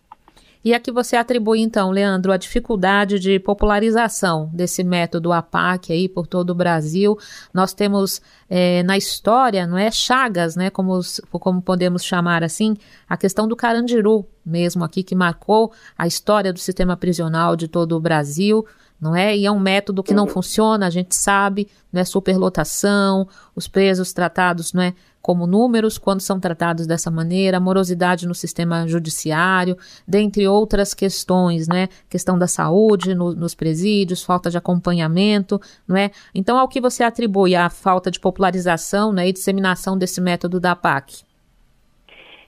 E 0.66 0.74
a 0.74 0.80
que 0.80 0.90
você 0.90 1.14
atribui, 1.14 1.60
então, 1.60 1.92
Leandro, 1.92 2.32
a 2.32 2.36
dificuldade 2.36 3.20
de 3.20 3.38
popularização 3.38 4.50
desse 4.52 4.82
método 4.82 5.32
APAC 5.32 5.92
aí 5.92 6.08
por 6.08 6.26
todo 6.26 6.50
o 6.50 6.56
Brasil. 6.56 7.16
Nós 7.54 7.72
temos 7.72 8.20
é, 8.50 8.82
na 8.82 8.96
história, 8.96 9.64
não 9.64 9.78
é, 9.78 9.92
chagas, 9.92 10.56
né, 10.56 10.68
como, 10.68 10.98
como 11.30 11.62
podemos 11.62 12.02
chamar 12.02 12.42
assim, 12.42 12.74
a 13.08 13.16
questão 13.16 13.46
do 13.46 13.54
Carandiru 13.54 14.26
mesmo 14.44 14.82
aqui, 14.82 15.04
que 15.04 15.14
marcou 15.14 15.72
a 15.96 16.04
história 16.04 16.52
do 16.52 16.58
sistema 16.58 16.96
prisional 16.96 17.54
de 17.54 17.68
todo 17.68 17.92
o 17.92 18.00
Brasil 18.00 18.66
não 19.00 19.14
é? 19.14 19.36
E 19.36 19.44
é 19.44 19.50
um 19.50 19.60
método 19.60 20.02
que 20.02 20.14
não 20.14 20.26
funciona, 20.26 20.86
a 20.86 20.90
gente 20.90 21.14
sabe, 21.14 21.68
não 21.92 22.00
é 22.00 22.04
superlotação, 22.04 23.28
os 23.54 23.68
presos 23.68 24.12
tratados, 24.12 24.72
não 24.72 24.82
é, 24.82 24.94
como 25.26 25.44
números 25.44 25.98
quando 25.98 26.20
são 26.20 26.38
tratados 26.38 26.86
dessa 26.86 27.10
maneira, 27.10 27.58
morosidade 27.58 28.28
no 28.28 28.34
sistema 28.34 28.86
judiciário, 28.86 29.76
dentre 30.06 30.46
outras 30.46 30.94
questões, 30.94 31.66
né? 31.66 31.88
Questão 32.08 32.38
da 32.38 32.46
saúde 32.46 33.12
no, 33.12 33.34
nos 33.34 33.52
presídios, 33.52 34.24
falta 34.24 34.48
de 34.48 34.56
acompanhamento, 34.56 35.58
não 35.88 35.96
é? 35.96 36.12
Então, 36.32 36.56
ao 36.56 36.68
que 36.68 36.80
você 36.80 37.02
atribui 37.02 37.56
a 37.56 37.68
falta 37.68 38.08
de 38.08 38.20
popularização 38.20 39.12
né, 39.12 39.26
e 39.26 39.32
disseminação 39.32 39.98
desse 39.98 40.20
método 40.20 40.60
da 40.60 40.76
PAC? 40.76 41.24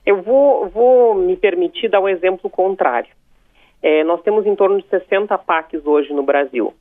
Eu 0.05 0.21
vou, 0.21 0.69
vou 0.69 1.15
me 1.15 1.35
permitir 1.35 1.89
dar 1.89 1.99
um 1.99 2.07
exemplo 2.07 2.49
contrário. 2.49 3.09
É, 3.83 4.05
nós 4.05 4.21
temos 4.21 4.45
em 4.45 4.55
torno 4.55 4.81
de 4.81 4.87
60 4.87 5.35
APACs 5.35 5.85
hoje 5.85 6.13
no 6.13 6.23
Brasil. 6.23 6.73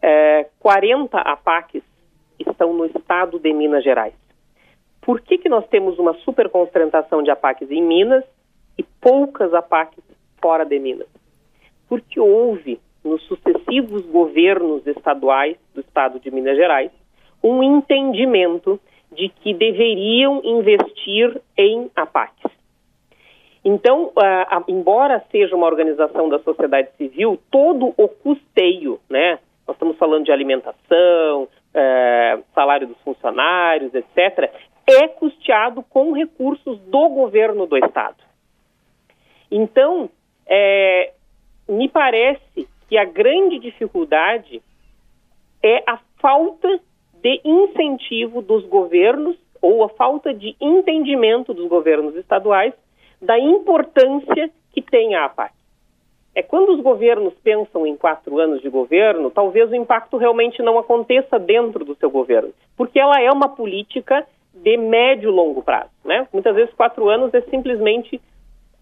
É, 0.00 0.46
40 0.60 1.18
APACs 1.18 1.82
estão 2.38 2.72
no 2.72 2.86
estado 2.86 3.38
de 3.38 3.52
Minas 3.52 3.84
Gerais. 3.84 4.14
Por 5.02 5.20
que, 5.20 5.38
que 5.38 5.48
nós 5.48 5.66
temos 5.68 5.98
uma 5.98 6.14
superconcentração 6.18 7.22
de 7.22 7.30
APACs 7.30 7.70
em 7.70 7.82
Minas 7.82 8.24
e 8.76 8.82
poucas 9.00 9.52
APACs 9.54 10.04
fora 10.40 10.64
de 10.64 10.78
Minas? 10.78 11.08
Porque 11.88 12.20
houve, 12.20 12.80
nos 13.02 13.22
sucessivos 13.22 14.04
governos 14.06 14.86
estaduais 14.86 15.56
do 15.74 15.80
estado 15.80 16.20
de 16.20 16.30
Minas 16.30 16.56
Gerais, 16.56 16.90
um 17.42 17.62
entendimento 17.62 18.78
de 19.12 19.28
que 19.28 19.54
deveriam 19.54 20.40
investir 20.44 21.40
em 21.56 21.90
APACs. 21.96 22.50
Então, 23.64 24.06
uh, 24.06 24.64
embora 24.68 25.22
seja 25.30 25.54
uma 25.54 25.66
organização 25.66 26.28
da 26.28 26.38
sociedade 26.38 26.88
civil, 26.96 27.38
todo 27.50 27.92
o 27.96 28.08
custeio, 28.08 28.98
né? 29.08 29.38
Nós 29.66 29.76
estamos 29.76 29.98
falando 29.98 30.24
de 30.24 30.32
alimentação, 30.32 31.42
uh, 31.42 32.44
salário 32.54 32.86
dos 32.86 32.96
funcionários, 33.02 33.94
etc., 33.94 34.50
é 34.90 35.08
custeado 35.08 35.82
com 35.82 36.12
recursos 36.12 36.78
do 36.80 37.08
governo 37.08 37.66
do 37.66 37.76
Estado. 37.76 38.22
Então, 39.50 40.10
é, 40.46 41.12
me 41.68 41.88
parece 41.88 42.68
que 42.88 42.98
a 42.98 43.04
grande 43.04 43.58
dificuldade 43.58 44.62
é 45.62 45.82
a 45.86 45.98
falta 46.20 46.80
de 47.22 47.40
incentivo 47.44 48.42
dos 48.42 48.64
governos 48.66 49.36
ou 49.60 49.84
a 49.84 49.88
falta 49.90 50.32
de 50.32 50.56
entendimento 50.60 51.52
dos 51.52 51.68
governos 51.68 52.16
estaduais 52.16 52.72
da 53.20 53.38
importância 53.38 54.50
que 54.72 54.80
tem 54.80 55.14
a 55.14 55.26
APAC. 55.26 55.52
É 56.34 56.42
quando 56.42 56.72
os 56.72 56.80
governos 56.80 57.34
pensam 57.42 57.86
em 57.86 57.96
quatro 57.96 58.38
anos 58.38 58.62
de 58.62 58.68
governo, 58.68 59.30
talvez 59.30 59.70
o 59.70 59.74
impacto 59.74 60.16
realmente 60.16 60.62
não 60.62 60.78
aconteça 60.78 61.38
dentro 61.38 61.84
do 61.84 61.94
seu 61.96 62.10
governo, 62.10 62.52
porque 62.76 62.98
ela 62.98 63.20
é 63.20 63.30
uma 63.30 63.48
política 63.48 64.26
de 64.54 64.76
médio 64.76 65.30
e 65.30 65.32
longo 65.32 65.62
prazo. 65.62 65.90
Né? 66.04 66.26
Muitas 66.32 66.54
vezes 66.54 66.74
quatro 66.74 67.08
anos 67.08 67.32
é 67.34 67.40
simplesmente 67.42 68.20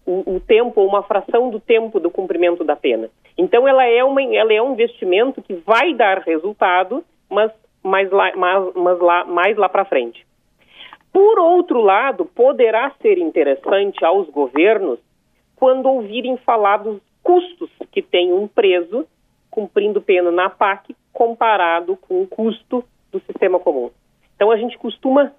o, 0.05 0.35
o 0.35 0.39
tempo, 0.39 0.83
uma 0.83 1.03
fração 1.03 1.49
do 1.49 1.59
tempo 1.59 1.99
do 1.99 2.09
cumprimento 2.09 2.63
da 2.63 2.75
pena. 2.75 3.09
Então 3.37 3.67
ela 3.67 3.85
é, 3.85 4.03
uma, 4.03 4.21
ela 4.21 4.53
é 4.53 4.61
um 4.61 4.73
investimento 4.73 5.41
que 5.41 5.53
vai 5.53 5.93
dar 5.93 6.19
resultado, 6.19 7.03
mas 7.29 7.51
mais 7.83 8.11
lá, 8.11 8.31
mas, 8.35 8.73
mas 8.75 8.99
lá, 8.99 9.25
mais 9.25 9.57
lá 9.57 9.69
para 9.69 9.85
frente. 9.85 10.25
Por 11.11 11.39
outro 11.39 11.81
lado, 11.81 12.25
poderá 12.25 12.91
ser 13.01 13.17
interessante 13.17 14.03
aos 14.03 14.29
governos 14.29 14.99
quando 15.55 15.87
ouvirem 15.87 16.37
falar 16.37 16.77
dos 16.77 17.01
custos 17.23 17.69
que 17.91 18.01
tem 18.01 18.33
um 18.33 18.47
preso 18.47 19.07
cumprindo 19.49 20.01
pena 20.01 20.31
na 20.31 20.49
PAC 20.49 20.95
comparado 21.11 21.97
com 21.97 22.21
o 22.21 22.27
custo 22.27 22.83
do 23.11 23.19
sistema 23.21 23.59
comum. 23.59 23.89
Então 24.35 24.51
a 24.51 24.57
gente 24.57 24.77
costuma 24.77 25.33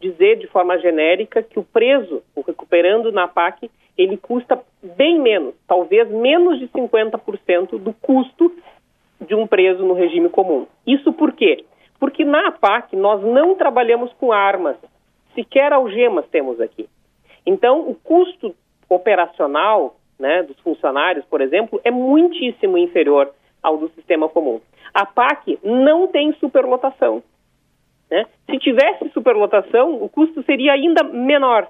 dizer 0.00 0.36
de 0.36 0.46
forma 0.46 0.78
genérica 0.78 1.42
que 1.42 1.58
o 1.58 1.64
preso, 1.64 2.22
o 2.34 2.40
recuperando 2.42 3.10
na 3.10 3.26
PAC, 3.26 3.70
ele 3.96 4.16
custa 4.16 4.60
bem 4.82 5.18
menos, 5.18 5.54
talvez 5.66 6.10
menos 6.10 6.58
de 6.58 6.68
50% 6.68 7.78
do 7.78 7.92
custo 7.94 8.52
de 9.20 9.34
um 9.34 9.46
preso 9.46 9.84
no 9.84 9.94
regime 9.94 10.28
comum. 10.28 10.66
Isso 10.86 11.12
por 11.12 11.32
quê? 11.32 11.64
Porque 11.98 12.24
na 12.24 12.48
APAC 12.48 12.94
nós 12.94 13.22
não 13.22 13.54
trabalhamos 13.54 14.12
com 14.14 14.32
armas, 14.32 14.76
sequer 15.34 15.72
algemas 15.72 16.26
temos 16.28 16.60
aqui. 16.60 16.86
Então, 17.46 17.88
o 17.88 17.94
custo 17.94 18.54
operacional 18.88 19.96
né, 20.18 20.42
dos 20.42 20.58
funcionários, 20.60 21.24
por 21.26 21.40
exemplo, 21.40 21.80
é 21.84 21.90
muitíssimo 21.90 22.76
inferior 22.76 23.30
ao 23.62 23.78
do 23.78 23.88
sistema 23.90 24.28
comum. 24.28 24.60
A 24.92 25.06
PAC 25.06 25.58
não 25.62 26.06
tem 26.08 26.32
superlotação. 26.34 27.22
Né? 28.10 28.26
Se 28.46 28.58
tivesse 28.58 29.08
superlotação, 29.10 30.02
o 30.02 30.08
custo 30.08 30.42
seria 30.44 30.72
ainda 30.72 31.02
menor. 31.02 31.68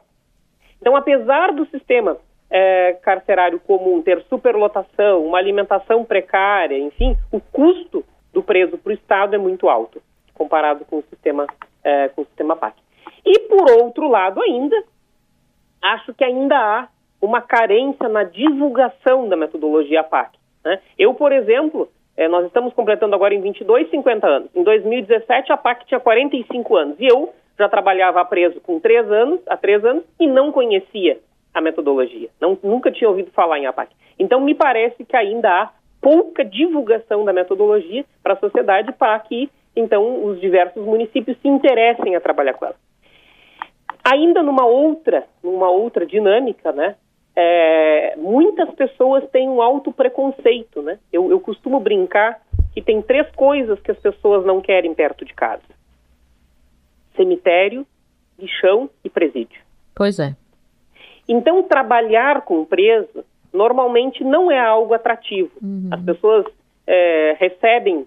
Então, 0.81 0.95
apesar 0.95 1.53
do 1.53 1.67
sistema 1.67 2.17
é, 2.51 2.93
carcerário 3.03 3.59
comum 3.61 4.03
ter 4.03 4.23
superlotação, 4.29 5.25
uma 5.25 5.39
alimentação 5.39 6.05
precária, 6.05 6.79
enfim, 6.79 7.17
o 7.33 7.41
custo 7.41 8.05
do 8.33 8.43
preso 8.43 8.77
para 8.79 8.91
o 8.91 8.95
Estado 8.95 9.35
é 9.35 9.39
muito 9.39 9.69
alto 9.69 10.01
comparado 10.35 10.85
com 10.85 10.99
o 10.99 11.05
sistema, 11.09 11.47
é, 11.83 12.09
com 12.09 12.23
o 12.23 12.27
sistema 12.27 12.55
PAC. 12.55 12.77
E, 13.25 13.41
por 13.41 13.71
outro 13.71 14.09
lado, 14.09 14.41
ainda, 14.43 14.77
acho 15.83 16.15
que 16.15 16.23
ainda 16.23 16.57
há 16.57 16.89
uma 17.21 17.41
carência 17.41 18.09
na 18.09 18.23
divulgação 18.23 19.29
da 19.29 19.37
metodologia 19.37 20.05
PAC. 20.05 20.39
Né? 20.65 20.81
Eu, 20.99 21.15
por 21.15 21.33
exemplo, 21.33 21.91
é, 22.17 22.29
nós 22.29 22.47
estamos 22.47 22.73
completando 22.73 23.15
agora 23.15 23.35
em 23.35 23.41
22, 23.41 23.91
50 23.91 24.27
anos. 24.27 24.49
Em 24.55 24.63
2017, 24.63 25.53
a 25.53 25.57
PAC 25.57 25.87
tinha 25.87 26.01
45 26.01 26.77
anos. 26.77 26.97
E 26.99 27.07
eu 27.07 27.33
já 27.59 27.69
trabalhava 27.69 28.25
preso 28.25 28.61
com 28.61 28.81
3 28.81 29.11
anos, 29.11 29.41
há 29.47 29.57
3 29.57 29.85
anos, 29.85 30.05
e 30.19 30.27
não 30.27 30.51
conhecia 30.51 31.19
a 31.53 31.61
metodologia. 31.61 32.29
Não, 32.41 32.59
nunca 32.63 32.91
tinha 32.91 33.09
ouvido 33.09 33.31
falar 33.33 33.59
em 33.59 33.67
APAC. 33.67 33.95
Então, 34.19 34.41
me 34.41 34.55
parece 34.55 35.05
que 35.05 35.17
ainda 35.17 35.51
há 35.51 35.71
pouca 36.01 36.45
divulgação 36.45 37.25
da 37.25 37.33
metodologia 37.33 38.05
para 38.23 38.35
a 38.35 38.39
sociedade 38.39 38.93
para 38.93 39.19
que 39.21 39.51
então 39.75 40.25
os 40.25 40.41
diversos 40.41 40.83
municípios 40.85 41.37
se 41.43 41.49
interessem 41.49 42.17
a 42.17 42.21
trabalhar 42.21 42.55
com 42.55 42.65
ela. 42.65 42.77
Ainda 44.05 44.43
numa 44.43 44.65
outra, 44.65 45.25
numa 45.43 45.69
outra 45.69 46.07
dinâmica, 46.07 46.73
né? 46.73 46.95
É, 47.39 48.15
muitas 48.17 48.71
pessoas 48.75 49.29
têm 49.31 49.49
um 49.49 49.61
alto 49.61 49.93
preconceito, 49.93 50.81
né? 50.81 50.99
Eu, 51.13 51.31
eu 51.31 51.39
costumo 51.39 51.79
brincar 51.79 52.41
que 52.73 52.81
tem 52.81 53.03
três 53.03 53.31
coisas 53.35 53.79
que 53.81 53.91
as 53.91 53.99
pessoas 53.99 54.45
não 54.47 54.61
querem 54.61 54.95
perto 54.95 55.25
de 55.25 55.35
casa: 55.35 55.63
cemitério, 57.15 57.87
lixão 58.39 58.89
e 59.05 59.11
presídio. 59.11 59.61
Pois 59.95 60.19
é. 60.19 60.35
Então, 61.29 61.63
trabalhar 61.63 62.43
com 62.43 62.65
preso 62.65 63.25
normalmente 63.53 64.23
não 64.23 64.51
é 64.51 64.61
algo 64.61 64.95
atrativo. 64.95 65.51
Uhum. 65.63 65.89
As 65.91 66.03
pessoas 66.03 66.47
é, 66.87 67.37
recebem 67.39 68.07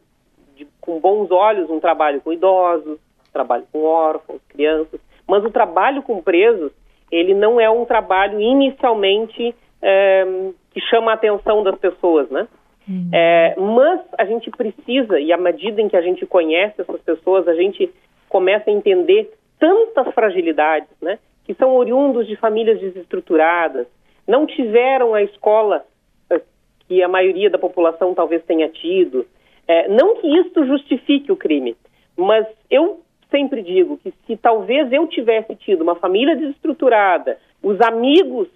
de, 0.56 0.68
com 0.80 1.00
bons 1.00 1.32
olhos 1.32 1.70
um 1.70 1.80
trabalho 1.80 2.22
com 2.22 2.32
idosos, 2.32 3.00
trabalho 3.34 3.66
com 3.72 3.84
órfãos, 3.84 4.42
crianças, 4.50 5.00
mas 5.28 5.44
o 5.44 5.52
trabalho 5.52 6.02
com 6.04 6.22
presos, 6.22 6.72
ele 7.12 7.34
não 7.34 7.60
é 7.60 7.70
um 7.70 7.86
trabalho 7.86 8.40
inicialmente 8.40 9.56
é, 9.82 10.26
que 10.72 10.82
chama 10.82 11.12
a 11.12 11.14
atenção 11.16 11.64
das 11.64 11.78
pessoas, 11.78 12.30
né? 12.30 12.48
Uhum. 12.88 13.10
É, 13.14 13.56
mas 13.58 14.02
a 14.18 14.26
gente 14.26 14.50
precisa, 14.50 15.20
e 15.20 15.32
à 15.32 15.38
medida 15.38 15.82
em 15.82 15.88
que 15.88 15.96
a 15.96 16.02
gente 16.02 16.26
conhece 16.26 16.82
essas 16.82 17.02
pessoas, 17.02 17.48
a 17.48 17.54
gente 17.54 17.90
começa 18.28 18.70
a 18.70 18.74
entender 18.74 19.32
tantas 19.60 20.14
fragilidades, 20.14 20.90
né? 21.02 21.20
Que 21.46 21.54
são 21.54 21.76
oriundos 21.76 22.28
de 22.28 22.36
famílias 22.36 22.80
desestruturadas, 22.80 23.88
não 24.28 24.46
tiveram 24.46 25.14
a 25.14 25.24
escola 25.24 25.84
eh, 26.30 26.42
que 26.88 27.02
a 27.02 27.08
maioria 27.08 27.50
da 27.50 27.58
população 27.58 28.14
talvez 28.14 28.44
tenha 28.46 28.70
tido, 28.70 29.26
é, 29.68 29.88
não 29.88 30.16
que 30.16 30.28
isto 30.40 30.66
justifique 30.66 31.32
o 31.32 31.38
crime, 31.38 31.76
mas 32.18 32.48
eu 32.72 33.02
sempre 33.30 33.62
digo 33.62 33.98
que 33.98 34.14
se 34.26 34.38
talvez 34.38 34.92
eu 34.92 35.08
tivesse 35.08 35.56
tido 35.56 35.82
uma 35.82 35.96
família 35.96 36.36
desestruturada, 36.36 37.38
os 37.62 37.80
amigos 37.82 38.48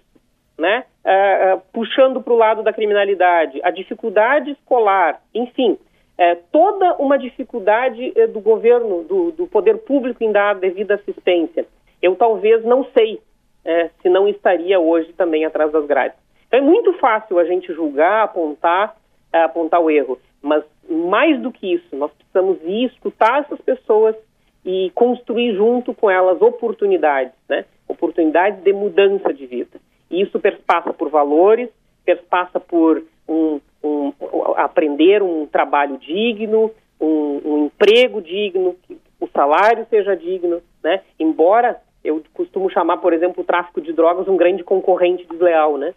né, 0.58 0.84
uh, 1.04 1.56
uh, 1.56 1.62
puxando 1.72 2.22
para 2.22 2.32
o 2.32 2.36
lado 2.36 2.62
da 2.62 2.72
criminalidade, 2.72 3.60
a 3.62 3.70
dificuldade 3.70 4.50
escolar, 4.50 5.20
enfim, 5.34 5.72
uh, 5.72 6.42
toda 6.52 6.94
uma 6.96 7.18
dificuldade 7.18 8.12
do 8.32 8.40
governo, 8.40 9.02
do, 9.02 9.32
do, 9.32 9.46
poder 9.46 9.78
público 9.78 10.22
em 10.22 10.30
dar 10.30 10.54
devida 10.54 10.94
assistência, 10.94 11.66
eu 12.00 12.14
talvez 12.16 12.64
não 12.64 12.84
sei 12.92 13.20
se 14.02 14.10
não 14.10 14.28
estaria 14.28 14.78
hoje 14.78 15.10
também 15.14 15.46
atrás 15.46 15.72
das 15.72 15.86
grades. 15.86 16.18
Então 16.46 16.58
é 16.58 16.62
muito 16.62 16.92
fácil 16.98 17.38
a 17.38 17.44
gente 17.46 17.72
julgar, 17.72 18.24
apontar, 18.24 18.94
apontar 19.32 19.80
o 19.80 19.90
erro, 19.90 20.18
mas 20.42 20.62
mais 20.86 21.40
do 21.40 21.50
que 21.50 21.72
isso, 21.72 21.96
nós 21.96 22.12
precisamos 22.12 22.58
ir 22.62 22.84
escutar 22.84 23.40
essas 23.40 23.58
pessoas 23.62 24.14
e 24.64 24.90
construir 24.94 25.54
junto 25.54 25.92
com 25.92 26.10
elas 26.10 26.40
oportunidades, 26.40 27.34
né? 27.48 27.64
Oportunidades 27.86 28.62
de 28.62 28.72
mudança 28.72 29.32
de 29.32 29.46
vida. 29.46 29.78
E 30.10 30.22
isso 30.22 30.40
perpassa 30.40 30.92
por 30.92 31.10
valores, 31.10 31.68
perpassa 32.04 32.58
por 32.58 33.02
um, 33.28 33.60
um, 33.82 34.12
aprender 34.56 35.22
um 35.22 35.46
trabalho 35.46 35.98
digno, 35.98 36.70
um, 37.00 37.40
um, 37.44 37.64
emprego 37.66 38.22
digno, 38.22 38.76
que 38.86 38.98
o 39.20 39.28
salário 39.28 39.86
seja 39.90 40.16
digno, 40.16 40.62
né? 40.82 41.02
Embora 41.18 41.80
eu 42.02 42.22
costumo 42.32 42.70
chamar, 42.70 42.98
por 42.98 43.12
exemplo, 43.12 43.42
o 43.42 43.46
tráfico 43.46 43.80
de 43.80 43.92
drogas 43.92 44.28
um 44.28 44.36
grande 44.36 44.64
concorrente 44.64 45.26
desleal, 45.26 45.76
né? 45.76 45.94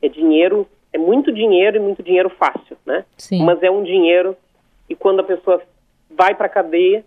É 0.00 0.08
dinheiro, 0.08 0.66
é 0.92 0.98
muito 0.98 1.32
dinheiro 1.32 1.76
e 1.76 1.80
muito 1.80 2.02
dinheiro 2.02 2.30
fácil, 2.30 2.76
né? 2.86 3.04
Sim. 3.16 3.44
Mas 3.44 3.62
é 3.62 3.70
um 3.70 3.82
dinheiro 3.82 4.36
e 4.88 4.94
quando 4.94 5.20
a 5.20 5.24
pessoa 5.24 5.60
vai 6.10 6.34
para 6.34 6.46
a 6.46 6.50
cadeia, 6.50 7.04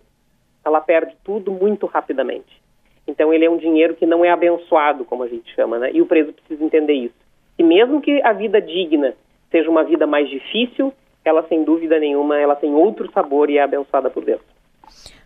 ela 0.64 0.80
perde 0.80 1.14
tudo 1.24 1.50
muito 1.52 1.86
rapidamente. 1.86 2.60
Então 3.06 3.32
ele 3.32 3.44
é 3.44 3.50
um 3.50 3.56
dinheiro 3.56 3.94
que 3.94 4.06
não 4.06 4.24
é 4.24 4.30
abençoado, 4.30 5.04
como 5.04 5.22
a 5.22 5.28
gente 5.28 5.52
chama, 5.54 5.78
né? 5.78 5.90
E 5.92 6.00
o 6.00 6.06
preso 6.06 6.32
precisa 6.32 6.64
entender 6.64 6.94
isso. 6.94 7.14
E 7.58 7.62
mesmo 7.62 8.00
que 8.00 8.22
a 8.22 8.32
vida 8.32 8.60
digna 8.60 9.14
seja 9.50 9.68
uma 9.68 9.84
vida 9.84 10.06
mais 10.06 10.28
difícil, 10.28 10.92
ela 11.24 11.46
sem 11.48 11.64
dúvida 11.64 11.98
nenhuma, 11.98 12.38
ela 12.38 12.56
tem 12.56 12.74
outro 12.74 13.10
sabor 13.12 13.50
e 13.50 13.58
é 13.58 13.62
abençoada 13.62 14.10
por 14.10 14.24
Deus. 14.24 14.40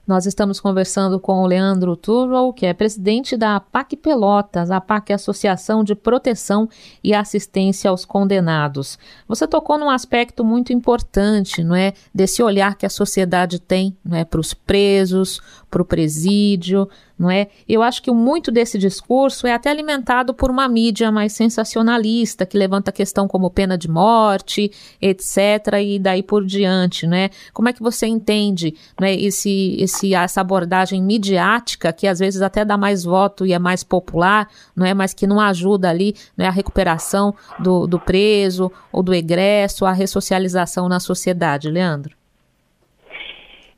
Nós 0.07 0.25
estamos 0.25 0.61
conversando 0.61 1.19
com 1.19 1.43
o 1.43 1.47
Leandro 1.47 1.97
Turlow, 1.97 2.53
que 2.53 2.65
é 2.65 2.73
presidente 2.73 3.37
da 3.37 3.57
APAC 3.57 3.97
Pelotas. 3.97 4.71
A 4.71 4.77
APAC 4.77 5.11
é 5.11 5.17
Associação 5.17 5.83
de 5.83 5.97
Proteção 5.97 6.69
e 7.03 7.13
Assistência 7.13 7.91
aos 7.91 8.05
Condenados. 8.05 8.97
Você 9.27 9.49
tocou 9.49 9.77
num 9.77 9.91
aspecto 9.91 10.45
muito 10.45 10.73
importante, 10.73 11.65
não 11.65 11.75
é, 11.75 11.93
desse 12.15 12.41
olhar 12.41 12.77
que 12.77 12.87
a 12.87 12.91
sociedade 12.91 13.59
tem, 13.59 13.97
não 14.05 14.17
é, 14.17 14.25
para 14.25 14.39
os 14.39 14.55
presos, 14.55 15.41
para 15.69 15.83
o 15.83 15.85
presídio, 15.85 16.89
não 17.19 17.31
é? 17.31 17.49
Eu 17.69 17.83
acho 17.83 18.03
que 18.03 18.11
muito 18.11 18.51
desse 18.51 18.79
discurso 18.79 19.47
é 19.47 19.53
até 19.53 19.71
alimentado 19.71 20.35
por 20.35 20.51
uma 20.51 20.69
mídia 20.69 21.11
mais 21.11 21.33
sensacionalista, 21.33 22.45
que 22.45 22.59
levanta 22.59 22.91
a 22.91 22.93
questão 22.93 23.27
como 23.27 23.51
pena 23.51 23.79
de 23.79 23.89
morte, 23.89 24.71
etc., 25.01 25.81
e 25.83 25.99
daí 25.99 26.23
por 26.23 26.45
diante, 26.45 27.07
né? 27.07 27.31
Como 27.53 27.69
é 27.69 27.73
que 27.73 27.83
você 27.83 28.07
entende 28.07 28.75
né, 29.01 29.15
esse, 29.15 29.77
esse, 29.79 30.15
essa 30.15 30.41
abordagem 30.41 31.03
midiática, 31.03 31.93
que 31.93 32.07
às 32.07 32.19
vezes 32.19 32.43
até 32.43 32.65
dá 32.65 32.77
mais 32.77 33.05
voto 33.05 33.47
e 33.47 33.53
é 33.53 33.59
mais 33.59 33.83
popular, 33.83 34.49
não 34.75 34.85
é? 34.85 34.93
Mas 34.93 35.15
que 35.15 35.27
não 35.27 35.41
ajuda 35.41 35.89
ali 35.89 36.15
né, 36.37 36.47
a 36.47 36.51
recuperação 36.51 37.35
do, 37.59 37.87
do 37.87 37.99
preso 37.99 38.71
ou 38.93 39.03
do 39.03 39.15
egresso, 39.15 39.87
a 39.87 39.93
ressocialização 39.93 40.89
na 40.89 41.01
sociedade, 41.01 41.71
Leandro? 41.71 42.16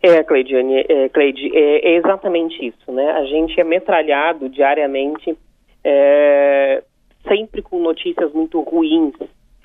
É, 0.01 0.23
Cleidiane, 0.23 0.85
é, 0.89 1.09
Cleide, 1.09 1.51
é, 1.57 1.89
é, 1.89 1.97
exatamente 1.97 2.65
isso, 2.65 2.93
né? 2.93 3.11
A 3.13 3.25
gente 3.25 3.61
é 3.61 3.65
metralhado 3.65 4.49
diariamente, 4.49 5.37
é, 5.83 6.85
sempre 7.27 7.63
com 7.63 7.81
notícias 7.81 8.33
muito 8.33 8.61
ruins 8.61 9.15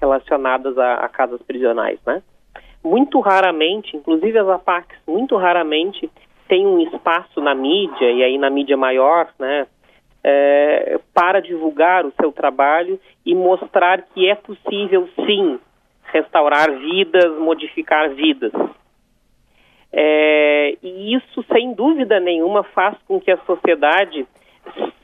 relacionadas 0.01 0.77
a, 0.77 0.95
a, 0.95 1.09
casas 1.09 1.41
prisionais, 1.43 1.99
né? 2.05 2.23
Muito 2.83 3.19
raramente, 3.19 3.95
inclusive 3.95 4.37
as 4.37 4.49
APACs, 4.49 4.97
muito 5.07 5.37
raramente 5.37 6.09
tem 6.47 6.65
um 6.65 6.79
espaço 6.81 7.39
na 7.39 7.53
mídia, 7.55 8.11
e 8.11 8.23
aí 8.23 8.37
na 8.37 8.49
mídia 8.49 8.75
maior, 8.75 9.29
né? 9.39 9.67
É, 10.25 10.99
para 11.13 11.41
divulgar 11.41 12.05
o 12.05 12.13
seu 12.19 12.31
trabalho 12.31 12.99
e 13.25 13.35
mostrar 13.35 14.01
que 14.13 14.27
é 14.27 14.35
possível, 14.35 15.07
sim, 15.27 15.59
restaurar 16.05 16.71
vidas, 16.71 17.37
modificar 17.39 18.09
vidas. 18.09 18.51
É, 19.95 20.75
e 20.81 21.13
isso, 21.13 21.45
sem 21.53 21.73
dúvida 21.73 22.19
nenhuma, 22.19 22.63
faz 22.63 22.97
com 23.07 23.21
que 23.21 23.29
a 23.29 23.37
sociedade 23.45 24.25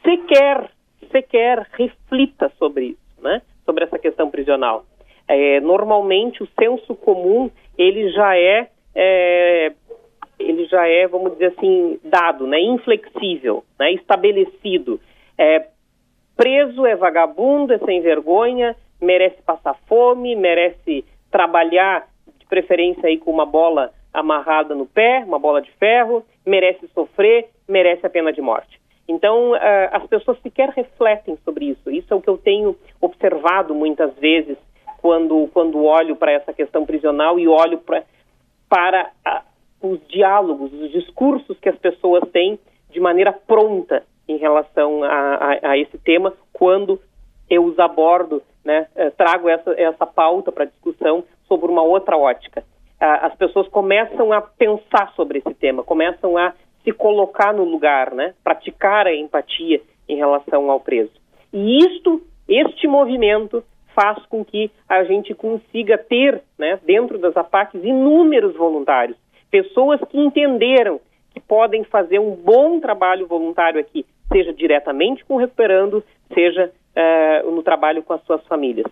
sequer, 0.03 0.71
sequer 1.11 1.67
reflita 1.73 2.51
sobre 2.57 2.85
isso, 2.85 3.21
né? 3.21 3.43
sobre 3.65 3.83
essa 3.83 3.99
questão 3.99 4.31
prisional. 4.31 4.83
É, 5.27 5.59
normalmente, 5.59 6.41
o 6.41 6.47
senso 6.59 6.95
comum 6.95 7.51
ele 7.77 8.09
já 8.09 8.35
é, 8.35 8.67
é, 8.95 9.71
ele 10.39 10.65
já 10.65 10.87
é, 10.87 11.05
vamos 11.07 11.33
dizer 11.33 11.53
assim, 11.55 11.99
dado, 12.03 12.47
né? 12.47 12.59
inflexível, 12.59 13.63
né? 13.77 13.91
estabelecido. 13.91 14.99
É, 15.37 15.67
preso 16.35 16.83
é 16.87 16.95
vagabundo, 16.95 17.73
é 17.73 17.77
sem 17.79 18.01
vergonha, 18.01 18.75
merece 18.99 19.39
passar 19.43 19.75
fome, 19.87 20.35
merece 20.35 21.05
trabalhar, 21.29 22.07
de 22.39 22.45
preferência 22.47 23.05
aí 23.05 23.17
com 23.17 23.29
uma 23.29 23.45
bola 23.45 23.93
amarrada 24.13 24.75
no 24.75 24.85
pé, 24.85 25.23
uma 25.25 25.39
bola 25.39 25.61
de 25.61 25.71
ferro, 25.73 26.25
merece 26.45 26.87
sofrer, 26.93 27.49
merece 27.67 28.05
a 28.05 28.09
pena 28.09 28.33
de 28.33 28.41
morte. 28.41 28.79
Então, 29.07 29.51
uh, 29.51 29.57
as 29.91 30.05
pessoas 30.07 30.39
sequer 30.41 30.69
refletem 30.69 31.37
sobre 31.43 31.65
isso. 31.65 31.89
Isso 31.89 32.13
é 32.13 32.15
o 32.17 32.21
que 32.21 32.29
eu 32.29 32.37
tenho 32.37 32.75
observado 33.01 33.73
muitas 33.73 34.13
vezes 34.15 34.57
quando, 35.01 35.49
quando 35.53 35.83
olho 35.83 36.15
para 36.15 36.31
essa 36.31 36.53
questão 36.53 36.85
prisional 36.85 37.39
e 37.39 37.47
olho 37.47 37.79
pra, 37.79 38.03
para 38.67 39.09
uh, 39.27 39.89
os 39.89 39.99
diálogos, 40.07 40.71
os 40.73 40.91
discursos 40.91 41.57
que 41.59 41.69
as 41.69 41.77
pessoas 41.77 42.23
têm 42.31 42.59
de 42.91 42.99
maneira 42.99 43.31
pronta 43.31 44.03
em 44.27 44.37
relação 44.37 45.03
a, 45.03 45.09
a, 45.09 45.71
a 45.71 45.77
esse 45.77 45.97
tema, 45.97 46.33
quando 46.53 46.99
eu 47.49 47.65
os 47.65 47.79
abordo, 47.79 48.43
né, 48.63 48.87
uh, 48.95 49.11
trago 49.17 49.49
essa, 49.49 49.71
essa 49.71 50.05
pauta 50.05 50.51
para 50.51 50.65
discussão 50.65 51.23
sobre 51.47 51.71
uma 51.71 51.81
outra 51.81 52.15
ótica 52.15 52.63
as 52.99 53.35
pessoas 53.35 53.67
começam 53.69 54.33
a 54.33 54.41
pensar 54.41 55.13
sobre 55.15 55.39
esse 55.39 55.53
tema, 55.53 55.83
começam 55.83 56.37
a 56.37 56.53
se 56.83 56.91
colocar 56.91 57.53
no 57.53 57.63
lugar, 57.63 58.13
né? 58.13 58.33
Praticar 58.43 59.07
a 59.07 59.15
empatia 59.15 59.81
em 60.07 60.17
relação 60.17 60.69
ao 60.69 60.79
preso. 60.79 61.11
E 61.53 61.77
isto, 61.77 62.21
este 62.47 62.87
movimento 62.87 63.63
faz 63.95 64.25
com 64.27 64.43
que 64.43 64.71
a 64.87 65.03
gente 65.03 65.33
consiga 65.33 65.97
ter, 65.97 66.41
né, 66.57 66.79
dentro 66.83 67.17
das 67.17 67.35
APACs, 67.35 67.83
inúmeros 67.83 68.55
voluntários, 68.55 69.17
pessoas 69.51 69.99
que 70.09 70.17
entenderam 70.17 70.99
que 71.33 71.39
podem 71.39 71.83
fazer 71.83 72.19
um 72.19 72.31
bom 72.31 72.79
trabalho 72.79 73.27
voluntário 73.27 73.79
aqui, 73.79 74.05
seja 74.31 74.53
diretamente 74.53 75.23
com 75.25 75.35
o 75.35 75.37
recuperando, 75.37 76.03
seja 76.33 76.71
uh, 76.95 77.51
no 77.51 77.61
trabalho 77.61 78.03
com 78.03 78.13
as 78.13 78.23
suas 78.23 78.43
famílias. 78.47 78.85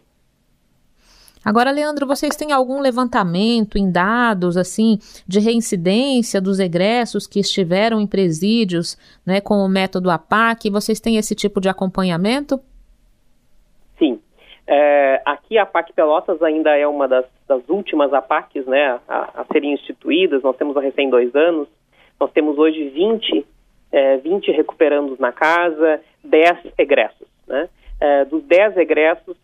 Agora, 1.47 1.71
Leandro, 1.71 2.05
vocês 2.05 2.35
têm 2.35 2.51
algum 2.51 2.81
levantamento 2.81 3.77
em 3.77 3.89
dados 3.89 4.57
assim 4.57 4.99
de 5.25 5.39
reincidência 5.39 6.41
dos 6.41 6.59
egressos 6.59 7.25
que 7.25 7.39
estiveram 7.39 8.01
em 8.01 8.05
presídios, 8.05 8.97
né, 9.25 9.39
com 9.39 9.53
o 9.53 9.69
método 9.69 10.11
APAC? 10.11 10.69
Vocês 10.69 10.99
têm 10.99 11.15
esse 11.15 11.33
tipo 11.33 11.61
de 11.61 11.69
acompanhamento? 11.69 12.59
Sim. 13.97 14.19
É, 14.67 15.21
aqui 15.23 15.57
a 15.57 15.63
APAC 15.63 15.93
Pelotas 15.93 16.43
ainda 16.43 16.75
é 16.75 16.85
uma 16.85 17.07
das, 17.07 17.23
das 17.47 17.61
últimas 17.69 18.11
APACs 18.13 18.65
né, 18.65 18.99
a, 19.07 19.39
a, 19.39 19.45
serem 19.49 19.73
instituídas. 19.73 20.43
Nós 20.43 20.57
temos 20.57 20.75
a 20.75 20.81
recém 20.81 21.09
dois 21.09 21.33
anos. 21.33 21.69
Nós 22.19 22.29
temos 22.33 22.57
hoje 22.57 22.89
20, 22.89 23.45
é, 23.93 24.17
20 24.17 24.51
recuperandos 24.51 25.17
na 25.17 25.31
casa, 25.31 26.01
10 26.25 26.73
egressos. 26.77 27.29
Né? 27.47 27.69
É, 28.01 28.25
dos 28.25 28.43
10 28.43 28.75
egressos, 28.75 29.37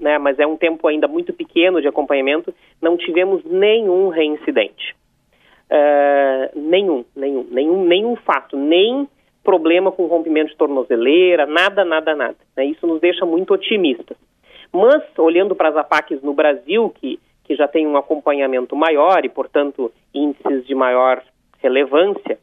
né, 0.00 0.18
mas 0.18 0.38
é 0.38 0.46
um 0.46 0.56
tempo 0.56 0.88
ainda 0.88 1.06
muito 1.06 1.32
pequeno 1.32 1.80
de 1.80 1.86
acompanhamento, 1.86 2.54
não 2.80 2.96
tivemos 2.96 3.44
nenhum 3.44 4.08
reincidente. 4.08 4.96
Uh, 5.70 6.58
nenhum, 6.58 7.04
nenhum, 7.14 7.46
nenhum, 7.50 7.84
nenhum 7.84 8.16
fato, 8.16 8.56
nem 8.56 9.06
problema 9.44 9.92
com 9.92 10.06
rompimento 10.06 10.50
de 10.50 10.56
tornozeleira, 10.56 11.46
nada, 11.46 11.84
nada, 11.84 12.16
nada. 12.16 12.36
Né, 12.56 12.64
isso 12.64 12.86
nos 12.86 13.00
deixa 13.00 13.24
muito 13.24 13.54
otimistas. 13.54 14.16
Mas, 14.72 15.02
olhando 15.18 15.54
para 15.54 15.68
as 15.68 15.76
APACs 15.76 16.22
no 16.22 16.32
Brasil, 16.32 16.90
que, 16.90 17.20
que 17.44 17.54
já 17.54 17.68
tem 17.68 17.86
um 17.86 17.96
acompanhamento 17.96 18.74
maior 18.74 19.24
e, 19.24 19.28
portanto, 19.28 19.92
índices 20.14 20.66
de 20.66 20.74
maior 20.74 21.22
relevância, 21.58 22.38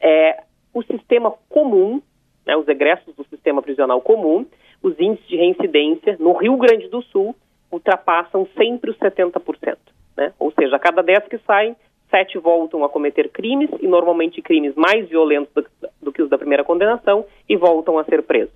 é, 0.00 0.42
o 0.74 0.82
sistema 0.82 1.32
comum, 1.48 2.02
né, 2.44 2.56
os 2.56 2.68
egressos 2.68 3.14
do 3.14 3.24
sistema 3.24 3.62
prisional 3.62 4.00
comum, 4.00 4.46
os 4.82 4.98
índices 4.98 5.26
de 5.28 5.36
reincidência 5.36 6.16
no 6.18 6.32
Rio 6.32 6.56
Grande 6.56 6.88
do 6.88 7.02
Sul 7.02 7.34
ultrapassam 7.70 8.46
sempre 8.56 8.90
os 8.90 8.98
70%. 8.98 9.76
Né? 10.16 10.32
Ou 10.38 10.52
seja, 10.52 10.76
a 10.76 10.78
cada 10.78 11.02
10 11.02 11.28
que 11.28 11.38
saem, 11.38 11.76
7 12.10 12.38
voltam 12.38 12.84
a 12.84 12.88
cometer 12.88 13.28
crimes, 13.30 13.70
e 13.80 13.86
normalmente 13.86 14.40
crimes 14.40 14.74
mais 14.74 15.08
violentos 15.08 15.52
do, 15.54 15.64
do 16.02 16.12
que 16.12 16.22
os 16.22 16.30
da 16.30 16.38
primeira 16.38 16.64
condenação, 16.64 17.24
e 17.48 17.56
voltam 17.56 17.98
a 17.98 18.04
ser 18.04 18.22
presos. 18.22 18.54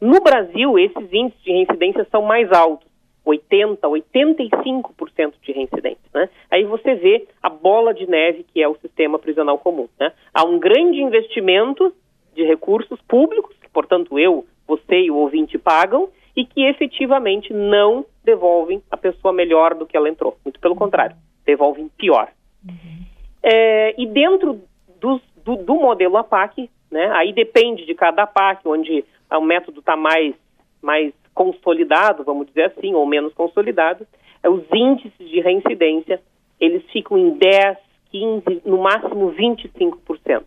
No 0.00 0.20
Brasil, 0.20 0.78
esses 0.78 1.12
índices 1.12 1.42
de 1.42 1.52
reincidência 1.52 2.06
são 2.10 2.22
mais 2.22 2.50
altos, 2.50 2.88
80%, 3.26 3.78
85% 3.78 5.34
de 5.42 5.52
reincidência. 5.52 6.02
Né? 6.12 6.28
Aí 6.50 6.64
você 6.64 6.94
vê 6.94 7.26
a 7.42 7.48
bola 7.48 7.94
de 7.94 8.08
neve 8.08 8.44
que 8.52 8.60
é 8.60 8.68
o 8.68 8.76
sistema 8.76 9.18
prisional 9.18 9.58
comum. 9.58 9.88
Né? 9.98 10.12
Há 10.34 10.44
um 10.44 10.58
grande 10.58 11.00
investimento 11.00 11.94
de 12.34 12.44
recursos 12.44 13.00
públicos, 13.02 13.54
portanto 13.72 14.18
eu, 14.18 14.44
você 14.66 15.02
e 15.02 15.10
o 15.10 15.16
ouvinte 15.16 15.58
pagam 15.58 16.08
e 16.36 16.44
que 16.44 16.64
efetivamente 16.64 17.52
não 17.52 18.04
devolvem 18.24 18.82
a 18.90 18.96
pessoa 18.96 19.32
melhor 19.32 19.74
do 19.74 19.86
que 19.86 19.96
ela 19.96 20.08
entrou. 20.08 20.36
Muito 20.44 20.58
pelo 20.60 20.74
contrário, 20.74 21.16
devolvem 21.44 21.88
pior. 21.96 22.28
Uhum. 22.66 23.04
É, 23.42 23.94
e 24.00 24.06
dentro 24.06 24.60
do, 25.00 25.20
do, 25.44 25.56
do, 25.56 25.74
modelo 25.74 26.16
APAC, 26.16 26.70
né, 26.90 27.10
aí 27.12 27.32
depende 27.32 27.84
de 27.84 27.94
cada 27.94 28.22
APAC, 28.22 28.66
onde 28.66 29.04
o 29.30 29.40
método 29.40 29.80
está 29.80 29.96
mais, 29.96 30.34
mais 30.80 31.12
consolidado, 31.34 32.24
vamos 32.24 32.46
dizer 32.46 32.64
assim, 32.64 32.94
ou 32.94 33.06
menos 33.06 33.34
consolidado, 33.34 34.06
é, 34.42 34.48
os 34.48 34.62
índices 34.72 35.28
de 35.28 35.40
reincidência, 35.40 36.20
eles 36.60 36.82
ficam 36.92 37.18
em 37.18 37.30
10, 37.32 37.78
15, 38.10 38.62
no 38.64 38.78
máximo 38.78 39.32
25%. 39.32 40.44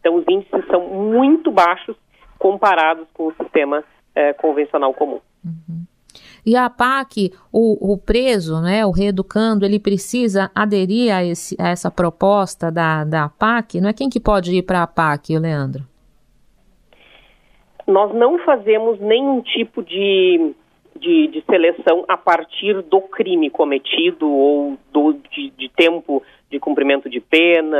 Então, 0.00 0.14
os 0.14 0.24
índices 0.28 0.66
são 0.68 0.88
muito 0.88 1.50
baixos 1.50 1.94
comparados 2.40 3.06
com 3.12 3.26
o 3.28 3.34
sistema 3.34 3.84
é, 4.14 4.32
convencional 4.32 4.92
comum. 4.94 5.20
Uhum. 5.44 5.84
E 6.44 6.56
a 6.56 6.70
PAC, 6.70 7.32
o, 7.52 7.92
o, 7.92 7.98
preso, 7.98 8.60
né, 8.62 8.84
o 8.84 8.90
reeducando, 8.90 9.64
ele 9.64 9.78
precisa 9.78 10.50
aderir 10.54 11.14
a, 11.14 11.22
esse, 11.22 11.54
a 11.60 11.68
essa 11.68 11.90
proposta 11.90 12.72
da, 12.72 13.04
da 13.04 13.28
PAC? 13.28 13.78
Não 13.80 13.90
é 13.90 13.92
quem 13.92 14.08
que 14.08 14.18
pode 14.18 14.56
ir 14.56 14.62
para 14.62 14.82
a 14.82 14.86
PAC, 14.86 15.38
Leandro? 15.38 15.84
Nós 17.86 18.14
não 18.14 18.38
fazemos 18.38 18.98
nenhum 19.00 19.42
tipo 19.42 19.82
de, 19.82 20.54
de, 20.98 21.26
de 21.28 21.44
seleção 21.44 22.04
a 22.08 22.16
partir 22.16 22.80
do 22.82 23.02
crime 23.02 23.50
cometido 23.50 24.26
ou 24.26 24.78
do, 24.90 25.12
de, 25.30 25.50
de 25.50 25.68
tempo 25.68 26.22
de 26.50 26.58
cumprimento 26.58 27.08
de 27.08 27.20
pena, 27.20 27.76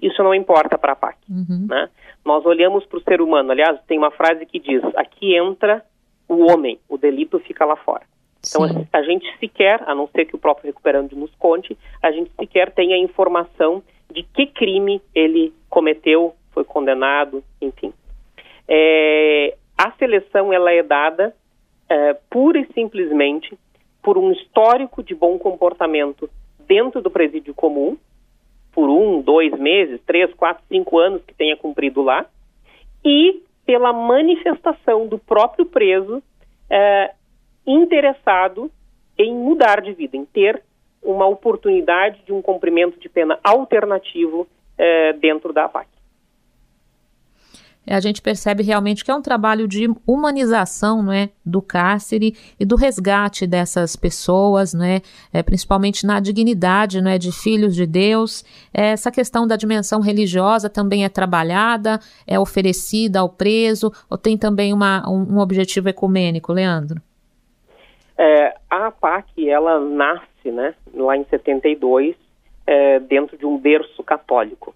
isso 0.00 0.22
não 0.22 0.34
importa 0.34 0.78
para 0.78 0.92
a 0.92 0.96
PAC. 0.96 1.18
Uhum. 1.28 1.66
Né? 1.68 1.88
Nós 2.24 2.44
olhamos 2.46 2.84
para 2.86 2.98
o 2.98 3.02
ser 3.02 3.20
humano. 3.20 3.52
Aliás, 3.52 3.78
tem 3.86 3.98
uma 3.98 4.10
frase 4.10 4.46
que 4.46 4.58
diz: 4.58 4.82
aqui 4.96 5.36
entra 5.36 5.84
o 6.28 6.50
homem, 6.50 6.78
o 6.88 6.96
delito 6.96 7.38
fica 7.40 7.64
lá 7.64 7.76
fora. 7.76 8.02
Então, 8.46 8.68
Sim. 8.68 8.86
a 8.92 9.02
gente 9.02 9.26
sequer, 9.38 9.82
a 9.86 9.94
não 9.94 10.06
ser 10.08 10.26
que 10.26 10.34
o 10.34 10.38
próprio 10.38 10.66
recuperando 10.66 11.12
nos 11.14 11.34
conte, 11.36 11.76
a 12.02 12.10
gente 12.10 12.30
sequer 12.38 12.70
tem 12.72 12.92
a 12.92 12.98
informação 12.98 13.82
de 14.10 14.22
que 14.22 14.46
crime 14.46 15.00
ele 15.14 15.52
cometeu, 15.68 16.34
foi 16.52 16.64
condenado, 16.64 17.42
enfim. 17.60 17.92
É, 18.68 19.56
a 19.76 19.90
seleção 19.92 20.52
ela 20.52 20.72
é 20.72 20.82
dada 20.82 21.34
é, 21.88 22.14
pura 22.30 22.58
e 22.58 22.72
simplesmente 22.72 23.58
por 24.02 24.18
um 24.18 24.30
histórico 24.32 25.02
de 25.02 25.14
bom 25.14 25.38
comportamento 25.38 26.28
dentro 26.66 27.00
do 27.00 27.10
presídio 27.10 27.54
comum, 27.54 27.96
por 28.74 28.90
um, 28.90 29.20
dois 29.20 29.52
meses, 29.58 30.00
três, 30.06 30.32
quatro, 30.34 30.62
cinco 30.68 30.98
anos 30.98 31.22
que 31.24 31.34
tenha 31.34 31.56
cumprido 31.56 32.02
lá, 32.02 32.26
e 33.04 33.42
pela 33.64 33.92
manifestação 33.92 35.06
do 35.06 35.18
próprio 35.18 35.64
preso 35.64 36.22
é, 36.68 37.12
interessado 37.66 38.70
em 39.16 39.32
mudar 39.34 39.80
de 39.80 39.92
vida, 39.92 40.16
em 40.16 40.24
ter 40.24 40.62
uma 41.02 41.26
oportunidade 41.26 42.20
de 42.26 42.32
um 42.32 42.42
cumprimento 42.42 42.98
de 42.98 43.08
pena 43.08 43.38
alternativo 43.44 44.46
é, 44.76 45.12
dentro 45.12 45.52
da 45.52 45.66
APAC 45.66 45.93
a 47.86 48.00
gente 48.00 48.22
percebe 48.22 48.62
realmente 48.62 49.04
que 49.04 49.10
é 49.10 49.14
um 49.14 49.22
trabalho 49.22 49.68
de 49.68 49.88
humanização 50.06 51.02
não 51.02 51.12
é, 51.12 51.30
do 51.44 51.60
cárcere 51.60 52.34
e 52.58 52.64
do 52.64 52.76
resgate 52.76 53.46
dessas 53.46 53.96
pessoas, 53.96 54.72
não 54.72 54.84
é, 54.84 55.00
é 55.32 55.42
principalmente 55.42 56.06
na 56.06 56.20
dignidade 56.20 57.00
não 57.00 57.10
é, 57.10 57.18
de 57.18 57.30
filhos 57.32 57.74
de 57.74 57.86
Deus. 57.86 58.44
Essa 58.72 59.10
questão 59.10 59.46
da 59.46 59.56
dimensão 59.56 60.00
religiosa 60.00 60.70
também 60.70 61.04
é 61.04 61.08
trabalhada, 61.08 62.00
é 62.26 62.38
oferecida 62.38 63.20
ao 63.20 63.28
preso, 63.28 63.92
ou 64.08 64.16
tem 64.16 64.38
também 64.38 64.72
uma, 64.72 65.08
um, 65.08 65.34
um 65.34 65.38
objetivo 65.38 65.88
ecumênico, 65.88 66.52
Leandro? 66.52 67.00
É, 68.16 68.54
a 68.70 68.86
APAC, 68.86 69.48
ela 69.48 69.80
nasce 69.80 70.50
né, 70.50 70.74
lá 70.94 71.16
em 71.16 71.24
72, 71.24 72.14
é, 72.66 73.00
dentro 73.00 73.36
de 73.36 73.44
um 73.44 73.58
berço 73.58 74.02
católico. 74.02 74.74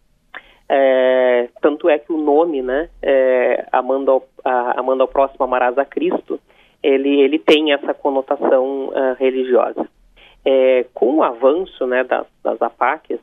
É, 0.68 1.48
tanto 1.62 1.88
é 1.88 1.98
que 1.98 2.12
o 2.12 2.18
nome, 2.18 2.60
né, 2.60 2.90
é, 3.00 3.66
Amanda, 3.72 4.12
ao, 4.12 4.28
a, 4.44 4.80
ao 4.80 5.08
Próximo 5.08 5.44
Amarás 5.44 5.78
a 5.78 5.84
Cristo, 5.84 6.38
ele, 6.82 7.20
ele 7.20 7.38
tem 7.38 7.72
essa 7.72 7.94
conotação 7.94 8.88
uh, 8.88 9.14
religiosa. 9.18 9.88
É, 10.44 10.84
com 10.94 11.16
o 11.16 11.22
avanço 11.22 11.86
né, 11.86 12.04
das, 12.04 12.26
das 12.42 12.60
APACs, 12.60 13.18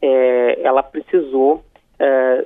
é, 0.00 0.60
ela 0.62 0.82
precisou 0.82 1.64
é, 1.98 2.44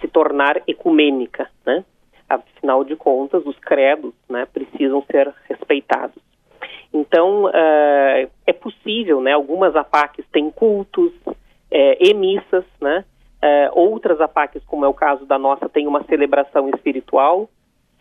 se 0.00 0.08
tornar 0.08 0.62
ecumênica, 0.66 1.50
né? 1.64 1.84
Afinal 2.28 2.84
de 2.84 2.96
contas, 2.96 3.44
os 3.46 3.58
credos 3.58 4.12
né, 4.28 4.46
precisam 4.46 5.02
ser 5.10 5.32
respeitados. 5.48 6.20
Então, 6.92 7.44
uh, 7.44 8.30
é 8.46 8.52
possível, 8.52 9.20
né? 9.20 9.32
Algumas 9.32 9.76
APACs 9.76 10.24
têm 10.32 10.50
cultos, 10.50 11.12
é, 11.70 12.08
emissas, 12.08 12.64
né? 12.80 13.04
É, 13.42 13.70
outras 13.72 14.20
APACs, 14.20 14.64
como 14.64 14.84
é 14.84 14.88
o 14.88 14.94
caso 14.94 15.26
da 15.26 15.38
nossa, 15.38 15.68
tem 15.68 15.86
uma 15.86 16.02
celebração 16.04 16.68
espiritual, 16.70 17.48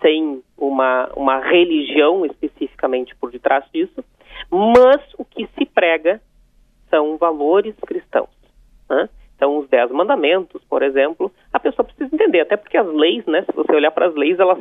sem 0.01 0.41
uma, 0.57 1.09
uma 1.15 1.39
religião 1.39 2.25
especificamente 2.25 3.15
por 3.15 3.31
detrás 3.31 3.63
disso, 3.73 4.03
mas 4.49 5.01
o 5.17 5.25
que 5.25 5.47
se 5.57 5.65
prega 5.65 6.21
são 6.89 7.17
valores 7.17 7.75
cristãos. 7.85 8.29
Né? 8.89 9.09
Então, 9.35 9.57
os 9.57 9.67
dez 9.67 9.91
mandamentos, 9.91 10.63
por 10.69 10.81
exemplo, 10.81 11.31
a 11.51 11.59
pessoa 11.59 11.85
precisa 11.85 12.13
entender, 12.13 12.41
até 12.41 12.55
porque 12.55 12.77
as 12.77 12.87
leis, 12.87 13.25
né, 13.25 13.43
se 13.43 13.55
você 13.55 13.73
olhar 13.73 13.91
para 13.91 14.07
as 14.07 14.15
leis, 14.15 14.39
elas 14.39 14.59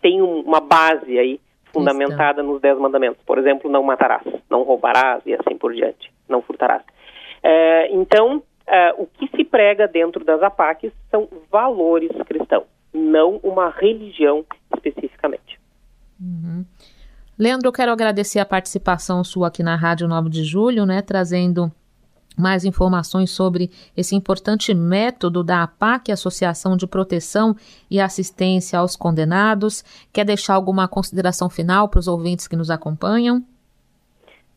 têm 0.00 0.20
um, 0.20 0.40
uma 0.40 0.60
base 0.60 1.18
aí 1.18 1.40
fundamentada 1.72 2.42
nos 2.42 2.60
dez 2.60 2.78
mandamentos. 2.78 3.22
Por 3.24 3.38
exemplo, 3.38 3.70
não 3.70 3.82
matarás, 3.82 4.26
não 4.50 4.62
roubarás 4.62 5.22
e 5.26 5.34
assim 5.34 5.56
por 5.56 5.72
diante, 5.72 6.10
não 6.28 6.42
furtarás. 6.42 6.82
É, 7.48 7.94
então, 7.94 8.42
é, 8.66 8.92
o 8.98 9.06
que 9.06 9.28
se 9.28 9.44
prega 9.44 9.86
dentro 9.86 10.24
das 10.24 10.42
APACs 10.42 10.92
são 11.08 11.28
valores 11.48 12.10
cristãos, 12.26 12.64
não 12.92 13.36
uma 13.36 13.70
religião 13.70 14.44
especificamente. 14.74 15.60
Uhum. 16.20 16.64
Leandro, 17.38 17.68
eu 17.68 17.72
quero 17.72 17.92
agradecer 17.92 18.40
a 18.40 18.44
participação 18.44 19.22
sua 19.22 19.46
aqui 19.46 19.62
na 19.62 19.76
Rádio 19.76 20.08
9 20.08 20.28
de 20.28 20.42
Julho, 20.42 20.84
né, 20.84 21.00
trazendo 21.02 21.70
mais 22.36 22.64
informações 22.64 23.30
sobre 23.30 23.70
esse 23.96 24.16
importante 24.16 24.74
método 24.74 25.44
da 25.44 25.62
APAC, 25.62 26.10
Associação 26.10 26.76
de 26.76 26.86
Proteção 26.86 27.54
e 27.88 28.00
Assistência 28.00 28.80
aos 28.80 28.96
Condenados. 28.96 29.84
Quer 30.12 30.24
deixar 30.24 30.54
alguma 30.54 30.88
consideração 30.88 31.48
final 31.48 31.88
para 31.88 32.00
os 32.00 32.08
ouvintes 32.08 32.48
que 32.48 32.56
nos 32.56 32.70
acompanham? 32.70 33.44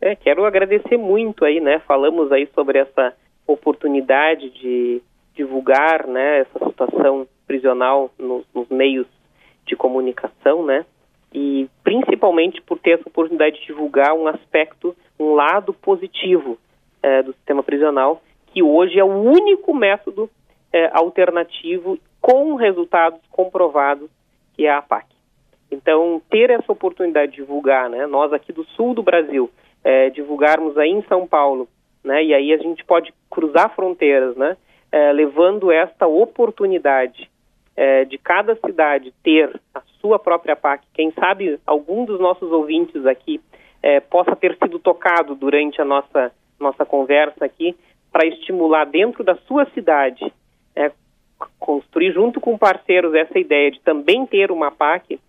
É, 0.01 0.15
quero 0.15 0.45
agradecer 0.45 0.97
muito 0.97 1.43
aí, 1.43 1.59
né? 1.59 1.79
Falamos 1.79 2.31
aí 2.31 2.47
sobre 2.55 2.79
essa 2.79 3.13
oportunidade 3.45 4.49
de 4.51 5.01
divulgar, 5.35 6.05
né, 6.05 6.39
essa 6.39 6.65
situação 6.67 7.27
prisional 7.47 8.11
nos, 8.19 8.45
nos 8.53 8.67
meios 8.69 9.07
de 9.65 9.75
comunicação, 9.75 10.65
né? 10.65 10.85
E 11.33 11.69
principalmente 11.83 12.61
por 12.61 12.79
ter 12.79 12.91
essa 12.91 13.07
oportunidade 13.07 13.59
de 13.59 13.67
divulgar 13.67 14.13
um 14.13 14.27
aspecto, 14.27 14.95
um 15.19 15.33
lado 15.33 15.73
positivo 15.73 16.57
é, 17.01 17.23
do 17.23 17.33
sistema 17.33 17.63
prisional, 17.63 18.21
que 18.47 18.63
hoje 18.63 18.99
é 18.99 19.03
o 19.03 19.07
único 19.07 19.73
método 19.73 20.29
é, 20.73 20.89
alternativo 20.93 21.97
com 22.19 22.55
resultados 22.55 23.19
comprovados, 23.31 24.09
que 24.55 24.65
é 24.65 24.71
a 24.71 24.79
APAC. 24.79 25.07
Então, 25.71 26.21
ter 26.29 26.49
essa 26.49 26.71
oportunidade 26.71 27.31
de 27.31 27.37
divulgar, 27.37 27.89
né, 27.89 28.07
nós 28.07 28.33
aqui 28.33 28.51
do 28.51 28.63
sul 28.65 28.93
do 28.93 29.03
Brasil, 29.03 29.49
é, 29.83 30.09
divulgarmos 30.09 30.77
aí 30.77 30.89
em 30.89 31.03
São 31.03 31.27
Paulo, 31.27 31.67
né, 32.03 32.23
e 32.23 32.33
aí 32.33 32.53
a 32.53 32.57
gente 32.57 32.83
pode 32.83 33.13
cruzar 33.29 33.73
fronteiras, 33.75 34.35
né, 34.35 34.57
é, 34.91 35.11
levando 35.11 35.71
esta 35.71 36.07
oportunidade 36.07 37.29
é, 37.75 38.03
de 38.05 38.17
cada 38.17 38.55
cidade 38.55 39.13
ter 39.23 39.59
a 39.73 39.81
sua 40.01 40.19
própria 40.19 40.55
PAC. 40.55 40.83
Quem 40.93 41.11
sabe 41.11 41.59
algum 41.65 42.03
dos 42.03 42.19
nossos 42.19 42.51
ouvintes 42.51 43.05
aqui 43.05 43.39
é, 43.81 43.99
possa 43.99 44.35
ter 44.35 44.57
sido 44.61 44.79
tocado 44.79 45.35
durante 45.35 45.81
a 45.81 45.85
nossa, 45.85 46.31
nossa 46.59 46.85
conversa 46.85 47.45
aqui 47.45 47.75
para 48.11 48.27
estimular 48.27 48.85
dentro 48.85 49.23
da 49.23 49.35
sua 49.47 49.65
cidade, 49.73 50.31
é, 50.75 50.91
construir 51.59 52.11
junto 52.11 52.41
com 52.41 52.57
parceiros 52.57 53.13
essa 53.13 53.37
ideia 53.39 53.71
de 53.71 53.79
também 53.81 54.25
ter 54.25 54.51
uma 54.51 54.71
PAC, 54.71 55.19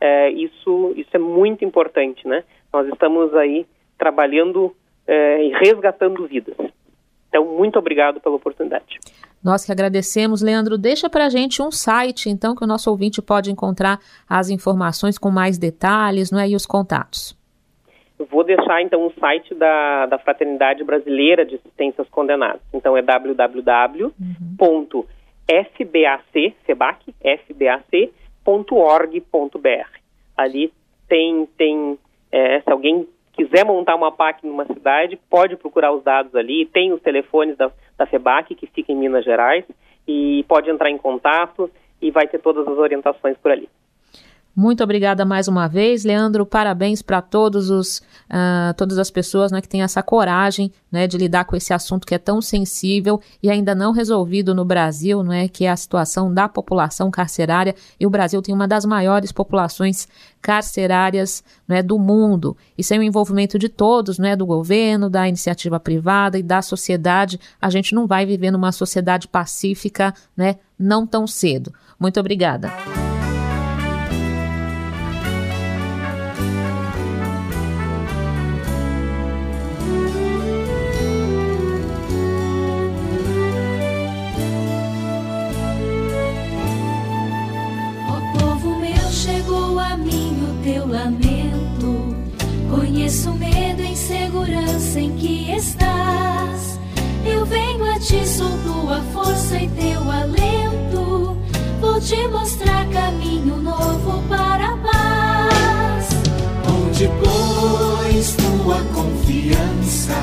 é, 0.00 0.30
isso, 0.30 0.92
isso 0.96 1.10
é 1.12 1.18
muito 1.18 1.64
importante, 1.64 2.28
né? 2.28 2.44
Nós 2.72 2.86
estamos 2.88 3.34
aí 3.34 3.66
trabalhando 3.98 4.74
é, 5.06 5.44
e 5.44 5.52
resgatando 5.52 6.26
vidas. 6.26 6.56
Então, 7.28 7.44
muito 7.44 7.78
obrigado 7.78 8.20
pela 8.20 8.36
oportunidade. 8.36 8.98
Nós 9.42 9.64
que 9.64 9.70
agradecemos. 9.70 10.42
Leandro, 10.42 10.76
deixa 10.78 11.08
para 11.08 11.26
a 11.26 11.28
gente 11.28 11.62
um 11.62 11.70
site, 11.70 12.28
então, 12.28 12.54
que 12.54 12.64
o 12.64 12.66
nosso 12.66 12.90
ouvinte 12.90 13.22
pode 13.22 13.50
encontrar 13.50 13.98
as 14.28 14.50
informações 14.50 15.18
com 15.18 15.30
mais 15.30 15.58
detalhes 15.58 16.30
não 16.30 16.40
é, 16.40 16.48
e 16.48 16.56
os 16.56 16.66
contatos. 16.66 17.36
Vou 18.30 18.42
deixar, 18.42 18.80
então, 18.80 19.06
o 19.06 19.12
site 19.20 19.54
da, 19.54 20.06
da 20.06 20.18
Fraternidade 20.18 20.82
Brasileira 20.82 21.44
de 21.44 21.56
Assistência 21.56 22.00
aos 22.00 22.08
Condenados. 22.08 22.62
Então, 22.72 22.96
é 22.96 23.02
www.fbac, 23.02 24.14
FBAC, 26.64 27.14
fbac.org.br. 27.46 28.10
Ali 30.36 30.72
tem, 31.08 31.46
tem 31.58 31.98
é, 32.32 32.60
se 32.62 32.70
alguém 32.70 33.06
quiser 33.36 33.64
montar 33.64 33.94
uma 33.94 34.10
PAC 34.10 34.46
numa 34.46 34.64
cidade, 34.64 35.18
pode 35.28 35.56
procurar 35.56 35.92
os 35.92 36.02
dados 36.02 36.34
ali, 36.34 36.64
tem 36.66 36.92
os 36.92 37.02
telefones 37.02 37.56
da, 37.56 37.70
da 37.96 38.06
FEBAC, 38.06 38.54
que 38.54 38.66
fica 38.66 38.90
em 38.90 38.96
Minas 38.96 39.24
Gerais, 39.24 39.64
e 40.08 40.44
pode 40.48 40.70
entrar 40.70 40.90
em 40.90 40.98
contato 40.98 41.70
e 42.00 42.10
vai 42.10 42.26
ter 42.26 42.38
todas 42.38 42.66
as 42.66 42.78
orientações 42.78 43.36
por 43.36 43.50
ali. 43.50 43.68
Muito 44.56 44.82
obrigada 44.82 45.22
mais 45.26 45.48
uma 45.48 45.68
vez, 45.68 46.02
Leandro. 46.02 46.46
Parabéns 46.46 47.02
para 47.02 47.20
todos 47.20 47.68
os 47.68 47.98
uh, 47.98 48.72
todas 48.74 48.98
as 48.98 49.10
pessoas 49.10 49.52
né, 49.52 49.60
que 49.60 49.68
têm 49.68 49.82
essa 49.82 50.02
coragem 50.02 50.72
né, 50.90 51.06
de 51.06 51.18
lidar 51.18 51.44
com 51.44 51.54
esse 51.54 51.74
assunto 51.74 52.06
que 52.06 52.14
é 52.14 52.18
tão 52.18 52.40
sensível 52.40 53.20
e 53.42 53.50
ainda 53.50 53.74
não 53.74 53.92
resolvido 53.92 54.54
no 54.54 54.64
Brasil, 54.64 55.22
né, 55.22 55.46
que 55.46 55.66
é 55.66 55.70
a 55.70 55.76
situação 55.76 56.32
da 56.32 56.48
população 56.48 57.10
carcerária. 57.10 57.74
E 58.00 58.06
o 58.06 58.10
Brasil 58.10 58.40
tem 58.40 58.54
uma 58.54 58.66
das 58.66 58.86
maiores 58.86 59.30
populações 59.30 60.08
carcerárias 60.40 61.44
né, 61.68 61.82
do 61.82 61.98
mundo. 61.98 62.56
E 62.78 62.82
sem 62.82 62.98
o 62.98 63.02
envolvimento 63.02 63.58
de 63.58 63.68
todos, 63.68 64.18
né, 64.18 64.34
do 64.34 64.46
governo, 64.46 65.10
da 65.10 65.28
iniciativa 65.28 65.78
privada 65.78 66.38
e 66.38 66.42
da 66.42 66.62
sociedade, 66.62 67.38
a 67.60 67.68
gente 67.68 67.94
não 67.94 68.06
vai 68.06 68.24
viver 68.24 68.50
numa 68.50 68.72
sociedade 68.72 69.28
pacífica, 69.28 70.14
né, 70.34 70.56
não 70.78 71.06
tão 71.06 71.26
cedo. 71.26 71.74
Muito 72.00 72.18
obrigada. 72.18 72.72
Conheço 93.06 93.30
o 93.30 93.38
medo 93.38 93.82
e 93.82 93.92
insegurança 93.92 94.98
em 94.98 95.16
que 95.16 95.52
estás. 95.52 96.80
Eu 97.24 97.46
venho 97.46 97.84
a 97.84 98.00
ti, 98.00 98.26
sou 98.26 98.50
tua 98.64 99.00
força 99.12 99.56
e 99.58 99.68
teu 99.68 100.10
alento. 100.10 101.36
Vou 101.80 102.00
te 102.00 102.26
mostrar 102.26 102.84
caminho 102.88 103.58
novo 103.58 104.24
para 104.28 104.72
a 104.72 104.76
paz. 104.78 106.08
Onde 106.68 107.08
pois 107.22 108.34
tua 108.34 108.80
confiança, 108.92 110.20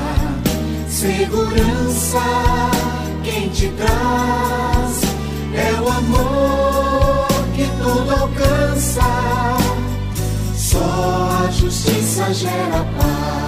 segurança, 0.86 2.20
quem 3.22 3.48
te 3.48 3.68
traz 3.68 5.00
é 5.54 5.80
o 5.80 5.88
amor 5.88 7.28
que 7.56 7.66
tudo 7.82 8.10
alcança 8.10 9.43
só 10.74 11.46
a 11.46 11.50
justiça 11.52 12.34
gera 12.34 12.84
paz. 12.98 13.44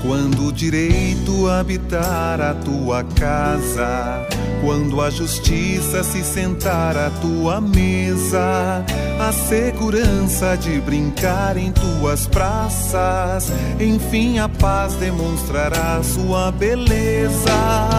Quando 0.00 0.46
o 0.46 0.52
direito 0.52 1.48
habitar 1.48 2.40
a 2.40 2.54
tua 2.54 3.04
casa, 3.04 4.26
quando 4.64 5.02
a 5.02 5.10
justiça 5.10 6.02
se 6.02 6.22
sentar 6.22 6.96
à 6.96 7.10
tua 7.10 7.60
mesa, 7.60 8.84
a 9.20 9.32
segurança 9.32 10.56
de 10.56 10.80
brincar 10.80 11.56
em 11.56 11.72
tuas 11.72 12.26
praças, 12.26 13.52
enfim 13.78 14.38
a 14.38 14.48
paz 14.48 14.94
demonstrará 14.94 16.00
sua 16.02 16.52
beleza. 16.52 17.90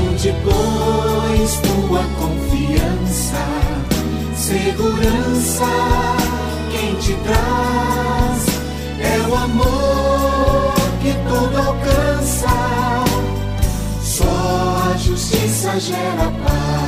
Onde 0.00 0.34
pois 0.42 1.60
tua 1.60 2.02
confiança, 2.18 2.45
segurança, 4.46 5.66
quem 6.70 6.94
te 6.96 7.14
traz 7.24 8.46
é 9.00 9.28
o 9.28 9.34
amor 9.34 10.74
que 11.02 11.12
tudo 11.28 11.56
alcança. 11.58 12.48
Só 14.00 14.92
a 14.92 14.96
justiça 14.98 15.80
gera 15.80 16.30
paz. 16.44 16.86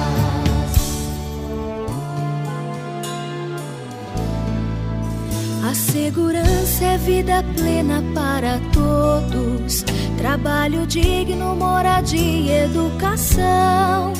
A 5.68 5.74
segurança 5.74 6.84
é 6.84 6.98
vida 6.98 7.44
plena 7.56 8.02
para 8.14 8.60
todos 8.72 9.84
Trabalho 10.18 10.84
digno, 10.84 11.54
moradia 11.54 12.18
e 12.18 12.50
educação. 12.64 14.12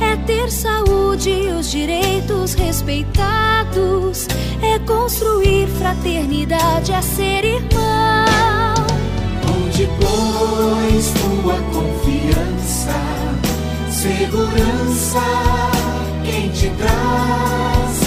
É 0.00 0.16
ter 0.26 0.50
saúde 0.50 1.30
e 1.30 1.48
os 1.48 1.70
direitos 1.70 2.54
respeitados. 2.54 4.26
É 4.62 4.78
construir 4.80 5.66
fraternidade, 5.78 6.92
é 6.92 7.02
ser 7.02 7.44
irmão. 7.44 8.74
Onde 9.54 9.88
pois 10.00 11.10
tua 11.10 11.54
confiança, 11.72 12.94
segurança, 13.90 15.22
quem 16.24 16.50
te 16.50 16.70
traz 16.70 18.00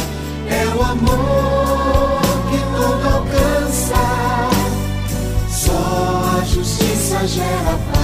é 0.50 0.68
o 0.76 0.82
amor 0.84 2.22
que 2.50 2.58
tudo 2.58 3.16
alcança. 3.16 3.96
Só 5.50 6.40
a 6.40 6.44
justiça 6.46 7.28
gera 7.28 7.80
paz. 7.92 7.99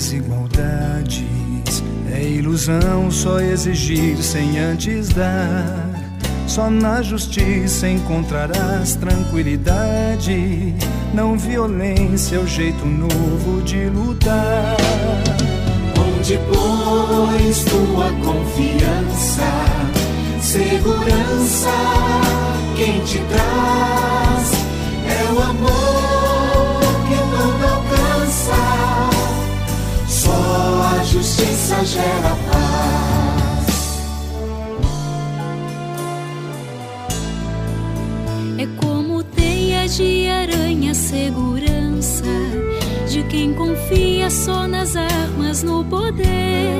Desigualdades. 0.00 1.82
É 2.10 2.22
ilusão 2.24 3.10
só 3.10 3.38
exigir 3.38 4.16
sem 4.22 4.58
antes 4.58 5.10
dar. 5.10 5.90
Só 6.46 6.70
na 6.70 7.02
justiça 7.02 7.86
encontrarás 7.86 8.96
tranquilidade. 8.96 10.74
Não 11.12 11.36
violência 11.36 12.36
é 12.36 12.38
o 12.38 12.46
jeito 12.46 12.84
novo 12.86 13.62
de 13.62 13.90
lutar. 13.90 14.76
Onde 15.98 16.38
pois 16.48 17.64
tua 17.64 18.10
confiança, 18.24 19.52
segurança, 20.40 21.70
quem 22.74 23.00
te 23.00 23.18
traz 23.18 24.52
é 25.06 25.32
o 25.32 25.42
amor 25.42 25.99
Só 30.30 31.00
a 31.00 31.04
justiça 31.04 31.84
gera 31.84 32.36
paz. 32.50 33.10
de 39.96 40.28
aranha 40.28 40.94
segurança 40.94 42.24
de 43.08 43.24
quem 43.24 43.52
confia 43.52 44.30
só 44.30 44.68
nas 44.68 44.94
armas 44.94 45.64
no 45.64 45.84
poder. 45.84 46.78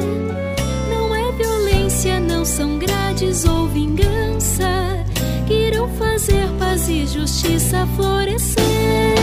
Não 0.89 1.13
é 1.13 1.33
violência, 1.33 2.21
não 2.21 2.45
são 2.45 2.79
grades 2.79 3.45
ou 3.45 3.67
vingança 3.67 5.05
que 5.49 5.55
irão 5.55 5.89
fazer 5.99 6.49
paz 6.57 6.89
e 6.89 7.05
justiça 7.05 7.85
florescer. 7.97 9.20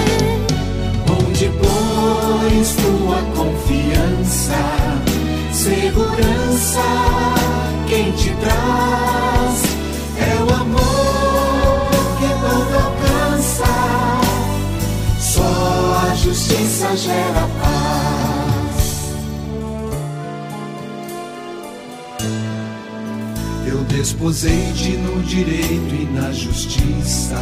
Onde 1.37 1.51
pois 1.59 2.75
tua 2.77 3.21
confiança, 3.35 4.57
segurança, 5.53 6.81
quem 7.87 8.11
te 8.13 8.31
traz 8.37 9.61
é 10.17 10.35
o 10.41 10.55
amor 10.55 11.89
que 12.17 12.27
tudo 12.41 12.75
alcança. 12.83 13.71
Só 15.19 16.09
a 16.09 16.15
justiça 16.15 16.97
gera 16.97 17.47
paz. 17.61 19.11
Eu 23.67 23.83
desposei-te 23.83 24.97
no 24.97 25.21
direito 25.21 25.93
e 25.93 26.09
na 26.15 26.31
justiça. 26.31 27.37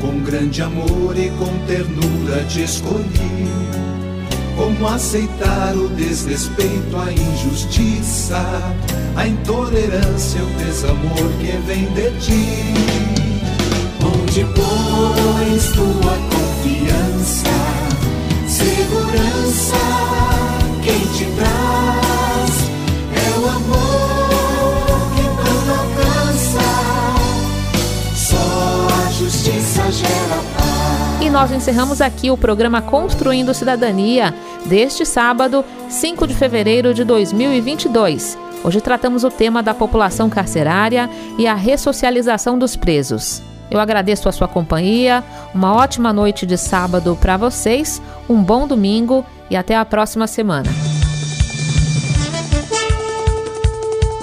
Com 0.00 0.20
grande 0.20 0.62
amor 0.62 1.16
e 1.16 1.30
com 1.30 1.66
ternura 1.66 2.44
te 2.44 2.62
escolhi. 2.62 3.48
Como 4.56 4.88
aceitar 4.88 5.76
o 5.76 5.88
desrespeito, 5.90 6.96
a 6.96 7.12
injustiça, 7.12 8.40
a 9.16 9.26
intolerância, 9.26 10.42
o 10.42 10.64
desamor 10.64 11.30
que 11.40 11.56
vem 11.66 11.84
de 11.94 12.10
ti? 12.18 12.74
Onde 14.04 14.44
pois 14.54 15.66
tua 15.72 16.18
confiança, 16.30 17.48
segurança, 18.48 19.76
quem 20.82 21.00
te 21.12 21.24
traz 21.36 22.70
é 23.14 23.38
o 23.38 23.48
amor 23.48 24.07
E 31.20 31.30
nós 31.30 31.50
encerramos 31.50 32.00
aqui 32.00 32.30
o 32.30 32.36
programa 32.36 32.80
Construindo 32.80 33.52
Cidadania 33.52 34.34
deste 34.66 35.04
sábado, 35.04 35.64
5 35.88 36.26
de 36.26 36.34
fevereiro 36.34 36.94
de 36.94 37.04
2022. 37.04 38.38
Hoje 38.64 38.80
tratamos 38.80 39.24
o 39.24 39.30
tema 39.30 39.62
da 39.62 39.74
população 39.74 40.28
carcerária 40.28 41.08
e 41.38 41.46
a 41.46 41.54
ressocialização 41.54 42.58
dos 42.58 42.76
presos. 42.76 43.42
Eu 43.70 43.78
agradeço 43.78 44.28
a 44.28 44.32
sua 44.32 44.48
companhia, 44.48 45.22
uma 45.54 45.74
ótima 45.74 46.12
noite 46.12 46.46
de 46.46 46.56
sábado 46.56 47.16
para 47.20 47.36
vocês, 47.36 48.00
um 48.28 48.42
bom 48.42 48.66
domingo 48.66 49.24
e 49.50 49.56
até 49.56 49.76
a 49.76 49.84
próxima 49.84 50.26
semana. 50.26 50.70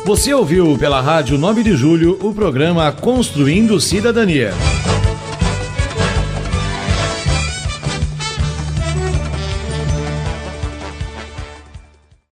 Você 0.06 0.34
ouviu 0.34 0.78
pela 0.78 1.02
Rádio 1.02 1.38
9 1.38 1.64
de 1.64 1.76
Julho 1.76 2.18
o 2.22 2.34
programa 2.34 2.92
Construindo 2.92 3.80
Cidadania. 3.80 4.54